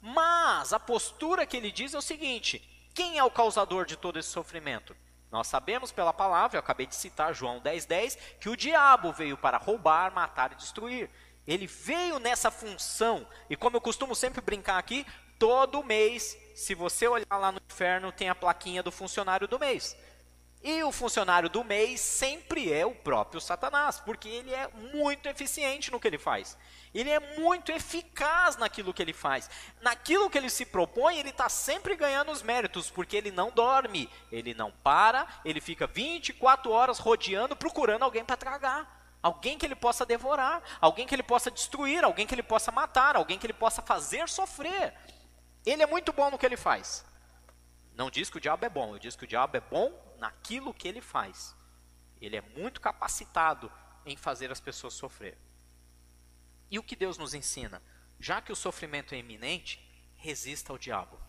Mas 0.00 0.72
a 0.72 0.78
postura 0.78 1.44
que 1.44 1.56
ele 1.56 1.72
diz 1.72 1.94
é 1.94 1.98
o 1.98 2.02
seguinte: 2.02 2.62
quem 2.94 3.18
é 3.18 3.24
o 3.24 3.30
causador 3.30 3.84
de 3.84 3.96
todo 3.96 4.18
esse 4.18 4.28
sofrimento? 4.28 4.96
Nós 5.30 5.46
sabemos 5.46 5.92
pela 5.92 6.12
palavra, 6.12 6.56
eu 6.56 6.60
acabei 6.60 6.86
de 6.86 6.94
citar 6.94 7.34
João 7.34 7.60
10,10, 7.60 7.86
10, 7.86 8.14
que 8.40 8.48
o 8.48 8.56
diabo 8.56 9.12
veio 9.12 9.36
para 9.36 9.58
roubar, 9.58 10.12
matar 10.12 10.52
e 10.52 10.54
destruir. 10.54 11.10
Ele 11.48 11.66
veio 11.66 12.18
nessa 12.18 12.50
função, 12.50 13.26
e 13.48 13.56
como 13.56 13.78
eu 13.78 13.80
costumo 13.80 14.14
sempre 14.14 14.42
brincar 14.42 14.76
aqui, 14.76 15.06
todo 15.38 15.82
mês, 15.82 16.36
se 16.54 16.74
você 16.74 17.08
olhar 17.08 17.38
lá 17.38 17.50
no 17.50 17.58
inferno, 17.70 18.12
tem 18.12 18.28
a 18.28 18.34
plaquinha 18.34 18.82
do 18.82 18.92
funcionário 18.92 19.48
do 19.48 19.58
mês. 19.58 19.96
E 20.62 20.82
o 20.82 20.92
funcionário 20.92 21.48
do 21.48 21.64
mês 21.64 22.02
sempre 22.02 22.70
é 22.70 22.84
o 22.84 22.94
próprio 22.94 23.40
Satanás, 23.40 23.98
porque 23.98 24.28
ele 24.28 24.52
é 24.52 24.68
muito 24.92 25.26
eficiente 25.26 25.90
no 25.90 25.98
que 25.98 26.06
ele 26.06 26.18
faz. 26.18 26.54
Ele 26.92 27.08
é 27.08 27.38
muito 27.38 27.72
eficaz 27.72 28.58
naquilo 28.58 28.92
que 28.92 29.00
ele 29.00 29.14
faz. 29.14 29.48
Naquilo 29.80 30.28
que 30.28 30.36
ele 30.36 30.50
se 30.50 30.66
propõe, 30.66 31.16
ele 31.16 31.30
está 31.30 31.48
sempre 31.48 31.96
ganhando 31.96 32.30
os 32.30 32.42
méritos, 32.42 32.90
porque 32.90 33.16
ele 33.16 33.30
não 33.30 33.50
dorme, 33.50 34.10
ele 34.30 34.52
não 34.52 34.70
para, 34.70 35.26
ele 35.46 35.62
fica 35.62 35.86
24 35.86 36.70
horas 36.70 36.98
rodeando, 36.98 37.56
procurando 37.56 38.02
alguém 38.02 38.24
para 38.24 38.36
tragar. 38.36 38.97
Alguém 39.28 39.58
que 39.58 39.66
ele 39.66 39.74
possa 39.76 40.06
devorar, 40.06 40.62
alguém 40.80 41.06
que 41.06 41.14
ele 41.14 41.22
possa 41.22 41.50
destruir, 41.50 42.02
alguém 42.02 42.26
que 42.26 42.34
ele 42.34 42.42
possa 42.42 42.72
matar, 42.72 43.14
alguém 43.14 43.38
que 43.38 43.44
ele 43.44 43.52
possa 43.52 43.82
fazer 43.82 44.26
sofrer. 44.26 44.94
Ele 45.66 45.82
é 45.82 45.86
muito 45.86 46.14
bom 46.14 46.30
no 46.30 46.38
que 46.38 46.46
ele 46.46 46.56
faz. 46.56 47.04
Não 47.94 48.10
diz 48.10 48.30
que 48.30 48.38
o 48.38 48.40
diabo 48.40 48.64
é 48.64 48.70
bom, 48.70 48.94
eu 48.94 48.98
diz 48.98 49.16
que 49.16 49.24
o 49.24 49.26
diabo 49.26 49.54
é 49.58 49.60
bom 49.60 49.92
naquilo 50.18 50.72
que 50.72 50.88
ele 50.88 51.02
faz. 51.02 51.54
Ele 52.18 52.38
é 52.38 52.40
muito 52.40 52.80
capacitado 52.80 53.70
em 54.06 54.16
fazer 54.16 54.50
as 54.50 54.60
pessoas 54.60 54.94
sofrer. 54.94 55.36
E 56.70 56.78
o 56.78 56.82
que 56.82 56.96
Deus 56.96 57.18
nos 57.18 57.34
ensina? 57.34 57.82
Já 58.18 58.40
que 58.40 58.50
o 58.50 58.56
sofrimento 58.56 59.14
é 59.14 59.18
iminente, 59.18 59.78
resista 60.16 60.72
ao 60.72 60.78
diabo. 60.78 61.20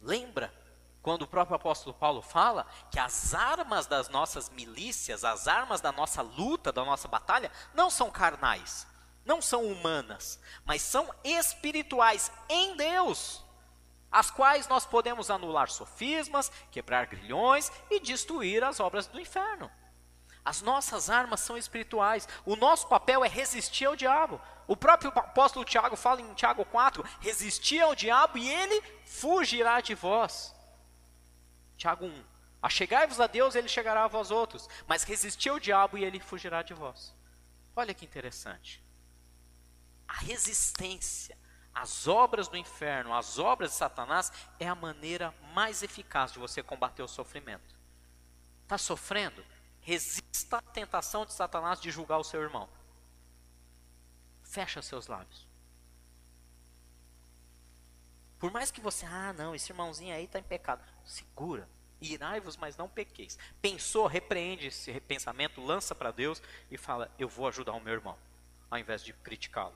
Lembra 0.00 0.52
quando 1.04 1.22
o 1.22 1.26
próprio 1.28 1.56
apóstolo 1.56 1.94
Paulo 1.94 2.22
fala 2.22 2.66
que 2.90 2.98
as 2.98 3.34
armas 3.34 3.86
das 3.86 4.08
nossas 4.08 4.48
milícias, 4.48 5.22
as 5.22 5.46
armas 5.46 5.82
da 5.82 5.92
nossa 5.92 6.22
luta, 6.22 6.72
da 6.72 6.82
nossa 6.82 7.06
batalha, 7.06 7.52
não 7.74 7.90
são 7.90 8.10
carnais, 8.10 8.86
não 9.22 9.42
são 9.42 9.66
humanas, 9.66 10.40
mas 10.64 10.80
são 10.80 11.14
espirituais 11.22 12.32
em 12.48 12.74
Deus 12.74 13.44
as 14.10 14.30
quais 14.30 14.66
nós 14.66 14.86
podemos 14.86 15.30
anular 15.30 15.68
sofismas, 15.68 16.50
quebrar 16.70 17.06
grilhões 17.06 17.70
e 17.90 18.00
destruir 18.00 18.64
as 18.64 18.80
obras 18.80 19.06
do 19.06 19.20
inferno. 19.20 19.70
As 20.42 20.62
nossas 20.62 21.10
armas 21.10 21.40
são 21.40 21.58
espirituais. 21.58 22.28
O 22.46 22.54
nosso 22.54 22.86
papel 22.86 23.24
é 23.24 23.28
resistir 23.28 23.86
ao 23.86 23.96
diabo. 23.96 24.40
O 24.68 24.76
próprio 24.76 25.10
apóstolo 25.10 25.64
Tiago 25.64 25.96
fala 25.96 26.20
em 26.22 26.32
Tiago 26.32 26.64
4: 26.64 27.04
resisti 27.20 27.80
ao 27.80 27.94
diabo 27.94 28.38
e 28.38 28.48
ele 28.48 28.80
fugirá 29.04 29.80
de 29.80 29.94
vós. 29.94 30.53
Tiago 31.84 32.06
1: 32.06 32.24
Achegai-vos 32.62 33.20
a 33.20 33.26
Deus, 33.26 33.54
ele 33.54 33.68
chegará 33.68 34.04
a 34.04 34.08
vós 34.08 34.30
outros, 34.30 34.70
mas 34.86 35.02
resisti 35.02 35.50
ao 35.50 35.60
diabo 35.60 35.98
e 35.98 36.04
ele 36.04 36.18
fugirá 36.18 36.62
de 36.62 36.72
vós. 36.72 37.14
Olha 37.76 37.92
que 37.92 38.06
interessante. 38.06 38.82
A 40.08 40.14
resistência 40.14 41.36
às 41.74 42.08
obras 42.08 42.48
do 42.48 42.56
inferno, 42.56 43.12
às 43.12 43.38
obras 43.38 43.72
de 43.72 43.76
Satanás, 43.76 44.32
é 44.58 44.66
a 44.66 44.74
maneira 44.74 45.34
mais 45.52 45.82
eficaz 45.82 46.32
de 46.32 46.38
você 46.38 46.62
combater 46.62 47.02
o 47.02 47.08
sofrimento. 47.08 47.76
Está 48.62 48.78
sofrendo? 48.78 49.44
Resista 49.82 50.56
à 50.56 50.62
tentação 50.62 51.26
de 51.26 51.34
Satanás 51.34 51.78
de 51.78 51.90
julgar 51.90 52.16
o 52.16 52.24
seu 52.24 52.40
irmão. 52.40 52.66
Fecha 54.42 54.80
seus 54.80 55.06
lábios. 55.06 55.46
Por 58.38 58.50
mais 58.50 58.70
que 58.70 58.80
você, 58.80 59.04
ah, 59.04 59.34
não, 59.34 59.54
esse 59.54 59.70
irmãozinho 59.70 60.14
aí 60.14 60.24
está 60.24 60.38
em 60.38 60.42
pecado. 60.42 60.82
Segura. 61.04 61.68
Irai-vos, 62.12 62.56
mas 62.56 62.76
não 62.76 62.88
pequeis. 62.88 63.38
Pensou, 63.62 64.06
repreende 64.06 64.66
esse 64.66 65.00
pensamento, 65.00 65.64
lança 65.64 65.94
para 65.94 66.10
Deus 66.10 66.42
e 66.70 66.76
fala: 66.76 67.10
Eu 67.18 67.28
vou 67.28 67.48
ajudar 67.48 67.72
o 67.72 67.80
meu 67.80 67.94
irmão, 67.94 68.16
ao 68.70 68.78
invés 68.78 69.02
de 69.02 69.12
criticá-lo. 69.12 69.74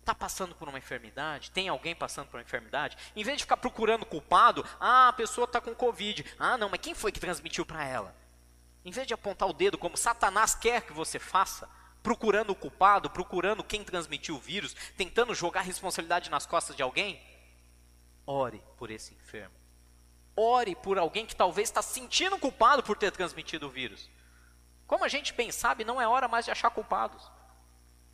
Está 0.00 0.14
passando 0.14 0.54
por 0.54 0.68
uma 0.68 0.78
enfermidade? 0.78 1.50
Tem 1.50 1.68
alguém 1.68 1.94
passando 1.94 2.28
por 2.28 2.36
uma 2.38 2.42
enfermidade? 2.42 2.96
Em 3.14 3.22
vez 3.22 3.36
de 3.36 3.44
ficar 3.44 3.58
procurando 3.58 4.06
culpado, 4.06 4.64
ah, 4.80 5.08
a 5.08 5.12
pessoa 5.12 5.44
está 5.44 5.60
com 5.60 5.74
Covid. 5.74 6.24
Ah, 6.38 6.56
não, 6.56 6.68
mas 6.68 6.80
quem 6.80 6.94
foi 6.94 7.12
que 7.12 7.20
transmitiu 7.20 7.66
para 7.66 7.84
ela? 7.84 8.14
Em 8.84 8.90
vez 8.90 9.06
de 9.06 9.12
apontar 9.12 9.46
o 9.48 9.52
dedo 9.52 9.76
como 9.76 9.98
Satanás 9.98 10.54
quer 10.54 10.82
que 10.82 10.94
você 10.94 11.18
faça, 11.18 11.68
procurando 12.02 12.50
o 12.50 12.56
culpado, 12.56 13.10
procurando 13.10 13.64
quem 13.64 13.84
transmitiu 13.84 14.36
o 14.36 14.40
vírus, 14.40 14.74
tentando 14.96 15.34
jogar 15.34 15.60
responsabilidade 15.60 16.30
nas 16.30 16.46
costas 16.46 16.74
de 16.74 16.82
alguém, 16.82 17.20
ore 18.24 18.62
por 18.78 18.90
esse 18.90 19.12
enfermo. 19.12 19.57
Ore 20.38 20.76
por 20.76 20.98
alguém 20.98 21.26
que 21.26 21.34
talvez 21.34 21.68
está 21.68 21.82
sentindo 21.82 22.38
culpado 22.38 22.82
por 22.82 22.96
ter 22.96 23.10
transmitido 23.10 23.66
o 23.66 23.70
vírus. 23.70 24.08
Como 24.86 25.04
a 25.04 25.08
gente 25.08 25.32
bem 25.32 25.50
sabe, 25.50 25.84
não 25.84 26.00
é 26.00 26.06
hora 26.06 26.28
mais 26.28 26.44
de 26.44 26.50
achar 26.50 26.70
culpados. 26.70 27.28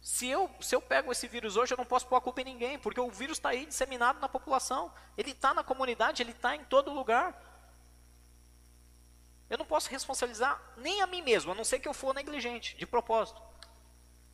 Se 0.00 0.26
eu, 0.28 0.50
se 0.60 0.74
eu 0.74 0.80
pego 0.80 1.12
esse 1.12 1.28
vírus 1.28 1.56
hoje, 1.56 1.72
eu 1.72 1.78
não 1.78 1.84
posso 1.84 2.06
pôr 2.06 2.16
a 2.16 2.20
culpa 2.20 2.40
em 2.40 2.44
ninguém, 2.44 2.78
porque 2.78 3.00
o 3.00 3.10
vírus 3.10 3.36
está 3.36 3.50
aí 3.50 3.66
disseminado 3.66 4.20
na 4.20 4.28
população. 4.28 4.92
Ele 5.16 5.32
está 5.32 5.52
na 5.52 5.62
comunidade, 5.62 6.22
ele 6.22 6.32
está 6.32 6.56
em 6.56 6.64
todo 6.64 6.92
lugar. 6.92 7.38
Eu 9.48 9.58
não 9.58 9.66
posso 9.66 9.90
responsabilizar 9.90 10.60
nem 10.78 11.02
a 11.02 11.06
mim 11.06 11.22
mesmo, 11.22 11.52
a 11.52 11.54
não 11.54 11.64
ser 11.64 11.78
que 11.78 11.88
eu 11.88 11.94
for 11.94 12.14
negligente, 12.14 12.74
de 12.76 12.86
propósito. 12.86 13.42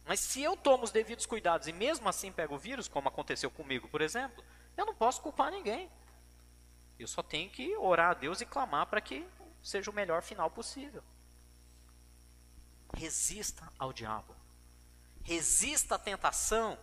Mas 0.07 0.21
se 0.21 0.43
eu 0.43 0.57
tomo 0.57 0.85
os 0.85 0.91
devidos 0.91 1.27
cuidados 1.27 1.69
e 1.69 1.73
mesmo 1.73 2.09
assim 2.09 2.33
pego 2.33 2.55
o 2.55 2.59
vírus, 2.59 2.89
como 2.89 3.09
aconteceu 3.09 3.51
comigo, 3.51 3.89
por 3.89 4.01
exemplo, 4.01 4.43
eu 4.77 4.87
não 4.87 4.95
posso 4.95 5.21
culpar 5.21 5.51
ninguém. 5.51 5.91
Eu 7.01 7.09
só 7.09 7.23
tenho 7.23 7.49
que 7.49 7.75
orar 7.77 8.11
a 8.11 8.15
Deus 8.15 8.41
e 8.41 8.47
clamar 8.47 8.87
para 8.87 9.01
que 9.01 9.27
seja 9.63 9.91
o 9.91 9.95
melhor 9.95 10.23
final 10.23 10.51
possível. 10.51 11.03
Resista 12.95 13.67
ao 13.79 13.93
diabo. 13.93 14.37
Resista 15.23 15.95
à 15.95 15.99
tentação 15.99 16.79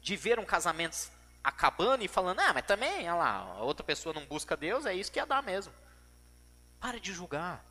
de 0.00 0.16
ver 0.16 0.38
um 0.38 0.44
casamento 0.44 1.10
acabando 1.42 2.04
e 2.04 2.08
falando, 2.08 2.40
ah, 2.40 2.52
mas 2.54 2.66
também, 2.66 3.08
olha 3.08 3.14
lá, 3.14 3.38
a 3.38 3.62
outra 3.62 3.84
pessoa 3.84 4.12
não 4.12 4.24
busca 4.26 4.56
Deus, 4.56 4.86
é 4.86 4.94
isso 4.94 5.10
que 5.10 5.18
ia 5.18 5.26
dar 5.26 5.42
mesmo. 5.42 5.72
Pare 6.78 7.00
de 7.00 7.12
julgar. 7.12 7.64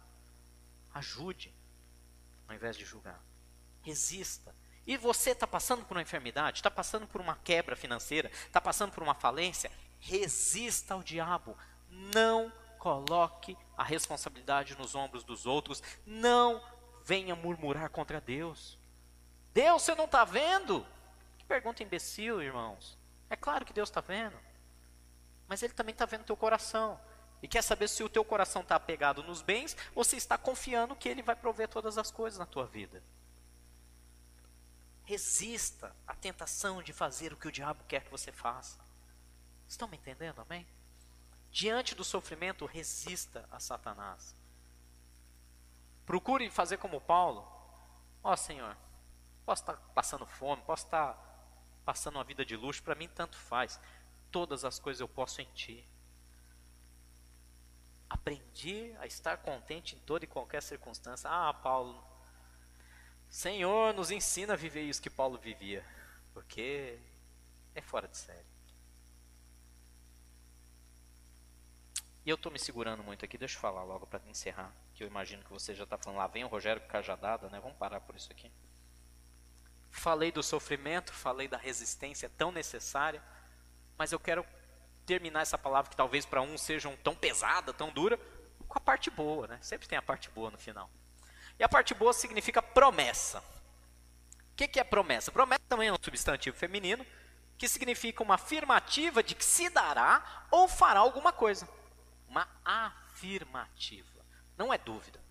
Ajude, 0.94 1.54
ao 2.48 2.56
invés 2.56 2.76
de 2.76 2.84
julgar. 2.84 3.22
Resista. 3.82 4.56
E 4.88 4.98
você 4.98 5.32
está 5.32 5.48
passando 5.48 5.86
por 5.86 5.96
uma 5.96 6.04
enfermidade, 6.04 6.60
está 6.60 6.72
passando 6.72 7.08
por 7.08 7.22
uma 7.22 7.36
quebra 7.38 7.76
financeira, 7.76 8.30
está 8.30 8.60
passando 8.60 8.92
por 8.92 9.04
uma 9.04 9.14
falência, 9.14 9.72
resista 10.00 10.94
ao 10.94 11.04
diabo. 11.04 11.58
Não 12.14 12.52
coloque 12.80 13.58
a 13.78 13.84
responsabilidade 13.84 14.78
nos 14.78 14.96
ombros 14.96 15.24
dos 15.24 15.46
outros. 15.46 15.82
Não 16.06 16.62
venha 17.04 17.36
murmurar 17.36 17.90
contra 17.90 18.22
Deus. 18.22 18.78
Deus, 19.54 19.82
você 19.82 19.96
não 19.96 20.06
está 20.06 20.26
vendo? 20.26 20.86
Que 21.38 21.46
pergunta 21.46 21.84
imbecil, 21.84 22.42
irmãos. 22.42 22.98
É 23.30 23.36
claro 23.36 23.66
que 23.66 23.74
Deus 23.74 23.90
está 23.90 24.02
vendo. 24.02 24.38
Mas 25.48 25.64
Ele 25.64 25.74
também 25.74 25.94
está 25.94 26.06
vendo 26.06 26.22
o 26.22 26.26
teu 26.26 26.38
coração. 26.38 27.00
E 27.42 27.48
quer 27.48 27.62
saber 27.62 27.88
se 27.88 28.04
o 28.04 28.10
teu 28.10 28.26
coração 28.26 28.62
está 28.62 28.76
apegado 28.76 29.24
nos 29.24 29.42
bens 29.42 29.78
ou 29.94 30.04
se 30.04 30.18
está 30.18 30.38
confiando 30.38 30.96
que 30.96 31.08
Ele 31.08 31.22
vai 31.22 31.36
prover 31.36 31.68
todas 31.68 31.98
as 31.98 32.12
coisas 32.12 32.40
na 32.40 32.46
tua 32.46 32.66
vida. 32.66 33.04
Resista 35.04 35.96
à 36.08 36.16
tentação 36.16 36.82
de 36.82 36.92
fazer 36.92 37.32
o 37.32 37.38
que 37.38 37.48
o 37.48 37.52
diabo 37.52 37.84
quer 37.88 38.04
que 38.04 38.12
você 38.12 38.32
faça. 38.32 38.80
Estão 39.68 39.88
me 39.88 39.98
entendendo, 39.98 40.42
amém? 40.42 40.66
Diante 41.56 41.96
do 41.96 42.04
sofrimento, 42.04 42.66
resista 42.66 43.48
a 43.50 43.62
Satanás. 43.62 44.36
Procure 46.06 46.50
fazer 46.50 46.76
como 46.76 47.00
Paulo. 47.00 47.48
Ó 48.22 48.34
oh, 48.34 48.36
Senhor, 48.36 48.76
posso 49.46 49.62
estar 49.62 49.78
passando 49.94 50.26
fome, 50.26 50.62
posso 50.64 50.84
estar 50.84 51.18
passando 51.86 52.16
uma 52.16 52.26
vida 52.26 52.44
de 52.44 52.58
luxo, 52.58 52.84
para 52.84 52.94
mim 52.94 53.08
tanto 53.08 53.38
faz. 53.38 53.80
Todas 54.30 54.66
as 54.66 54.80
coisas 54.80 55.00
eu 55.00 55.08
posso 55.08 55.42
em 55.42 55.46
Ti. 55.54 55.88
Aprendi 58.10 58.94
a 59.00 59.06
estar 59.06 59.38
contente 59.38 59.96
em 59.96 60.00
toda 60.00 60.26
e 60.26 60.28
qualquer 60.28 60.62
circunstância. 60.62 61.30
Ah, 61.30 61.54
Paulo, 61.54 62.06
Senhor, 63.30 63.94
nos 63.94 64.12
ensina 64.12 64.56
a 64.56 64.58
viver 64.58 64.82
isso 64.82 65.02
que 65.02 65.10
Paulo 65.10 65.38
vivia, 65.38 65.86
porque 66.34 67.00
é 67.74 67.82
fora 67.82 68.10
de 68.10 68.18
série. 68.18 68.55
E 72.26 72.30
eu 72.30 72.36
estou 72.36 72.52
me 72.52 72.58
segurando 72.58 73.04
muito 73.04 73.24
aqui, 73.24 73.38
deixa 73.38 73.56
eu 73.56 73.62
falar 73.62 73.84
logo 73.84 74.08
para 74.08 74.20
encerrar, 74.28 74.74
que 74.96 75.04
eu 75.04 75.08
imagino 75.08 75.44
que 75.44 75.52
você 75.52 75.76
já 75.76 75.84
está 75.84 75.96
falando, 75.96 76.18
lá 76.18 76.26
vem 76.26 76.44
o 76.44 76.48
Rogério 76.48 76.82
com 76.82 76.88
cajadada, 76.88 77.48
né? 77.50 77.60
Vamos 77.62 77.78
parar 77.78 78.02
por 78.02 78.16
isso 78.16 78.32
aqui. 78.32 78.52
Falei 79.92 80.32
do 80.32 80.42
sofrimento, 80.42 81.14
falei 81.14 81.48
da 81.48 81.58
resistência 81.58 82.28
tão 82.36 82.52
necessária, 82.52 83.22
mas 83.96 84.12
eu 84.12 84.20
quero 84.20 84.44
terminar 85.06 85.42
essa 85.42 85.58
palavra 85.58 85.92
que 85.92 85.96
talvez 85.96 86.26
para 86.26 86.42
um 86.42 86.58
seja 86.58 86.90
tão 87.04 87.16
pesada, 87.16 87.72
tão 87.72 87.92
dura, 87.92 88.20
com 88.68 88.78
a 88.78 88.82
parte 88.82 89.12
boa, 89.12 89.46
né? 89.46 89.60
Sempre 89.62 89.88
tem 89.88 89.98
a 89.98 90.02
parte 90.02 90.28
boa 90.32 90.50
no 90.50 90.58
final. 90.58 90.90
E 91.60 91.64
a 91.64 91.70
parte 91.70 91.94
boa 91.94 92.12
significa 92.12 92.60
promessa. 92.60 93.40
O 93.40 94.56
que, 94.56 94.68
que 94.68 94.80
é 94.80 94.84
promessa? 94.84 95.32
Promessa 95.32 95.62
também 95.70 95.90
é 95.90 95.94
um 95.94 95.98
substantivo 96.02 96.58
feminino 96.58 97.06
que 97.56 97.68
significa 97.68 98.24
uma 98.24 98.36
afirmativa 98.36 99.22
de 99.22 99.36
que 99.36 99.46
se 99.46 99.70
dará 99.70 100.48
ou 100.50 100.68
fará 100.68 101.00
alguma 101.00 101.32
coisa. 101.32 101.70
Uma 102.36 102.50
afirmativa. 102.66 104.26
Não 104.58 104.74
é 104.74 104.78
dúvida. 104.78 105.24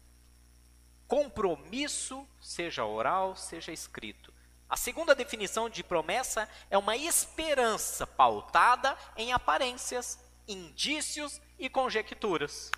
Compromisso, 1.07 2.27
seja 2.41 2.87
oral, 2.87 3.37
seja 3.37 3.73
escrito. 3.73 4.33
A 4.67 4.75
segunda 4.75 5.15
definição 5.15 5.69
de 5.69 5.85
promessa 5.85 6.49
é 6.71 6.79
uma 6.79 6.97
esperança 6.97 8.07
pautada 8.07 8.97
em 9.19 9.35
aparências, 9.35 10.19
indícios 10.49 11.43
e 11.59 11.69
conjecturas. 11.69 12.71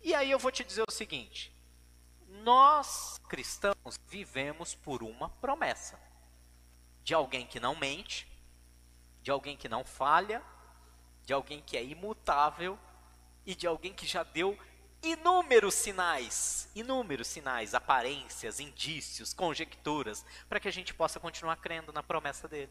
E 0.00 0.14
aí 0.14 0.30
eu 0.30 0.38
vou 0.38 0.52
te 0.52 0.62
dizer 0.62 0.84
o 0.86 0.92
seguinte: 0.92 1.52
nós 2.44 3.18
cristãos 3.28 3.98
vivemos 4.06 4.76
por 4.76 5.02
uma 5.02 5.28
promessa 5.28 5.98
de 7.02 7.12
alguém 7.12 7.44
que 7.44 7.58
não 7.58 7.74
mente, 7.74 8.30
de 9.20 9.32
alguém 9.32 9.56
que 9.56 9.68
não 9.68 9.84
falha, 9.84 10.40
de 11.24 11.32
alguém 11.32 11.60
que 11.60 11.76
é 11.76 11.82
imutável 11.82 12.78
e 13.50 13.54
de 13.56 13.66
alguém 13.66 13.92
que 13.92 14.06
já 14.06 14.22
deu 14.22 14.56
inúmeros 15.02 15.74
sinais, 15.74 16.68
inúmeros 16.72 17.26
sinais, 17.26 17.74
aparências, 17.74 18.60
indícios, 18.60 19.34
conjecturas, 19.34 20.24
para 20.48 20.60
que 20.60 20.68
a 20.68 20.70
gente 20.70 20.94
possa 20.94 21.18
continuar 21.18 21.56
crendo 21.56 21.92
na 21.92 22.00
promessa 22.00 22.46
dele. 22.46 22.70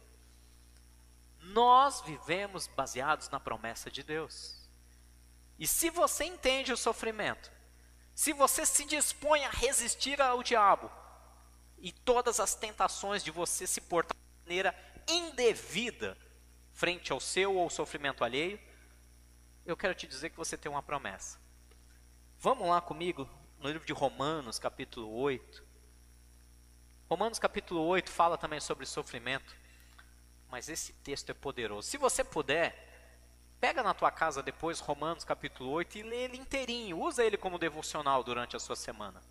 Nós 1.42 2.00
vivemos 2.02 2.66
baseados 2.68 3.30
na 3.30 3.42
promessa 3.42 3.92
de 3.92 4.04
Deus. 4.04 4.56
E 5.58 5.68
se 5.68 5.90
você 5.90 6.24
entende 6.24 6.72
o 6.72 6.78
sofrimento, 6.78 7.52
se 8.16 8.32
você 8.32 8.66
se 8.66 8.86
dispõe 8.86 9.44
a 9.44 9.50
resistir 9.50 10.22
ao 10.22 10.42
diabo 10.42 10.90
e 11.80 11.92
todas 11.92 12.40
as 12.40 12.56
tentações 12.56 13.22
de 13.22 13.32
você 13.32 13.68
se 13.68 13.82
portar 13.82 14.16
de 14.16 14.44
maneira 14.46 14.74
indevida 15.10 16.18
frente 16.72 17.12
ao 17.12 17.20
seu 17.20 17.56
ou 17.58 17.70
sofrimento 17.70 18.24
alheio, 18.24 18.69
eu 19.66 19.78
quero 19.78 19.94
te 19.94 20.08
dizer 20.08 20.30
que 20.30 20.38
você 20.38 20.58
tem 20.58 20.72
uma 20.72 20.84
promessa. 20.84 21.40
Vamos 22.40 22.68
lá 22.68 22.80
comigo 22.82 23.30
no 23.60 23.70
livro 23.70 23.86
de 23.86 23.94
Romanos, 23.94 24.58
capítulo 24.58 25.14
8. 25.14 25.64
Romanos, 27.10 27.40
capítulo 27.40 27.82
8, 27.82 28.10
fala 28.10 28.38
também 28.38 28.60
sobre 28.60 28.86
sofrimento. 28.86 29.56
Mas 30.50 30.70
esse 30.70 30.94
texto 30.94 31.30
é 31.30 31.34
poderoso. 31.34 31.88
Se 31.88 31.98
você 31.98 32.24
puder, 32.24 32.88
pega 33.60 33.84
na 33.84 33.94
tua 33.94 34.12
casa 34.12 34.42
depois 34.42 34.80
Romanos, 34.80 35.24
capítulo 35.24 35.72
8 35.72 35.98
e 35.98 36.04
lê 36.04 36.16
ele 36.24 36.38
inteirinho. 36.38 37.00
Usa 37.00 37.24
ele 37.24 37.38
como 37.38 37.60
devocional 37.60 38.24
durante 38.24 38.56
a 38.56 38.60
sua 38.60 38.76
semana. 38.76 39.22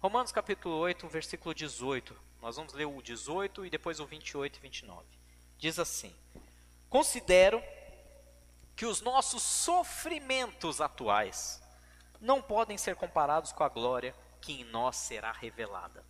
Romanos 0.00 0.30
capítulo 0.30 0.76
8, 0.76 1.08
versículo 1.08 1.54
18. 1.54 2.14
Nós 2.40 2.56
vamos 2.56 2.72
ler 2.72 2.86
o 2.86 3.02
18 3.02 3.66
e 3.66 3.70
depois 3.70 3.98
o 3.98 4.06
28 4.06 4.56
e 4.56 4.60
29. 4.60 5.04
Diz 5.56 5.78
assim: 5.78 6.14
Considero 6.88 7.62
que 8.78 8.86
os 8.86 9.00
nossos 9.00 9.42
sofrimentos 9.42 10.80
atuais 10.80 11.60
não 12.20 12.40
podem 12.40 12.78
ser 12.78 12.94
comparados 12.94 13.50
com 13.50 13.64
a 13.64 13.68
glória 13.68 14.14
que 14.40 14.52
em 14.52 14.64
nós 14.66 14.94
será 14.94 15.32
revelada. 15.32 16.04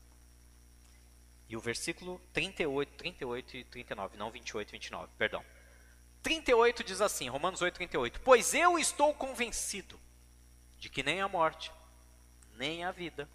E 1.49 1.57
o 1.57 1.61
versículo 1.61 2.21
38, 2.35 2.93
38 2.93 3.57
e 3.57 3.65
39, 3.65 4.19
não 4.19 4.31
28 4.31 4.69
e 4.69 4.73
29, 4.73 5.11
perdão. 5.17 5.43
38 6.23 6.85
diz 6.85 7.01
assim, 7.01 7.27
Romanos 7.31 7.63
8, 7.63 7.75
38. 7.75 8.21
Pois 8.21 8.53
eu 8.53 8.79
estou 8.79 9.15
convencido 9.15 9.99
de 10.79 10.91
que 10.91 11.03
nem 11.03 11.23
a 11.23 11.29
morte, 11.29 11.73
nem 12.53 12.85
a 12.85 12.93
vida, 12.93 13.27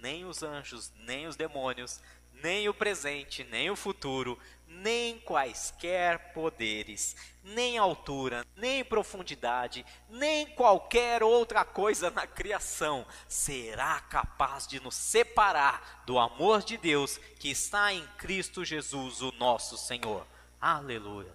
nem 0.00 0.24
os 0.24 0.42
anjos, 0.42 0.90
nem 1.00 1.26
os 1.26 1.36
demônios, 1.36 2.00
nem 2.32 2.66
o 2.66 2.72
presente, 2.72 3.44
nem 3.44 3.70
o 3.70 3.76
futuro, 3.76 4.38
nem 4.66 5.18
quaisquer 5.20 6.32
poderes, 6.32 7.16
nem 7.42 7.78
altura, 7.78 8.44
nem 8.56 8.84
profundidade, 8.84 9.84
nem 10.08 10.46
qualquer 10.54 11.22
outra 11.22 11.64
coisa 11.64 12.10
na 12.10 12.26
criação 12.26 13.06
será 13.28 14.00
capaz 14.00 14.66
de 14.66 14.80
nos 14.80 14.94
separar 14.94 16.02
do 16.06 16.18
amor 16.18 16.62
de 16.62 16.76
Deus 16.76 17.18
que 17.38 17.50
está 17.50 17.92
em 17.92 18.06
Cristo 18.18 18.64
Jesus, 18.64 19.22
o 19.22 19.32
nosso 19.32 19.76
Senhor. 19.76 20.26
Aleluia. 20.60 21.34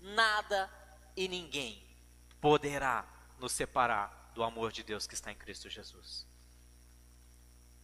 Nada 0.00 0.70
e 1.16 1.28
ninguém 1.28 1.82
poderá 2.40 3.04
nos 3.38 3.52
separar 3.52 4.30
do 4.34 4.42
amor 4.42 4.70
de 4.70 4.82
Deus 4.82 5.06
que 5.06 5.14
está 5.14 5.32
em 5.32 5.36
Cristo 5.36 5.68
Jesus. 5.68 6.26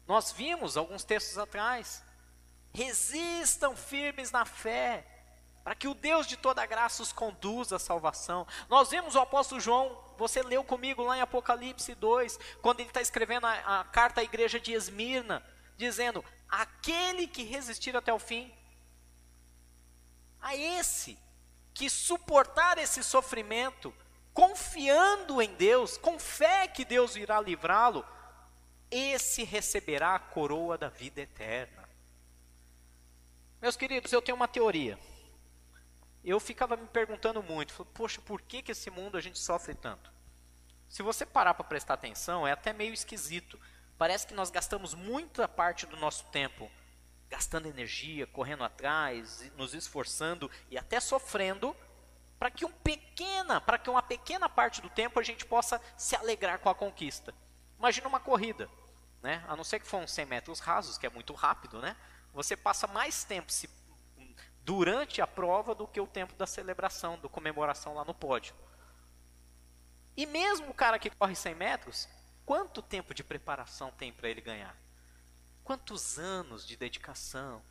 Nós 0.07 0.33
vimos 0.33 0.77
alguns 0.77 1.03
textos 1.03 1.39
atrás. 1.39 2.05
Resistam 2.75 3.77
firmes 3.77 4.33
na 4.33 4.45
fé, 4.45 5.07
para 5.63 5.77
que 5.77 5.87
o 5.87 5.95
Deus 5.95 6.27
de 6.27 6.37
toda 6.37 6.67
graça 6.67 7.03
os 7.03 7.13
conduza 7.13 7.77
à 7.77 7.79
salvação. 7.79 8.47
Nós 8.69 8.91
vemos 8.91 9.15
o 9.15 9.21
apóstolo 9.21 9.61
João, 9.61 9.97
você 10.19 10.43
leu 10.43 10.65
comigo 10.65 11.05
lá 11.05 11.17
em 11.17 11.21
Apocalipse 11.21 11.95
2, 11.95 12.39
quando 12.61 12.81
ele 12.81 12.91
está 12.91 13.01
escrevendo 13.01 13.47
a, 13.47 13.81
a 13.81 13.85
carta 13.85 14.21
à 14.21 14.25
igreja 14.25 14.59
de 14.59 14.73
Esmirna, 14.73 15.43
dizendo: 15.77 16.25
Aquele 16.49 17.29
que 17.29 17.45
resistir 17.45 17.97
até 17.97 18.13
o 18.13 18.19
fim, 18.19 18.53
a 20.41 20.57
esse 20.57 21.17
que 21.73 21.89
suportar 21.89 22.77
esse 22.79 23.03
sofrimento, 23.03 23.95
confiando 24.33 25.41
em 25.41 25.55
Deus, 25.55 25.97
com 25.97 26.19
fé 26.19 26.69
que 26.69 26.85
Deus 26.85 27.17
irá 27.17 27.41
livrá-lo, 27.41 28.05
esse 28.91 29.43
receberá 29.45 30.15
a 30.15 30.19
coroa 30.19 30.77
da 30.77 30.89
vida 30.89 31.21
eterna. 31.21 31.84
Meus 33.65 33.77
queridos, 33.77 34.13
eu 34.13 34.21
tenho 34.21 34.37
uma 34.37 34.47
teoria. 34.47 34.99
Eu 36.23 36.39
ficava 36.39 36.77
me 36.77 36.87
perguntando 36.87 37.43
muito, 37.43 37.83
poxa, 37.95 38.21
por 38.21 38.43
que, 38.43 38.61
que 38.61 38.73
esse 38.73 38.91
mundo 38.91 39.17
a 39.17 39.23
gente 39.23 39.39
sofre 39.39 39.75
tanto? 39.75 40.13
Se 40.87 41.03
você 41.03 41.25
parar 41.25 41.55
para 41.55 41.65
prestar 41.65 41.95
atenção, 41.95 42.47
é 42.47 42.53
até 42.53 42.75
meio 42.75 42.93
esquisito. 42.93 43.59
Parece 43.97 44.27
que 44.27 44.35
nós 44.35 44.51
gastamos 44.51 44.93
muita 44.93 45.49
parte 45.49 45.87
do 45.87 45.97
nosso 45.97 46.27
tempo 46.27 46.71
gastando 47.31 47.67
energia, 47.67 48.27
correndo 48.27 48.65
atrás, 48.65 49.51
nos 49.57 49.73
esforçando 49.73 50.51
e 50.69 50.77
até 50.77 51.01
sofrendo 51.01 51.75
para 52.39 52.51
que 52.51 52.67
um 52.67 52.71
pequena, 52.71 53.63
para 53.63 53.79
que 53.79 53.89
uma 53.89 54.03
pequena 54.03 54.47
parte 54.47 54.83
do 54.83 54.91
tempo 54.91 55.19
a 55.19 55.23
gente 55.23 55.47
possa 55.47 55.81
se 55.97 56.15
alegrar 56.15 56.59
com 56.59 56.69
a 56.69 56.75
conquista. 56.75 57.35
Imagina 57.79 58.09
uma 58.09 58.21
corrida 58.21 58.69
né? 59.25 59.43
A 59.49 59.57
não 59.57 59.65
ser 59.65 59.81
que 59.81 59.87
for 59.87 59.97
uns 59.97 60.13
100 60.13 60.27
metros 60.27 60.61
rasos, 60.61 60.99
que 60.99 61.07
é 61.07 61.11
muito 61.11 61.33
rápido, 61.33 61.81
né? 61.81 61.97
Você 62.35 62.57
passa 62.57 62.89
mais 62.89 63.23
tempo 63.23 63.51
se, 63.51 63.71
durante 64.65 65.23
a 65.23 65.27
prova 65.27 65.75
do 65.75 65.87
que 65.87 66.01
o 66.01 66.07
tempo 66.07 66.35
da 66.35 66.47
celebração, 66.47 67.19
da 67.19 67.29
comemoração 67.29 67.95
lá 67.95 68.05
no 68.05 68.13
pódio. 68.13 68.55
E 70.17 70.27
mesmo 70.27 70.71
o 70.71 70.75
cara 70.75 70.99
que 70.99 71.11
corre 71.11 71.37
100 71.37 71.55
metros, 71.55 72.09
quanto 72.45 72.83
tempo 72.83 73.15
de 73.15 73.23
preparação 73.23 73.93
tem 73.93 74.13
para 74.13 74.29
ele 74.29 74.41
ganhar? 74.41 74.77
Quantos 75.63 76.19
anos 76.19 76.67
de 76.67 76.77
dedicação, 76.77 77.63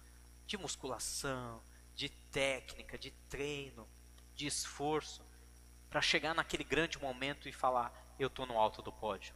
de 0.45 0.57
musculação, 0.57 1.61
de 1.93 2.09
técnica, 2.09 2.97
de 2.97 3.11
treino, 3.29 3.87
de 4.33 4.47
esforço, 4.47 5.23
para 5.89 6.01
chegar 6.01 6.33
naquele 6.33 6.63
grande 6.63 6.97
momento 6.99 7.47
e 7.47 7.53
falar: 7.53 7.93
eu 8.17 8.27
estou 8.27 8.45
no 8.45 8.57
alto 8.57 8.81
do 8.81 8.91
pódio? 8.91 9.35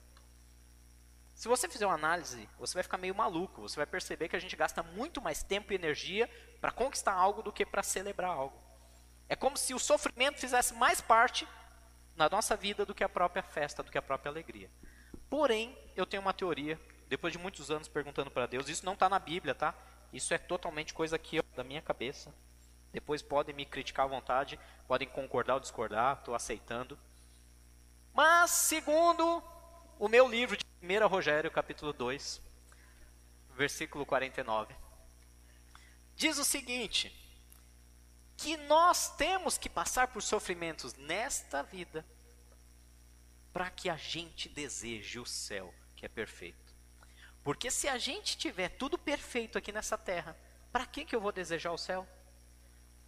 Se 1.37 1.47
você 1.47 1.69
fizer 1.69 1.85
uma 1.85 1.93
análise, 1.93 2.49
você 2.57 2.73
vai 2.73 2.81
ficar 2.81 2.97
meio 2.97 3.13
maluco. 3.13 3.61
Você 3.61 3.75
vai 3.75 3.85
perceber 3.85 4.27
que 4.27 4.35
a 4.35 4.39
gente 4.39 4.55
gasta 4.55 4.81
muito 4.81 5.21
mais 5.21 5.43
tempo 5.43 5.71
e 5.71 5.75
energia 5.75 6.27
para 6.59 6.71
conquistar 6.71 7.13
algo 7.13 7.43
do 7.43 7.53
que 7.53 7.63
para 7.63 7.83
celebrar 7.83 8.31
algo. 8.31 8.59
É 9.29 9.35
como 9.35 9.55
se 9.55 9.71
o 9.71 9.77
sofrimento 9.77 10.39
fizesse 10.39 10.73
mais 10.73 10.99
parte 10.99 11.47
na 12.15 12.27
nossa 12.27 12.55
vida 12.55 12.87
do 12.87 12.95
que 12.95 13.03
a 13.03 13.09
própria 13.09 13.43
festa, 13.43 13.83
do 13.83 13.91
que 13.91 13.99
a 13.99 14.01
própria 14.01 14.31
alegria. 14.31 14.67
Porém, 15.29 15.77
eu 15.95 16.07
tenho 16.07 16.21
uma 16.21 16.33
teoria, 16.33 16.81
depois 17.07 17.31
de 17.31 17.37
muitos 17.37 17.69
anos 17.69 17.87
perguntando 17.87 18.31
para 18.31 18.47
Deus, 18.47 18.67
isso 18.67 18.83
não 18.83 18.93
está 18.93 19.07
na 19.07 19.19
Bíblia, 19.19 19.53
tá? 19.53 19.75
Isso 20.11 20.33
é 20.33 20.39
totalmente 20.39 20.91
coisa 20.91 21.17
aqui 21.17 21.39
da 21.55 21.63
minha 21.63 21.83
cabeça. 21.83 22.33
Depois 22.91 23.21
podem 23.21 23.53
me 23.53 23.63
criticar 23.63 24.05
à 24.05 24.09
vontade, 24.09 24.59
podem 24.87 25.07
concordar 25.07 25.53
ou 25.53 25.59
discordar, 25.59 26.17
estou 26.17 26.33
aceitando. 26.33 26.97
Mas, 28.11 28.49
segundo 28.49 29.43
o 29.99 30.07
meu 30.07 30.27
livro 30.27 30.57
de 30.57 30.65
1 30.81 31.07
Rogério, 31.07 31.49
capítulo 31.49 31.91
2, 31.91 32.41
versículo 33.55 34.05
49. 34.05 34.75
Diz 36.15 36.37
o 36.37 36.45
seguinte: 36.45 37.15
que 38.35 38.55
nós 38.57 39.15
temos 39.15 39.57
que 39.57 39.69
passar 39.69 40.09
por 40.09 40.21
sofrimentos 40.21 40.93
nesta 40.95 41.63
vida 41.63 42.05
para 43.51 43.69
que 43.71 43.89
a 43.89 43.97
gente 43.97 44.47
deseje 44.47 45.19
o 45.19 45.25
céu, 45.25 45.73
que 45.95 46.05
é 46.05 46.09
perfeito. 46.09 46.75
Porque 47.43 47.71
se 47.71 47.87
a 47.87 47.97
gente 47.97 48.37
tiver 48.37 48.69
tudo 48.69 48.97
perfeito 48.97 49.57
aqui 49.57 49.71
nessa 49.71 49.97
terra, 49.97 50.37
para 50.71 50.85
que, 50.85 51.05
que 51.05 51.15
eu 51.15 51.21
vou 51.21 51.31
desejar 51.31 51.71
o 51.71 51.77
céu? 51.77 52.07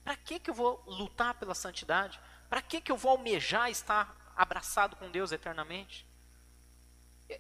Para 0.04 0.16
que, 0.16 0.40
que 0.40 0.50
eu 0.50 0.54
vou 0.54 0.82
lutar 0.88 1.36
pela 1.36 1.54
santidade? 1.54 2.20
Para 2.50 2.62
que, 2.62 2.82
que 2.82 2.92
eu 2.92 2.98
vou 2.98 3.12
almejar 3.12 3.70
estar 3.70 4.34
abraçado 4.36 4.96
com 4.96 5.12
Deus 5.12 5.32
eternamente? 5.32 6.09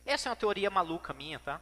Essa 0.05 0.29
é 0.29 0.31
uma 0.31 0.35
teoria 0.35 0.69
maluca 0.69 1.13
minha, 1.13 1.39
tá? 1.39 1.59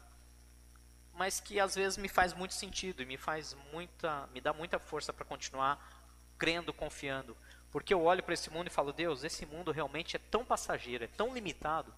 Mas 1.13 1.39
que 1.39 1.59
às 1.59 1.75
vezes 1.75 1.97
me 1.97 2.07
faz 2.07 2.33
muito 2.33 2.53
sentido 2.53 3.01
e 3.01 3.05
me 3.05 3.17
faz 3.17 3.55
muita, 3.71 4.27
me 4.27 4.41
dá 4.41 4.53
muita 4.53 4.77
força 4.79 5.13
para 5.13 5.25
continuar 5.25 5.97
crendo, 6.37 6.73
confiando. 6.73 7.35
Porque 7.71 7.93
eu 7.93 8.03
olho 8.03 8.23
para 8.23 8.33
esse 8.33 8.49
mundo 8.49 8.67
e 8.67 8.69
falo, 8.69 8.93
Deus, 8.93 9.23
esse 9.23 9.45
mundo 9.45 9.71
realmente 9.71 10.15
é 10.15 10.19
tão 10.19 10.45
passageiro, 10.45 11.03
é 11.03 11.07
tão 11.07 11.33
limitado, 11.33 11.93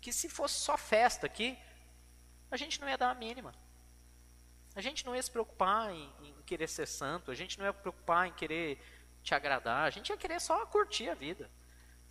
que 0.00 0.12
se 0.12 0.28
fosse 0.28 0.54
só 0.54 0.76
festa 0.76 1.26
aqui, 1.26 1.58
a 2.50 2.56
gente 2.56 2.80
não 2.80 2.88
ia 2.88 2.98
dar 2.98 3.10
a 3.10 3.14
mínima. 3.14 3.54
A 4.74 4.80
gente 4.80 5.06
não 5.06 5.16
ia 5.16 5.22
se 5.22 5.30
preocupar 5.30 5.90
em, 5.90 6.12
em 6.22 6.42
querer 6.44 6.68
ser 6.68 6.86
santo, 6.86 7.30
a 7.30 7.34
gente 7.34 7.58
não 7.58 7.66
ia 7.66 7.72
se 7.72 7.78
preocupar 7.78 8.28
em 8.28 8.32
querer 8.32 8.78
te 9.22 9.34
agradar, 9.34 9.84
a 9.86 9.90
gente 9.90 10.10
ia 10.10 10.16
querer 10.16 10.40
só 10.40 10.64
curtir 10.66 11.08
a 11.08 11.14
vida. 11.14 11.50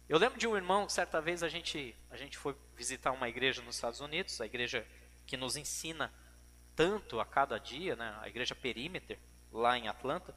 Eu 0.07 0.19
lembro 0.19 0.37
de 0.37 0.47
um 0.47 0.55
irmão, 0.55 0.87
certa 0.87 1.19
vez 1.19 1.41
a 1.41 1.49
gente, 1.49 1.95
a 2.11 2.17
gente 2.17 2.37
foi 2.37 2.55
visitar 2.75 3.11
uma 3.11 3.27
igreja 3.27 3.61
nos 3.63 3.75
Estados 3.75 3.99
Unidos, 4.01 4.39
a 4.39 4.45
igreja 4.45 4.85
que 5.25 5.35
nos 5.35 5.55
ensina 5.55 6.13
tanto 6.75 7.19
a 7.19 7.25
cada 7.25 7.57
dia, 7.57 7.95
né, 7.95 8.15
a 8.21 8.27
igreja 8.27 8.53
Perímeter, 8.53 9.17
lá 9.51 9.75
em 9.77 9.87
Atlanta. 9.87 10.35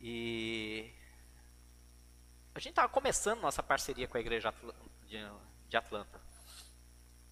E 0.00 0.90
a 2.52 2.58
gente 2.58 2.70
estava 2.70 2.88
começando 2.88 3.40
nossa 3.40 3.62
parceria 3.62 4.08
com 4.08 4.16
a 4.16 4.20
igreja 4.20 4.52
de 5.68 5.76
Atlanta. 5.76 6.20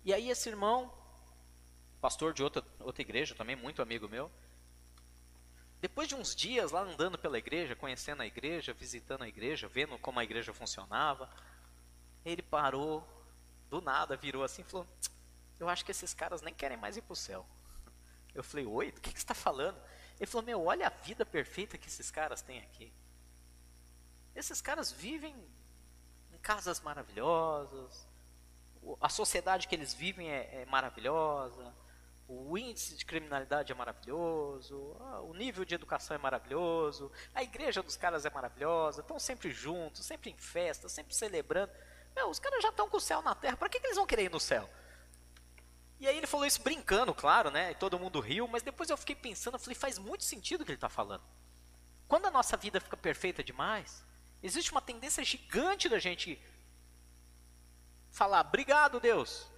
E 0.05 0.15
aí 0.15 0.31
esse 0.31 0.49
irmão, 0.49 0.93
pastor 2.01 2.33
de 2.33 2.43
outra, 2.43 2.65
outra 2.79 3.03
igreja, 3.03 3.35
também 3.35 3.57
muito 3.57 3.83
amigo 3.83 4.09
meu, 4.09 4.31
depois 5.85 6.09
de 6.09 6.15
uns 6.15 6.35
dias 6.35 6.73
lá 6.73 6.81
andando 6.81 7.19
pela 7.19 7.37
igreja, 7.37 7.77
conhecendo 7.77 8.23
a 8.23 8.27
igreja, 8.27 8.73
visitando 8.73 9.21
a 9.21 9.29
igreja, 9.29 9.69
vendo 9.69 9.99
como 9.99 10.19
a 10.19 10.25
igreja 10.25 10.51
funcionava, 10.51 11.29
ele 12.25 12.41
parou, 12.41 13.07
do 13.69 13.83
nada 13.83 14.17
virou 14.17 14.43
assim 14.43 14.63
e 14.63 14.65
falou: 14.65 14.87
Eu 15.61 15.69
acho 15.69 15.85
que 15.85 15.91
esses 15.91 16.15
caras 16.15 16.41
nem 16.41 16.55
querem 16.55 16.79
mais 16.79 16.97
ir 16.97 17.03
para 17.03 17.13
o 17.13 17.17
céu. 17.17 17.47
Eu 18.35 18.43
falei: 18.43 18.65
Oi, 18.65 18.93
do 18.93 19.01
que, 19.03 19.13
que 19.13 19.19
você 19.19 19.25
está 19.25 19.35
falando? 19.35 19.79
Ele 20.19 20.25
falou: 20.25 20.47
Meu, 20.47 20.65
olha 20.65 20.87
a 20.87 20.91
vida 20.91 21.27
perfeita 21.27 21.77
que 21.77 21.89
esses 21.89 22.11
caras 22.11 22.41
têm 22.41 22.61
aqui. 22.61 22.91
Esses 24.35 24.63
caras 24.63 24.91
vivem 24.91 25.37
em 26.33 26.39
casas 26.39 26.81
maravilhosas, 26.81 28.09
a 29.03 29.11
sociedade 29.11 29.69
que 29.69 29.75
eles 29.75 29.93
vivem 29.93 30.31
é, 30.31 30.63
é 30.63 30.65
maravilhosa, 30.65 31.75
o 32.27 32.57
índice 32.57 32.97
de 32.97 33.05
criminalidade 33.05 33.71
é 33.71 33.75
maravilhoso, 33.75 34.77
o 35.29 35.35
nível 35.35 35.65
de 35.65 35.75
educação 35.75 36.15
é 36.15 36.19
maravilhoso, 36.19 37.13
a 37.35 37.43
igreja 37.43 37.83
dos 37.83 37.97
caras 37.97 38.25
é 38.25 38.31
maravilhosa, 38.31 39.03
estão 39.03 39.19
sempre 39.19 39.51
juntos, 39.51 40.07
sempre 40.07 40.31
em 40.31 40.37
festa, 40.37 40.89
sempre 40.89 41.15
celebrando. 41.15 41.73
Meu, 42.17 42.31
os 42.31 42.39
caras 42.39 42.63
já 42.63 42.71
estão 42.71 42.89
com 42.89 42.97
o 42.97 43.01
céu 43.01 43.21
na 43.21 43.35
terra, 43.35 43.57
para 43.57 43.69
que, 43.69 43.79
que 43.79 43.87
eles 43.87 43.97
vão 43.97 44.07
querer 44.07 44.25
ir 44.25 44.31
no 44.31 44.41
céu? 44.41 44.69
E 46.01 46.09
aí 46.09 46.17
ele 46.17 46.27
falou 46.27 46.47
isso 46.47 46.63
brincando, 46.63 47.15
claro, 47.15 47.51
né? 47.51 47.73
E 47.73 47.75
todo 47.75 47.99
mundo 47.99 48.21
riu, 48.21 48.49
mas 48.49 48.63
depois 48.63 48.91
eu 48.91 48.97
fiquei 48.97 49.15
pensando, 49.15 49.55
eu 49.55 49.61
falei, 49.61 49.75
faz 49.75 49.99
muito 49.99 50.25
sentido 50.25 50.63
o 50.63 50.65
que 50.65 50.71
ele 50.71 50.77
está 50.77 50.89
falando. 50.89 51.23
Quando 52.09 52.27
a 52.27 52.31
nossa 52.31 52.57
vida 52.57 52.81
fica 52.81 52.97
perfeita 52.97 53.43
demais, 53.43 54.05
existe 54.43 54.71
uma 54.73 54.81
tendência 54.81 55.23
gigante 55.25 55.89
da 55.89 55.99
gente 55.99 56.41
falar, 58.11 58.41
obrigado 58.47 59.01
Deus, 59.01 59.51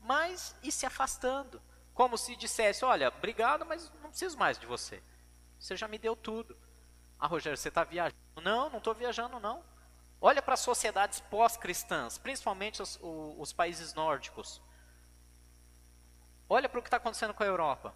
mas 0.00 0.54
ir 0.62 0.72
se 0.72 0.84
afastando. 0.84 1.60
Como 2.02 2.18
se 2.18 2.34
dissesse, 2.34 2.84
olha, 2.84 3.12
obrigado, 3.16 3.64
mas 3.64 3.88
não 4.02 4.10
preciso 4.10 4.36
mais 4.36 4.58
de 4.58 4.66
você. 4.66 5.00
Você 5.56 5.76
já 5.76 5.86
me 5.86 5.98
deu 5.98 6.16
tudo. 6.16 6.58
Ah, 7.16 7.28
Rogério, 7.28 7.56
você 7.56 7.68
está 7.68 7.84
viajando? 7.84 8.16
Não, 8.42 8.68
não 8.68 8.78
estou 8.78 8.92
viajando, 8.92 9.38
não. 9.38 9.62
Olha 10.20 10.42
para 10.42 10.54
as 10.54 10.60
sociedades 10.60 11.20
pós-cristãs, 11.20 12.18
principalmente 12.18 12.82
os, 12.82 12.98
os, 13.00 13.52
países 13.52 13.94
nórdicos. 13.94 14.60
Olha 16.48 16.68
para 16.68 16.80
o 16.80 16.82
que 16.82 16.88
está 16.88 16.96
acontecendo 16.96 17.34
com 17.34 17.44
a 17.44 17.46
Europa. 17.46 17.94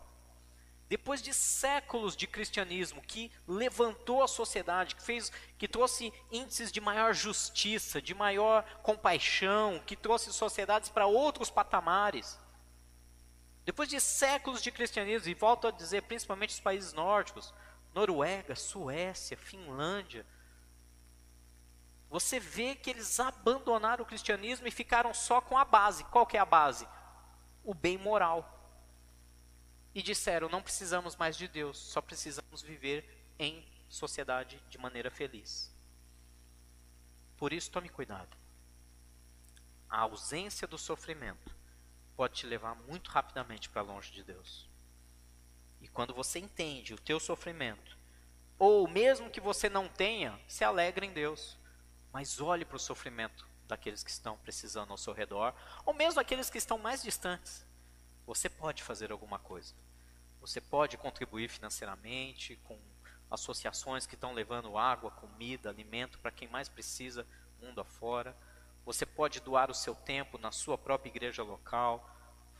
Depois 0.88 1.20
de 1.20 1.34
séculos 1.34 2.14
de 2.14 2.28
cristianismo 2.28 3.02
que 3.02 3.32
levantou 3.44 4.22
a 4.22 4.28
sociedade, 4.28 4.94
que 4.94 5.02
fez, 5.02 5.32
que 5.58 5.66
trouxe 5.66 6.14
índices 6.30 6.70
de 6.70 6.80
maior 6.80 7.12
justiça, 7.12 8.00
de 8.00 8.14
maior 8.14 8.62
compaixão, 8.84 9.82
que 9.84 9.96
trouxe 9.96 10.32
sociedades 10.32 10.90
para 10.90 11.06
outros 11.06 11.50
patamares. 11.50 12.38
Depois 13.66 13.88
de 13.88 14.00
séculos 14.00 14.62
de 14.62 14.70
cristianismo, 14.70 15.28
e 15.28 15.34
volto 15.34 15.66
a 15.66 15.72
dizer, 15.72 16.02
principalmente 16.02 16.50
os 16.50 16.60
países 16.60 16.92
nórdicos, 16.92 17.52
Noruega, 17.92 18.54
Suécia, 18.54 19.36
Finlândia, 19.36 20.24
você 22.08 22.38
vê 22.38 22.76
que 22.76 22.90
eles 22.90 23.18
abandonaram 23.18 24.04
o 24.04 24.06
cristianismo 24.06 24.68
e 24.68 24.70
ficaram 24.70 25.12
só 25.12 25.40
com 25.40 25.58
a 25.58 25.64
base. 25.64 26.04
Qual 26.04 26.24
que 26.24 26.36
é 26.36 26.40
a 26.40 26.44
base? 26.44 26.86
O 27.64 27.74
bem 27.74 27.98
moral. 27.98 28.52
E 29.92 30.00
disseram: 30.00 30.48
não 30.48 30.62
precisamos 30.62 31.16
mais 31.16 31.36
de 31.36 31.48
Deus, 31.48 31.76
só 31.76 32.00
precisamos 32.00 32.62
viver 32.62 33.04
em 33.36 33.66
sociedade 33.88 34.62
de 34.70 34.78
maneira 34.78 35.10
feliz. 35.10 35.74
Por 37.36 37.52
isso, 37.52 37.72
tome 37.72 37.88
cuidado. 37.88 38.36
A 39.90 40.02
ausência 40.02 40.68
do 40.68 40.78
sofrimento 40.78 41.55
pode 42.16 42.34
te 42.34 42.46
levar 42.46 42.74
muito 42.74 43.10
rapidamente 43.10 43.68
para 43.68 43.82
longe 43.82 44.10
de 44.10 44.24
Deus. 44.24 44.68
E 45.80 45.88
quando 45.88 46.14
você 46.14 46.38
entende 46.38 46.94
o 46.94 46.98
teu 46.98 47.20
sofrimento, 47.20 47.96
ou 48.58 48.88
mesmo 48.88 49.30
que 49.30 49.40
você 49.40 49.68
não 49.68 49.88
tenha, 49.88 50.38
se 50.48 50.64
alegre 50.64 51.06
em 51.06 51.12
Deus, 51.12 51.58
mas 52.12 52.40
olhe 52.40 52.64
para 52.64 52.76
o 52.76 52.80
sofrimento 52.80 53.46
daqueles 53.68 54.02
que 54.02 54.10
estão 54.10 54.38
precisando 54.38 54.90
ao 54.90 54.96
seu 54.96 55.12
redor, 55.12 55.54
ou 55.84 55.92
mesmo 55.92 56.20
aqueles 56.20 56.48
que 56.48 56.58
estão 56.58 56.78
mais 56.78 57.02
distantes. 57.02 57.66
Você 58.26 58.48
pode 58.48 58.82
fazer 58.82 59.12
alguma 59.12 59.38
coisa. 59.38 59.74
Você 60.40 60.60
pode 60.60 60.96
contribuir 60.96 61.48
financeiramente 61.48 62.56
com 62.64 62.78
associações 63.30 64.06
que 64.06 64.14
estão 64.14 64.32
levando 64.32 64.78
água, 64.78 65.10
comida, 65.10 65.68
alimento 65.68 66.18
para 66.18 66.30
quem 66.30 66.48
mais 66.48 66.68
precisa, 66.68 67.26
mundo 67.60 67.80
afora. 67.80 68.36
Você 68.86 69.04
pode 69.04 69.40
doar 69.40 69.68
o 69.68 69.74
seu 69.74 69.96
tempo 69.96 70.38
na 70.38 70.52
sua 70.52 70.78
própria 70.78 71.10
igreja 71.10 71.42
local, 71.42 72.08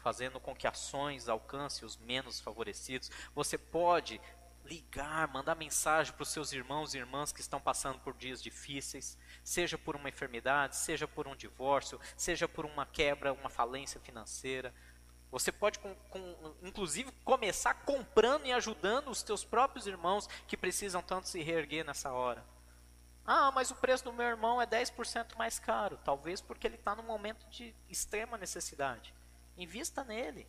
fazendo 0.03 0.41
com 0.41 0.57
que 0.57 0.67
ações 0.67 1.29
alcancem 1.29 1.87
os 1.87 1.97
menos 1.97 2.41
favorecidos. 2.41 3.13
Você 3.33 3.57
pode 3.57 4.21
ligar, 4.65 5.29
mandar 5.29 5.55
mensagem 5.55 6.13
para 6.13 6.25
os 6.25 6.29
seus 6.29 6.53
irmãos 6.53 6.95
e 6.95 6.99
irmãs 6.99 7.31
que 7.31 7.41
estão 7.41 7.61
passando 7.61 8.01
por 8.01 8.13
dias 8.13 8.43
difíceis, 8.43 9.17
seja 9.45 9.79
por 9.79 9.95
uma 9.95 10.09
enfermidade, 10.09 10.75
seja 10.75 11.07
por 11.07 11.29
um 11.29 11.37
divórcio, 11.37 12.01
seja 12.17 12.49
por 12.49 12.65
uma 12.67 12.85
quebra, 12.85 13.33
uma 13.33 13.49
falência 13.49 14.01
financeira. 14.01 14.75
Você 15.31 15.53
pode, 15.53 15.79
com, 15.79 15.95
com, 16.11 16.57
inclusive, 16.61 17.13
começar 17.25 17.75
comprando 17.75 18.47
e 18.47 18.53
ajudando 18.53 19.11
os 19.11 19.23
teus 19.23 19.45
próprios 19.45 19.87
irmãos 19.87 20.29
que 20.49 20.57
precisam 20.57 21.03
tanto 21.03 21.29
se 21.29 21.41
reerguer 21.41 21.85
nessa 21.85 22.11
hora. 22.13 22.45
Ah, 23.27 23.51
mas 23.51 23.71
o 23.73 23.75
preço 23.75 24.05
do 24.05 24.13
meu 24.13 24.27
irmão 24.27 24.63
é 24.63 24.67
10% 24.67 25.37
mais 25.37 25.59
caro. 25.59 25.99
Talvez 26.05 26.41
porque 26.41 26.67
ele 26.67 26.77
está 26.77 26.95
num 26.95 27.03
momento 27.03 27.45
de 27.49 27.75
extrema 27.89 28.39
necessidade. 28.39 29.13
Invista 29.57 30.05
nele. 30.05 30.47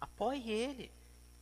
Apoie 0.00 0.48
ele. 0.48 0.92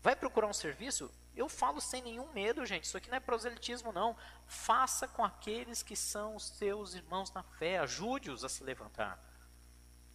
Vai 0.00 0.16
procurar 0.16 0.46
um 0.46 0.52
serviço? 0.54 1.12
Eu 1.36 1.48
falo 1.48 1.80
sem 1.80 2.02
nenhum 2.02 2.32
medo, 2.32 2.64
gente. 2.64 2.84
Isso 2.84 2.96
aqui 2.96 3.10
não 3.10 3.18
é 3.18 3.20
proselitismo, 3.20 3.92
não. 3.92 4.16
Faça 4.46 5.06
com 5.06 5.22
aqueles 5.22 5.82
que 5.82 5.94
são 5.94 6.36
os 6.36 6.48
seus 6.48 6.94
irmãos 6.94 7.30
na 7.32 7.42
fé. 7.42 7.78
Ajude-os 7.78 8.42
a 8.42 8.48
se 8.48 8.64
levantar. 8.64 9.22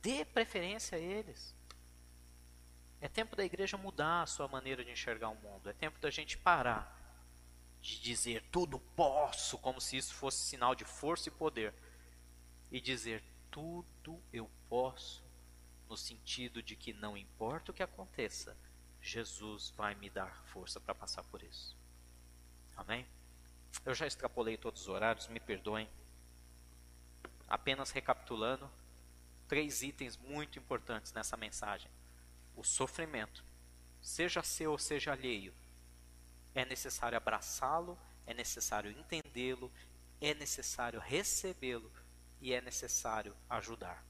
Dê 0.02 0.26
preferência 0.26 0.98
a 0.98 1.02
eles. 1.02 1.56
É 3.00 3.08
tempo 3.08 3.36
da 3.36 3.46
igreja 3.46 3.78
mudar 3.78 4.24
a 4.24 4.28
sua 4.28 4.48
maneira 4.48 4.84
de 4.84 4.92
enxergar 4.92 5.30
o 5.30 5.36
mundo. 5.36 5.70
É 5.70 5.74
tempo 5.74 6.00
da 6.00 6.10
gente 6.10 6.36
parar 6.38 7.05
de 7.86 8.00
dizer 8.00 8.44
tudo 8.52 8.80
posso, 8.80 9.60
como 9.60 9.80
se 9.80 9.96
isso 9.96 10.12
fosse 10.12 10.40
sinal 10.40 10.74
de 10.74 10.84
força 10.84 11.30
e 11.30 11.32
poder, 11.32 11.72
e 12.72 12.82
dizer 12.82 13.24
tudo 13.52 14.20
eu 14.34 14.50
posso, 14.68 15.24
no 15.88 15.96
sentido 15.96 16.64
de 16.64 16.76
que 16.76 16.92
não 16.94 17.16
importa 17.16 17.72
o 17.72 17.74
que 17.76 17.84
aconteça, 17.84 18.58
Jesus 19.00 19.70
vai 19.78 19.94
me 19.94 20.10
dar 20.10 20.44
força 20.46 20.80
para 20.80 20.96
passar 20.96 21.24
por 21.26 21.44
isso. 21.44 21.78
Amém? 22.76 23.06
Eu 23.86 23.94
já 23.94 24.08
extrapolei 24.08 24.58
todos 24.58 24.82
os 24.82 24.88
horários, 24.88 25.28
me 25.28 25.40
perdoem. 25.40 25.88
Apenas 27.48 27.92
recapitulando, 27.92 28.68
três 29.48 29.84
itens 29.84 30.18
muito 30.18 30.58
importantes 30.58 31.14
nessa 31.14 31.38
mensagem. 31.38 31.92
O 32.56 32.64
sofrimento, 32.64 33.46
seja 34.02 34.42
seu 34.42 34.72
ou 34.72 34.80
seja 34.80 35.12
alheio, 35.12 35.54
é 36.56 36.66
necessário 36.66 37.18
abraçá-lo, 37.18 37.98
é 38.26 38.34
necessário 38.34 38.90
entendê-lo, 38.92 39.72
é 40.22 40.34
necessário 40.34 41.00
recebê-lo 41.00 41.92
e 42.42 42.54
é 42.54 42.62
necessário 42.62 43.36
ajudar. 43.50 44.04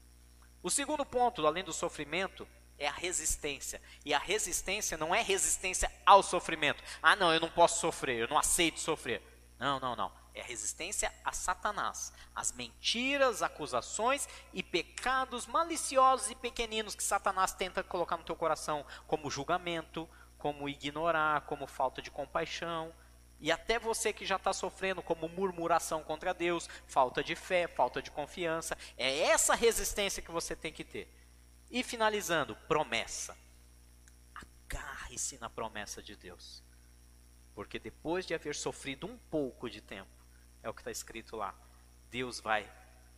O 0.62 0.70
segundo 0.70 1.04
ponto, 1.04 1.46
além 1.46 1.64
do 1.64 1.72
sofrimento, 1.72 2.48
é 2.78 2.86
a 2.86 2.92
resistência. 2.92 3.80
E 4.04 4.12
a 4.14 4.18
resistência 4.18 4.96
não 4.96 5.14
é 5.14 5.22
resistência 5.22 5.90
ao 6.04 6.22
sofrimento. 6.22 6.82
Ah, 7.02 7.16
não, 7.16 7.32
eu 7.32 7.40
não 7.40 7.50
posso 7.50 7.80
sofrer, 7.80 8.20
eu 8.20 8.28
não 8.28 8.38
aceito 8.38 8.80
sofrer. 8.80 9.22
Não, 9.58 9.80
não, 9.80 9.96
não. 9.96 10.12
É 10.34 10.42
resistência 10.42 11.10
a 11.24 11.32
Satanás, 11.32 12.12
as 12.34 12.52
mentiras, 12.52 13.42
acusações 13.42 14.28
e 14.52 14.62
pecados 14.62 15.46
maliciosos 15.46 16.30
e 16.30 16.34
pequeninos 16.34 16.94
que 16.94 17.02
Satanás 17.02 17.54
tenta 17.54 17.82
colocar 17.82 18.18
no 18.18 18.22
teu 18.24 18.36
coração, 18.36 18.84
como 19.06 19.30
julgamento, 19.30 20.06
como 20.38 20.68
ignorar, 20.68 21.42
como 21.42 21.66
falta 21.66 22.00
de 22.00 22.10
compaixão. 22.10 22.94
E 23.38 23.52
até 23.52 23.78
você 23.78 24.12
que 24.12 24.24
já 24.24 24.36
está 24.36 24.52
sofrendo 24.52 25.02
como 25.02 25.28
murmuração 25.28 26.02
contra 26.02 26.32
Deus, 26.32 26.68
falta 26.86 27.22
de 27.22 27.36
fé, 27.36 27.66
falta 27.66 28.00
de 28.00 28.10
confiança. 28.10 28.76
É 28.96 29.18
essa 29.18 29.54
resistência 29.54 30.22
que 30.22 30.30
você 30.30 30.56
tem 30.56 30.72
que 30.72 30.84
ter. 30.84 31.12
E 31.70 31.82
finalizando, 31.82 32.56
promessa. 32.68 33.36
Agarre-se 34.34 35.38
na 35.38 35.50
promessa 35.50 36.02
de 36.02 36.16
Deus. 36.16 36.62
Porque 37.54 37.78
depois 37.78 38.26
de 38.26 38.34
haver 38.34 38.54
sofrido 38.54 39.06
um 39.06 39.18
pouco 39.18 39.68
de 39.68 39.80
tempo, 39.80 40.10
é 40.62 40.68
o 40.68 40.74
que 40.74 40.80
está 40.80 40.90
escrito 40.90 41.36
lá, 41.36 41.54
Deus 42.10 42.40
vai 42.40 42.70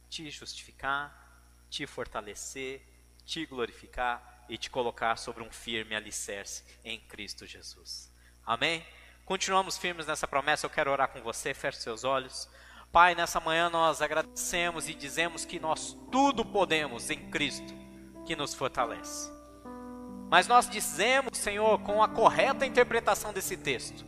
te 0.08 0.30
justificar, 0.30 1.66
te 1.68 1.86
fortalecer, 1.86 2.82
te 3.24 3.44
glorificar 3.46 4.37
e 4.48 4.56
te 4.56 4.70
colocar 4.70 5.16
sobre 5.16 5.42
um 5.42 5.50
firme 5.50 5.94
alicerce 5.94 6.64
em 6.84 6.98
Cristo 7.00 7.46
Jesus. 7.46 8.12
Amém? 8.44 8.84
Continuamos 9.24 9.76
firmes 9.76 10.06
nessa 10.06 10.26
promessa. 10.26 10.66
Eu 10.66 10.70
quero 10.70 10.90
orar 10.90 11.08
com 11.08 11.20
você. 11.20 11.52
Feche 11.52 11.80
seus 11.80 12.04
olhos. 12.04 12.48
Pai, 12.90 13.14
nessa 13.14 13.38
manhã 13.38 13.68
nós 13.68 14.00
agradecemos 14.00 14.88
e 14.88 14.94
dizemos 14.94 15.44
que 15.44 15.60
nós 15.60 15.96
tudo 16.10 16.44
podemos 16.44 17.10
em 17.10 17.30
Cristo 17.30 17.74
que 18.24 18.34
nos 18.34 18.54
fortalece. 18.54 19.30
Mas 20.30 20.46
nós 20.46 20.68
dizemos, 20.68 21.36
Senhor, 21.36 21.78
com 21.80 22.02
a 22.02 22.08
correta 22.08 22.64
interpretação 22.64 23.32
desse 23.32 23.56
texto, 23.56 24.04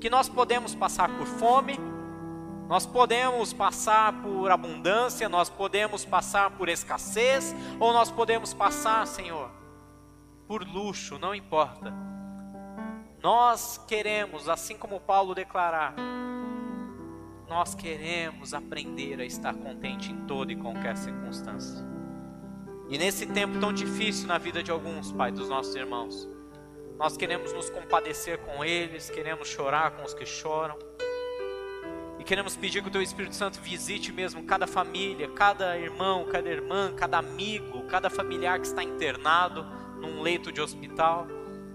que 0.00 0.10
nós 0.10 0.28
podemos 0.28 0.74
passar 0.74 1.08
por 1.16 1.26
fome, 1.26 1.76
nós 2.72 2.86
podemos 2.86 3.52
passar 3.52 4.22
por 4.22 4.50
abundância, 4.50 5.28
nós 5.28 5.50
podemos 5.50 6.06
passar 6.06 6.52
por 6.52 6.70
escassez, 6.70 7.54
ou 7.78 7.92
nós 7.92 8.10
podemos 8.10 8.54
passar, 8.54 9.06
Senhor, 9.06 9.50
por 10.48 10.66
luxo, 10.66 11.18
não 11.18 11.34
importa. 11.34 11.92
Nós 13.22 13.76
queremos, 13.86 14.48
assim 14.48 14.74
como 14.74 14.98
Paulo 14.98 15.34
declarar, 15.34 15.94
nós 17.46 17.74
queremos 17.74 18.54
aprender 18.54 19.20
a 19.20 19.26
estar 19.26 19.52
contente 19.52 20.10
em 20.10 20.24
toda 20.24 20.50
e 20.50 20.56
qualquer 20.56 20.96
circunstância. 20.96 21.84
E 22.88 22.96
nesse 22.96 23.26
tempo 23.26 23.60
tão 23.60 23.70
difícil 23.70 24.26
na 24.26 24.38
vida 24.38 24.62
de 24.62 24.70
alguns, 24.70 25.12
Pai, 25.12 25.30
dos 25.30 25.50
nossos 25.50 25.74
irmãos, 25.74 26.26
nós 26.98 27.18
queremos 27.18 27.52
nos 27.52 27.68
compadecer 27.68 28.38
com 28.38 28.64
eles, 28.64 29.10
queremos 29.10 29.46
chorar 29.48 29.90
com 29.90 30.04
os 30.04 30.14
que 30.14 30.24
choram 30.24 30.78
e 32.22 32.24
queremos 32.24 32.54
pedir 32.54 32.80
que 32.82 32.88
o 32.88 32.92
Teu 32.92 33.02
Espírito 33.02 33.34
Santo 33.34 33.60
visite 33.60 34.12
mesmo 34.12 34.44
cada 34.44 34.64
família, 34.64 35.28
cada 35.30 35.76
irmão, 35.76 36.24
cada 36.30 36.48
irmã, 36.48 36.94
cada 36.94 37.18
amigo, 37.18 37.82
cada 37.88 38.08
familiar 38.08 38.60
que 38.60 38.66
está 38.68 38.80
internado 38.80 39.64
num 40.00 40.22
leito 40.22 40.52
de 40.52 40.60
hospital. 40.60 41.26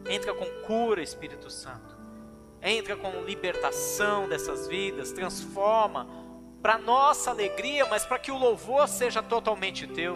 Entra 0.09 0.33
com 0.33 0.45
cura, 0.65 1.03
Espírito 1.03 1.49
Santo. 1.49 1.97
Entra 2.61 2.95
com 2.95 3.25
libertação 3.25 4.29
dessas 4.29 4.69
vidas, 4.69 5.11
transforma 5.11 6.07
para 6.61 6.77
nossa 6.77 7.31
alegria, 7.31 7.85
mas 7.85 8.05
para 8.05 8.17
que 8.17 8.31
o 8.31 8.37
louvor 8.37 8.87
seja 8.87 9.21
totalmente 9.21 9.85
teu. 9.85 10.15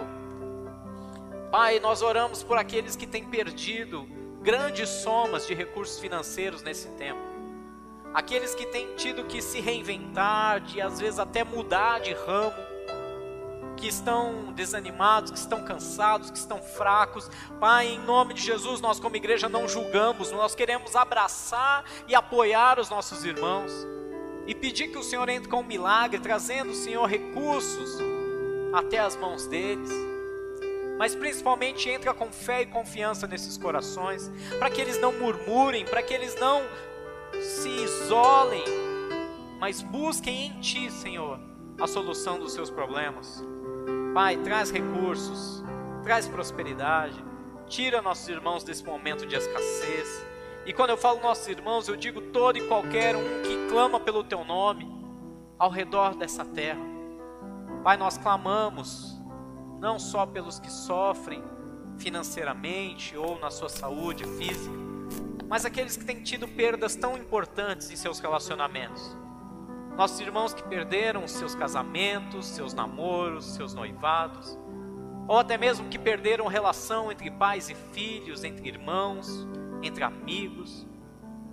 Pai, 1.51 1.81
nós 1.81 2.01
oramos 2.01 2.41
por 2.41 2.57
aqueles 2.57 2.95
que 2.95 3.05
têm 3.05 3.25
perdido 3.25 4.07
grandes 4.41 4.87
somas 4.87 5.45
de 5.45 5.53
recursos 5.53 5.99
financeiros 5.99 6.63
nesse 6.63 6.87
tempo. 6.91 7.30
Aqueles 8.13 8.53
que 8.53 8.65
têm 8.65 8.95
tido 8.95 9.23
que 9.23 9.41
se 9.41 9.61
reinventar, 9.61 10.59
de 10.59 10.81
às 10.81 10.99
vezes 10.99 11.19
até 11.19 11.43
mudar 11.43 11.99
de 11.99 12.13
ramo, 12.13 12.71
que 13.77 13.87
estão 13.87 14.53
desanimados, 14.53 15.31
que 15.31 15.37
estão 15.37 15.63
cansados, 15.63 16.29
que 16.29 16.37
estão 16.37 16.61
fracos. 16.61 17.29
Pai, 17.59 17.87
em 17.87 17.99
nome 17.99 18.33
de 18.33 18.41
Jesus, 18.41 18.79
nós 18.79 18.99
como 18.99 19.15
igreja 19.15 19.49
não 19.49 19.67
julgamos, 19.67 20.31
nós 20.31 20.53
queremos 20.53 20.95
abraçar 20.95 21.83
e 22.07 22.13
apoiar 22.13 22.79
os 22.79 22.89
nossos 22.89 23.25
irmãos 23.25 23.71
e 24.45 24.53
pedir 24.53 24.89
que 24.89 24.97
o 24.97 25.03
Senhor 25.03 25.27
entre 25.29 25.49
com 25.49 25.61
um 25.61 25.63
milagre, 25.63 26.19
trazendo, 26.19 26.73
Senhor, 26.73 27.05
recursos 27.05 27.97
até 28.73 28.99
as 28.99 29.15
mãos 29.15 29.47
deles. 29.47 29.89
Mas 30.97 31.15
principalmente 31.15 31.89
entra 31.89 32.13
com 32.13 32.31
fé 32.31 32.61
e 32.61 32.65
confiança 32.67 33.25
nesses 33.25 33.57
corações, 33.57 34.29
para 34.59 34.69
que 34.69 34.79
eles 34.79 34.99
não 34.99 35.11
murmurem, 35.11 35.85
para 35.85 36.03
que 36.03 36.13
eles 36.13 36.35
não 36.39 36.61
se 37.41 37.69
isolem, 37.69 38.63
mas 39.59 39.81
busquem 39.81 40.47
em 40.47 40.59
Ti, 40.59 40.91
Senhor, 40.91 41.39
a 41.79 41.87
solução 41.87 42.39
dos 42.39 42.53
seus 42.53 42.69
problemas. 42.69 43.43
Pai, 44.13 44.37
traz 44.37 44.71
recursos, 44.71 45.63
traz 46.03 46.27
prosperidade, 46.27 47.23
tira 47.67 48.01
nossos 48.01 48.27
irmãos 48.27 48.63
desse 48.63 48.83
momento 48.83 49.25
de 49.25 49.35
escassez. 49.35 50.25
E 50.65 50.73
quando 50.73 50.91
eu 50.91 50.97
falo 50.97 51.19
nossos 51.21 51.47
irmãos, 51.47 51.87
eu 51.87 51.95
digo 51.95 52.21
todo 52.21 52.57
e 52.57 52.67
qualquer 52.67 53.15
um 53.15 53.41
que 53.41 53.67
clama 53.69 53.99
pelo 53.99 54.23
teu 54.23 54.45
nome 54.45 54.89
ao 55.57 55.69
redor 55.69 56.15
dessa 56.15 56.45
terra. 56.45 56.81
Pai, 57.83 57.97
nós 57.97 58.17
clamamos 58.17 59.19
não 59.79 59.97
só 59.97 60.25
pelos 60.25 60.59
que 60.59 60.71
sofrem 60.71 61.43
financeiramente 61.97 63.17
ou 63.17 63.39
na 63.39 63.49
sua 63.49 63.69
saúde 63.69 64.23
física, 64.25 64.90
mas 65.47 65.65
aqueles 65.65 65.97
que 65.97 66.05
têm 66.05 66.21
tido 66.21 66.47
perdas 66.47 66.95
tão 66.95 67.17
importantes 67.17 67.91
em 67.91 67.95
seus 67.95 68.19
relacionamentos 68.19 69.15
nossos 69.95 70.19
irmãos 70.19 70.53
que 70.53 70.63
perderam 70.63 71.27
seus 71.27 71.53
casamentos, 71.53 72.47
seus 72.47 72.73
namoros, 72.73 73.53
seus 73.53 73.73
noivados, 73.73 74.57
ou 75.27 75.37
até 75.37 75.57
mesmo 75.57 75.89
que 75.89 75.99
perderam 75.99 76.47
relação 76.47 77.11
entre 77.11 77.29
pais 77.29 77.69
e 77.69 77.75
filhos, 77.75 78.43
entre 78.43 78.67
irmãos, 78.67 79.47
entre 79.83 80.03
amigos, 80.03 80.87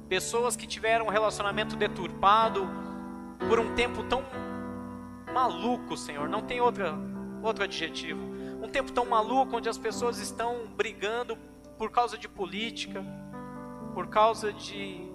pessoas 0.09 0.57
que 0.57 0.67
tiveram 0.67 1.07
um 1.07 1.11
relacionamento 1.11 1.77
deturpado 1.77 2.67
por 3.49 3.59
um 3.59 3.75
tempo 3.75 4.03
tão 4.05 4.25
maluco, 5.33 5.97
Senhor, 5.97 6.29
não 6.29 6.41
tem 6.41 6.61
outra, 6.61 6.95
outro 7.43 7.65
adjetivo. 7.65 8.21
Um 8.63 8.69
tempo 8.69 8.91
tão 8.93 9.05
maluco 9.05 9.57
onde 9.57 9.69
as 9.69 9.79
pessoas 9.79 10.19
estão 10.19 10.67
brigando 10.77 11.37
por 11.77 11.91
causa 11.91 12.17
de 12.17 12.29
política, 12.29 13.05
por 13.99 14.07
causa 14.07 14.53
de 14.53 15.11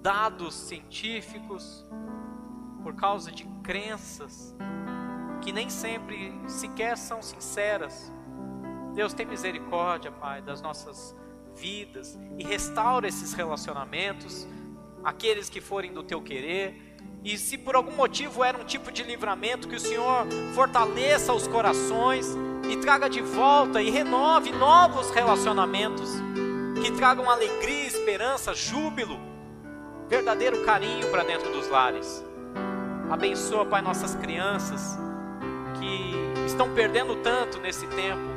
dados 0.00 0.54
científicos, 0.54 1.84
por 2.84 2.94
causa 2.94 3.32
de 3.32 3.44
crenças 3.64 4.54
que 5.40 5.50
nem 5.50 5.68
sempre 5.68 6.32
sequer 6.46 6.96
são 6.96 7.20
sinceras. 7.20 8.12
Deus 8.94 9.12
tem 9.12 9.26
misericórdia, 9.26 10.12
Pai, 10.12 10.40
das 10.40 10.62
nossas 10.62 11.16
vidas 11.56 12.16
e 12.38 12.44
restaura 12.44 13.08
esses 13.08 13.32
relacionamentos, 13.32 14.46
aqueles 15.02 15.50
que 15.50 15.60
forem 15.60 15.92
do 15.92 16.04
teu 16.04 16.22
querer. 16.22 16.96
E 17.24 17.36
se 17.36 17.58
por 17.58 17.74
algum 17.74 17.96
motivo 17.96 18.44
era 18.44 18.56
um 18.56 18.64
tipo 18.64 18.92
de 18.92 19.02
livramento, 19.02 19.66
que 19.66 19.74
o 19.74 19.80
Senhor 19.80 20.28
fortaleça 20.54 21.32
os 21.32 21.48
corações 21.48 22.36
e 22.70 22.76
traga 22.76 23.10
de 23.10 23.20
volta 23.20 23.82
e 23.82 23.90
renove 23.90 24.52
novos 24.52 25.10
relacionamentos 25.10 26.08
que 26.82 26.92
tragam 26.92 27.28
alegria, 27.28 27.86
esperança, 27.86 28.54
júbilo, 28.54 29.18
verdadeiro 30.08 30.64
carinho 30.64 31.10
para 31.10 31.24
dentro 31.24 31.50
dos 31.50 31.68
lares. 31.68 32.24
Abençoa, 33.10 33.66
Pai, 33.66 33.82
nossas 33.82 34.14
crianças 34.14 34.98
que 35.78 36.46
estão 36.46 36.72
perdendo 36.74 37.16
tanto 37.16 37.58
nesse 37.58 37.86
tempo 37.88 38.28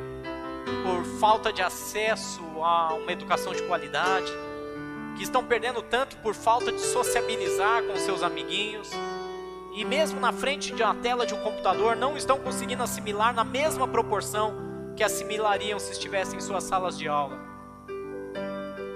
por 0.82 1.04
falta 1.18 1.52
de 1.52 1.62
acesso 1.62 2.42
a 2.62 2.94
uma 2.94 3.12
educação 3.12 3.52
de 3.52 3.62
qualidade, 3.62 4.32
que 5.16 5.22
estão 5.22 5.44
perdendo 5.44 5.82
tanto 5.82 6.16
por 6.18 6.34
falta 6.34 6.72
de 6.72 6.80
sociabilizar 6.80 7.82
com 7.84 7.96
seus 7.96 8.22
amiguinhos 8.22 8.90
e 9.74 9.84
mesmo 9.84 10.20
na 10.20 10.32
frente 10.32 10.72
de 10.72 10.82
uma 10.82 10.94
tela 10.94 11.26
de 11.26 11.34
um 11.34 11.42
computador 11.42 11.96
não 11.96 12.16
estão 12.16 12.38
conseguindo 12.38 12.82
assimilar 12.82 13.34
na 13.34 13.44
mesma 13.44 13.88
proporção 13.88 14.54
que 14.96 15.02
assimilariam 15.02 15.78
se 15.78 15.92
estivessem 15.92 16.38
em 16.38 16.42
suas 16.42 16.64
salas 16.64 16.98
de 16.98 17.08
aula. 17.08 17.51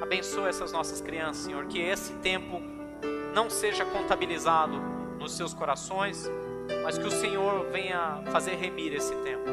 Abençoa 0.07 0.49
essas 0.49 0.71
nossas 0.71 1.01
crianças, 1.01 1.43
Senhor, 1.43 1.67
que 1.67 1.81
esse 1.81 2.13
tempo 2.15 2.63
não 3.35 3.51
seja 3.51 3.85
contabilizado 3.85 4.79
nos 5.19 5.37
seus 5.37 5.53
corações, 5.53 6.31
mas 6.85 6.97
que 6.97 7.05
o 7.05 7.11
Senhor 7.11 7.67
venha 7.73 8.23
fazer 8.31 8.55
remir 8.55 8.95
esse 8.95 9.13
tempo. 9.17 9.51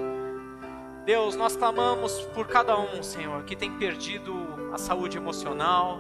Deus, 1.08 1.36
nós 1.36 1.56
clamamos 1.56 2.22
por 2.36 2.45
cada 2.45 2.80
um, 2.80 3.01
Senhor, 3.01 3.43
que 3.45 3.56
tem 3.56 3.72
perdido 3.80 4.32
a 4.72 4.78
saúde 4.78 5.18
emocional, 5.18 5.99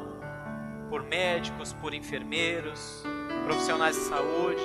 por 0.87 1.01
médicos, 1.01 1.73
por 1.73 1.91
enfermeiros, 1.91 3.03
profissionais 3.45 3.95
de 3.95 4.03
saúde, 4.03 4.61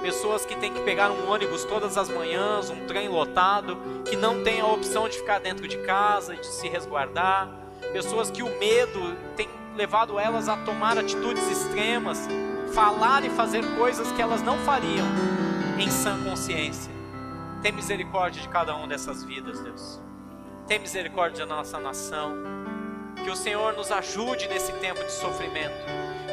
pessoas 0.00 0.46
que 0.46 0.56
têm 0.56 0.72
que 0.72 0.80
pegar 0.80 1.10
um 1.10 1.30
ônibus 1.30 1.64
todas 1.64 1.98
as 1.98 2.08
manhãs, 2.08 2.70
um 2.70 2.86
trem 2.86 3.10
lotado, 3.10 3.76
que 4.08 4.16
não 4.16 4.42
tem 4.42 4.62
a 4.62 4.66
opção 4.66 5.06
de 5.06 5.18
ficar 5.18 5.38
dentro 5.38 5.68
de 5.68 5.76
casa, 5.82 6.34
de 6.34 6.46
se 6.46 6.66
resguardar, 6.66 7.61
pessoas 7.92 8.30
que 8.30 8.42
o 8.42 8.58
medo 8.58 9.16
tem 9.36 9.48
levado 9.76 10.18
elas 10.18 10.48
a 10.48 10.56
tomar 10.56 10.98
atitudes 10.98 11.48
extremas, 11.48 12.28
falar 12.74 13.24
e 13.24 13.30
fazer 13.30 13.64
coisas 13.76 14.10
que 14.12 14.20
elas 14.20 14.42
não 14.42 14.58
fariam 14.58 15.06
em 15.78 15.90
sã 15.90 16.22
consciência. 16.22 16.92
Tem 17.62 17.72
misericórdia 17.72 18.42
de 18.42 18.48
cada 18.48 18.74
um 18.76 18.88
dessas 18.88 19.22
vidas, 19.22 19.60
Deus. 19.60 20.00
Tem 20.66 20.78
misericórdia 20.78 21.46
da 21.46 21.56
nossa 21.56 21.78
nação. 21.78 22.34
Que 23.22 23.30
o 23.30 23.36
Senhor 23.36 23.74
nos 23.74 23.92
ajude 23.92 24.48
nesse 24.48 24.72
tempo 24.74 25.02
de 25.04 25.12
sofrimento. 25.12 25.74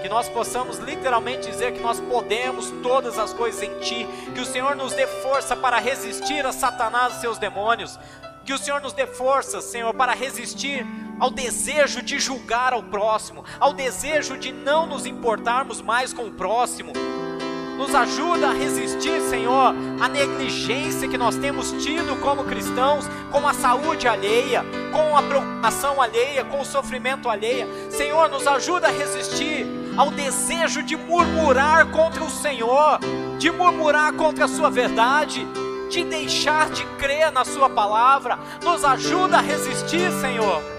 Que 0.01 0.09
nós 0.09 0.27
possamos 0.29 0.79
literalmente 0.79 1.47
dizer 1.47 1.73
que 1.73 1.81
nós 1.81 1.99
podemos 1.99 2.71
todas 2.81 3.19
as 3.19 3.31
coisas 3.33 3.61
em 3.61 3.79
Ti. 3.79 4.07
Que 4.33 4.41
o 4.41 4.45
Senhor 4.45 4.75
nos 4.75 4.93
dê 4.93 5.05
força 5.05 5.55
para 5.55 5.77
resistir 5.77 6.45
a 6.45 6.51
Satanás 6.51 7.17
e 7.17 7.21
seus 7.21 7.37
demônios. 7.37 7.99
Que 8.43 8.53
o 8.53 8.57
Senhor 8.57 8.81
nos 8.81 8.93
dê 8.93 9.05
força, 9.05 9.61
Senhor, 9.61 9.93
para 9.93 10.13
resistir 10.13 10.85
ao 11.19 11.29
desejo 11.29 12.01
de 12.01 12.19
julgar 12.19 12.73
ao 12.73 12.81
próximo, 12.81 13.43
ao 13.59 13.73
desejo 13.73 14.37
de 14.37 14.51
não 14.51 14.85
nos 14.85 15.05
importarmos 15.05 15.81
mais 15.81 16.13
com 16.13 16.27
o 16.27 16.31
próximo. 16.31 16.93
Nos 17.77 17.95
ajuda 17.95 18.49
a 18.49 18.53
resistir, 18.53 19.21
Senhor, 19.21 19.73
à 20.01 20.09
negligência 20.09 21.07
que 21.07 21.17
nós 21.17 21.37
temos 21.37 21.71
tido 21.81 22.19
como 22.19 22.43
cristãos, 22.43 23.05
com 23.31 23.47
a 23.47 23.53
saúde 23.53 24.05
alheia, 24.05 24.65
com 24.91 25.15
a 25.15 25.23
preocupação 25.23 26.01
alheia, 26.01 26.43
com 26.43 26.59
o 26.59 26.65
sofrimento 26.65 27.29
alheia. 27.29 27.65
Senhor, 27.89 28.27
nos 28.29 28.45
ajuda 28.45 28.87
a 28.87 28.91
resistir 28.91 29.65
ao 29.95 30.11
desejo 30.11 30.83
de 30.83 30.97
murmurar 30.97 31.89
contra 31.89 32.21
o 32.21 32.29
Senhor, 32.29 32.99
de 33.37 33.49
murmurar 33.49 34.11
contra 34.11 34.43
a 34.43 34.49
Sua 34.49 34.69
verdade, 34.69 35.47
de 35.89 36.03
deixar 36.03 36.69
de 36.69 36.83
crer 36.97 37.31
na 37.31 37.45
Sua 37.45 37.69
palavra. 37.69 38.37
Nos 38.61 38.83
ajuda 38.83 39.37
a 39.37 39.41
resistir, 39.41 40.11
Senhor 40.19 40.78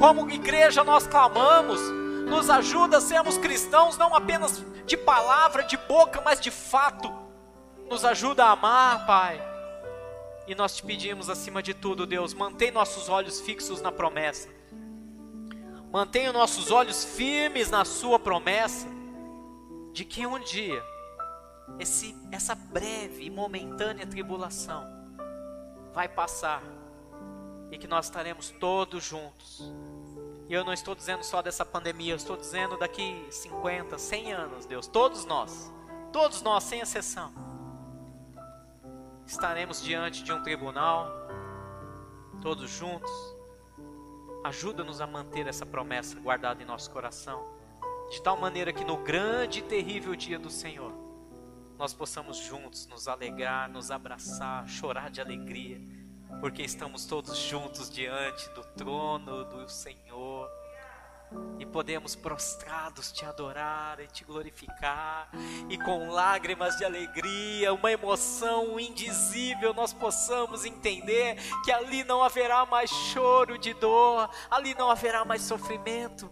como 0.00 0.30
igreja 0.30 0.82
nós 0.82 1.06
clamamos, 1.06 1.78
nos 2.26 2.48
ajuda 2.48 2.96
a 2.96 3.00
sermos 3.02 3.36
cristãos 3.36 3.98
não 3.98 4.14
apenas 4.14 4.64
de 4.86 4.96
palavra, 4.96 5.62
de 5.62 5.76
boca, 5.76 6.22
mas 6.22 6.40
de 6.40 6.50
fato. 6.50 7.12
Nos 7.86 8.02
ajuda 8.02 8.46
a 8.46 8.52
amar, 8.52 9.06
Pai. 9.06 9.38
E 10.46 10.54
nós 10.54 10.74
te 10.74 10.82
pedimos 10.82 11.28
acima 11.28 11.62
de 11.62 11.74
tudo, 11.74 12.06
Deus, 12.06 12.32
mantém 12.32 12.70
nossos 12.70 13.10
olhos 13.10 13.42
fixos 13.42 13.82
na 13.82 13.92
promessa. 13.92 14.48
Mantenha 15.92 16.32
nossos 16.32 16.70
olhos 16.70 17.04
firmes 17.04 17.70
na 17.70 17.84
sua 17.84 18.18
promessa 18.18 18.86
de 19.92 20.04
que 20.04 20.26
um 20.26 20.38
dia 20.38 20.82
esse, 21.78 22.16
essa 22.32 22.54
breve 22.54 23.24
e 23.24 23.30
momentânea 23.30 24.06
tribulação 24.06 24.86
vai 25.92 26.08
passar 26.08 26.62
e 27.70 27.78
que 27.78 27.86
nós 27.86 28.06
estaremos 28.06 28.50
todos 28.50 29.04
juntos. 29.04 29.72
E 30.50 30.52
eu 30.52 30.64
não 30.64 30.72
estou 30.74 30.94
dizendo 30.94 31.22
só 31.22 31.40
dessa 31.40 31.64
pandemia, 31.64 32.12
eu 32.12 32.16
estou 32.16 32.36
dizendo 32.36 32.76
daqui 32.76 33.26
50, 33.30 33.96
100 33.96 34.32
anos, 34.32 34.66
Deus, 34.66 34.86
todos 34.86 35.24
nós, 35.24 35.72
todos 36.12 36.42
nós, 36.42 36.64
sem 36.64 36.80
exceção, 36.80 37.32
estaremos 39.24 39.80
diante 39.80 40.22
de 40.22 40.32
um 40.32 40.42
tribunal, 40.42 41.08
todos 42.42 42.68
juntos, 42.68 43.10
Ajuda-nos 44.42 45.02
a 45.02 45.06
manter 45.06 45.46
essa 45.46 45.66
promessa 45.66 46.18
guardada 46.18 46.62
em 46.62 46.66
nosso 46.66 46.90
coração, 46.90 47.46
de 48.10 48.22
tal 48.22 48.38
maneira 48.38 48.72
que 48.72 48.84
no 48.84 48.96
grande 48.96 49.58
e 49.58 49.62
terrível 49.62 50.16
dia 50.16 50.38
do 50.38 50.48
Senhor, 50.48 50.92
nós 51.76 51.92
possamos 51.92 52.38
juntos 52.38 52.86
nos 52.86 53.06
alegrar, 53.06 53.70
nos 53.70 53.90
abraçar, 53.90 54.66
chorar 54.66 55.10
de 55.10 55.20
alegria, 55.20 55.78
porque 56.38 56.62
estamos 56.62 57.06
todos 57.06 57.36
juntos 57.36 57.90
diante 57.90 58.48
do 58.50 58.62
trono 58.62 59.44
do 59.44 59.68
Senhor 59.68 60.48
e 61.58 61.66
podemos 61.66 62.16
prostrados 62.16 63.12
te 63.12 63.24
adorar 63.24 64.00
e 64.00 64.06
te 64.06 64.24
glorificar, 64.24 65.30
e 65.68 65.78
com 65.78 66.10
lágrimas 66.10 66.76
de 66.76 66.84
alegria, 66.84 67.72
uma 67.72 67.92
emoção 67.92 68.80
indizível, 68.80 69.72
nós 69.72 69.92
possamos 69.92 70.64
entender 70.64 71.36
que 71.64 71.70
ali 71.70 72.02
não 72.02 72.22
haverá 72.22 72.66
mais 72.66 72.90
choro 72.90 73.58
de 73.58 73.72
dor, 73.74 74.28
ali 74.50 74.74
não 74.74 74.90
haverá 74.90 75.24
mais 75.24 75.42
sofrimento, 75.42 76.30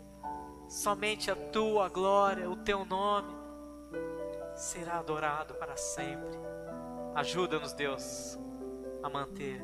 somente 0.68 1.30
a 1.30 1.36
tua 1.36 1.88
glória, 1.88 2.50
o 2.50 2.56
teu 2.56 2.84
nome 2.84 3.36
será 4.56 4.98
adorado 4.98 5.54
para 5.54 5.76
sempre. 5.76 6.36
Ajuda-nos, 7.14 7.72
Deus, 7.72 8.36
a 9.02 9.08
manter, 9.08 9.62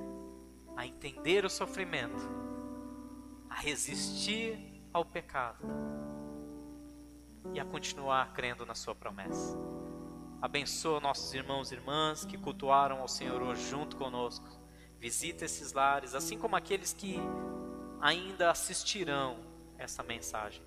a 0.77 0.87
entender 0.87 1.45
o 1.45 1.51
sofrimento, 1.51 2.29
a 3.49 3.55
resistir 3.55 4.83
ao 4.93 5.05
pecado 5.05 5.65
e 7.53 7.61
a 7.61 7.65
continuar 7.65 8.33
crendo 8.33 8.65
na 8.65 8.75
Sua 8.75 8.95
promessa. 8.95 9.57
Abençoa 10.41 11.01
nossos 11.01 11.33
irmãos 11.33 11.71
e 11.71 11.75
irmãs 11.75 12.25
que 12.25 12.37
cultuaram 12.37 13.01
ao 13.01 13.09
Senhor 13.09 13.43
hoje 13.43 13.69
junto 13.69 13.97
conosco. 13.97 14.47
Visita 14.99 15.45
esses 15.45 15.73
lares, 15.73 16.15
assim 16.15 16.39
como 16.39 16.57
aqueles 16.57 16.93
que 16.93 17.19
ainda 18.01 18.51
assistirão 18.51 19.39
essa 19.79 20.03
mensagem. 20.03 20.63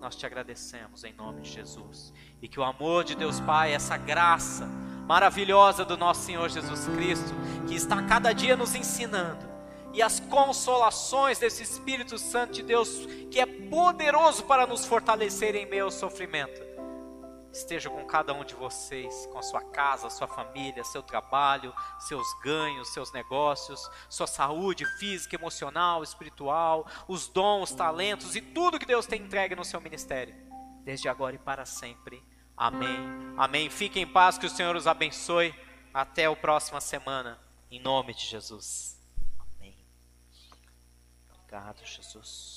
Nós 0.00 0.14
te 0.14 0.26
agradecemos 0.26 1.04
em 1.04 1.12
nome 1.12 1.40
de 1.40 1.50
Jesus. 1.50 2.12
E 2.40 2.48
que 2.48 2.60
o 2.60 2.64
amor 2.64 3.04
de 3.04 3.16
Deus 3.16 3.40
Pai, 3.40 3.72
essa 3.72 3.96
graça 3.96 4.68
maravilhosa 5.06 5.84
do 5.84 5.96
nosso 5.96 6.22
Senhor 6.22 6.48
Jesus 6.50 6.86
Cristo, 6.88 7.32
que 7.66 7.74
está 7.74 8.02
cada 8.02 8.32
dia 8.32 8.56
nos 8.56 8.74
ensinando, 8.74 9.46
e 9.92 10.02
as 10.02 10.20
consolações 10.20 11.38
desse 11.38 11.62
Espírito 11.62 12.18
Santo 12.18 12.52
de 12.52 12.62
Deus, 12.62 13.06
que 13.30 13.40
é 13.40 13.46
poderoso 13.46 14.44
para 14.44 14.66
nos 14.66 14.84
fortalecer 14.84 15.54
em 15.54 15.64
meio 15.64 15.84
ao 15.84 15.90
sofrimento. 15.90 16.66
Esteja 17.52 17.88
com 17.88 18.04
cada 18.04 18.34
um 18.34 18.44
de 18.44 18.54
vocês, 18.54 19.26
com 19.32 19.38
a 19.38 19.42
sua 19.42 19.62
casa, 19.62 20.10
sua 20.10 20.28
família, 20.28 20.84
seu 20.84 21.02
trabalho, 21.02 21.72
seus 21.98 22.26
ganhos, 22.42 22.92
seus 22.92 23.10
negócios, 23.12 23.88
sua 24.10 24.26
saúde 24.26 24.84
física, 24.98 25.36
emocional, 25.36 26.02
espiritual, 26.02 26.86
os 27.08 27.28
dons, 27.28 27.72
talentos 27.72 28.36
e 28.36 28.42
tudo 28.42 28.78
que 28.78 28.84
Deus 28.84 29.06
tem 29.06 29.22
entregue 29.22 29.56
no 29.56 29.64
seu 29.64 29.80
ministério, 29.80 30.34
desde 30.84 31.08
agora 31.08 31.36
e 31.36 31.38
para 31.38 31.64
sempre. 31.64 32.22
Amém. 32.56 32.98
Amém. 33.36 33.68
Fiquem 33.68 34.04
em 34.04 34.06
paz, 34.06 34.38
que 34.38 34.46
o 34.46 34.50
Senhor 34.50 34.74
os 34.76 34.86
abençoe. 34.86 35.54
Até 35.92 36.26
a 36.26 36.36
próxima 36.36 36.80
semana, 36.80 37.38
em 37.70 37.80
nome 37.80 38.14
de 38.14 38.24
Jesus. 38.26 38.96
Obrigado, 41.56 41.84
Jesus. 41.84 42.56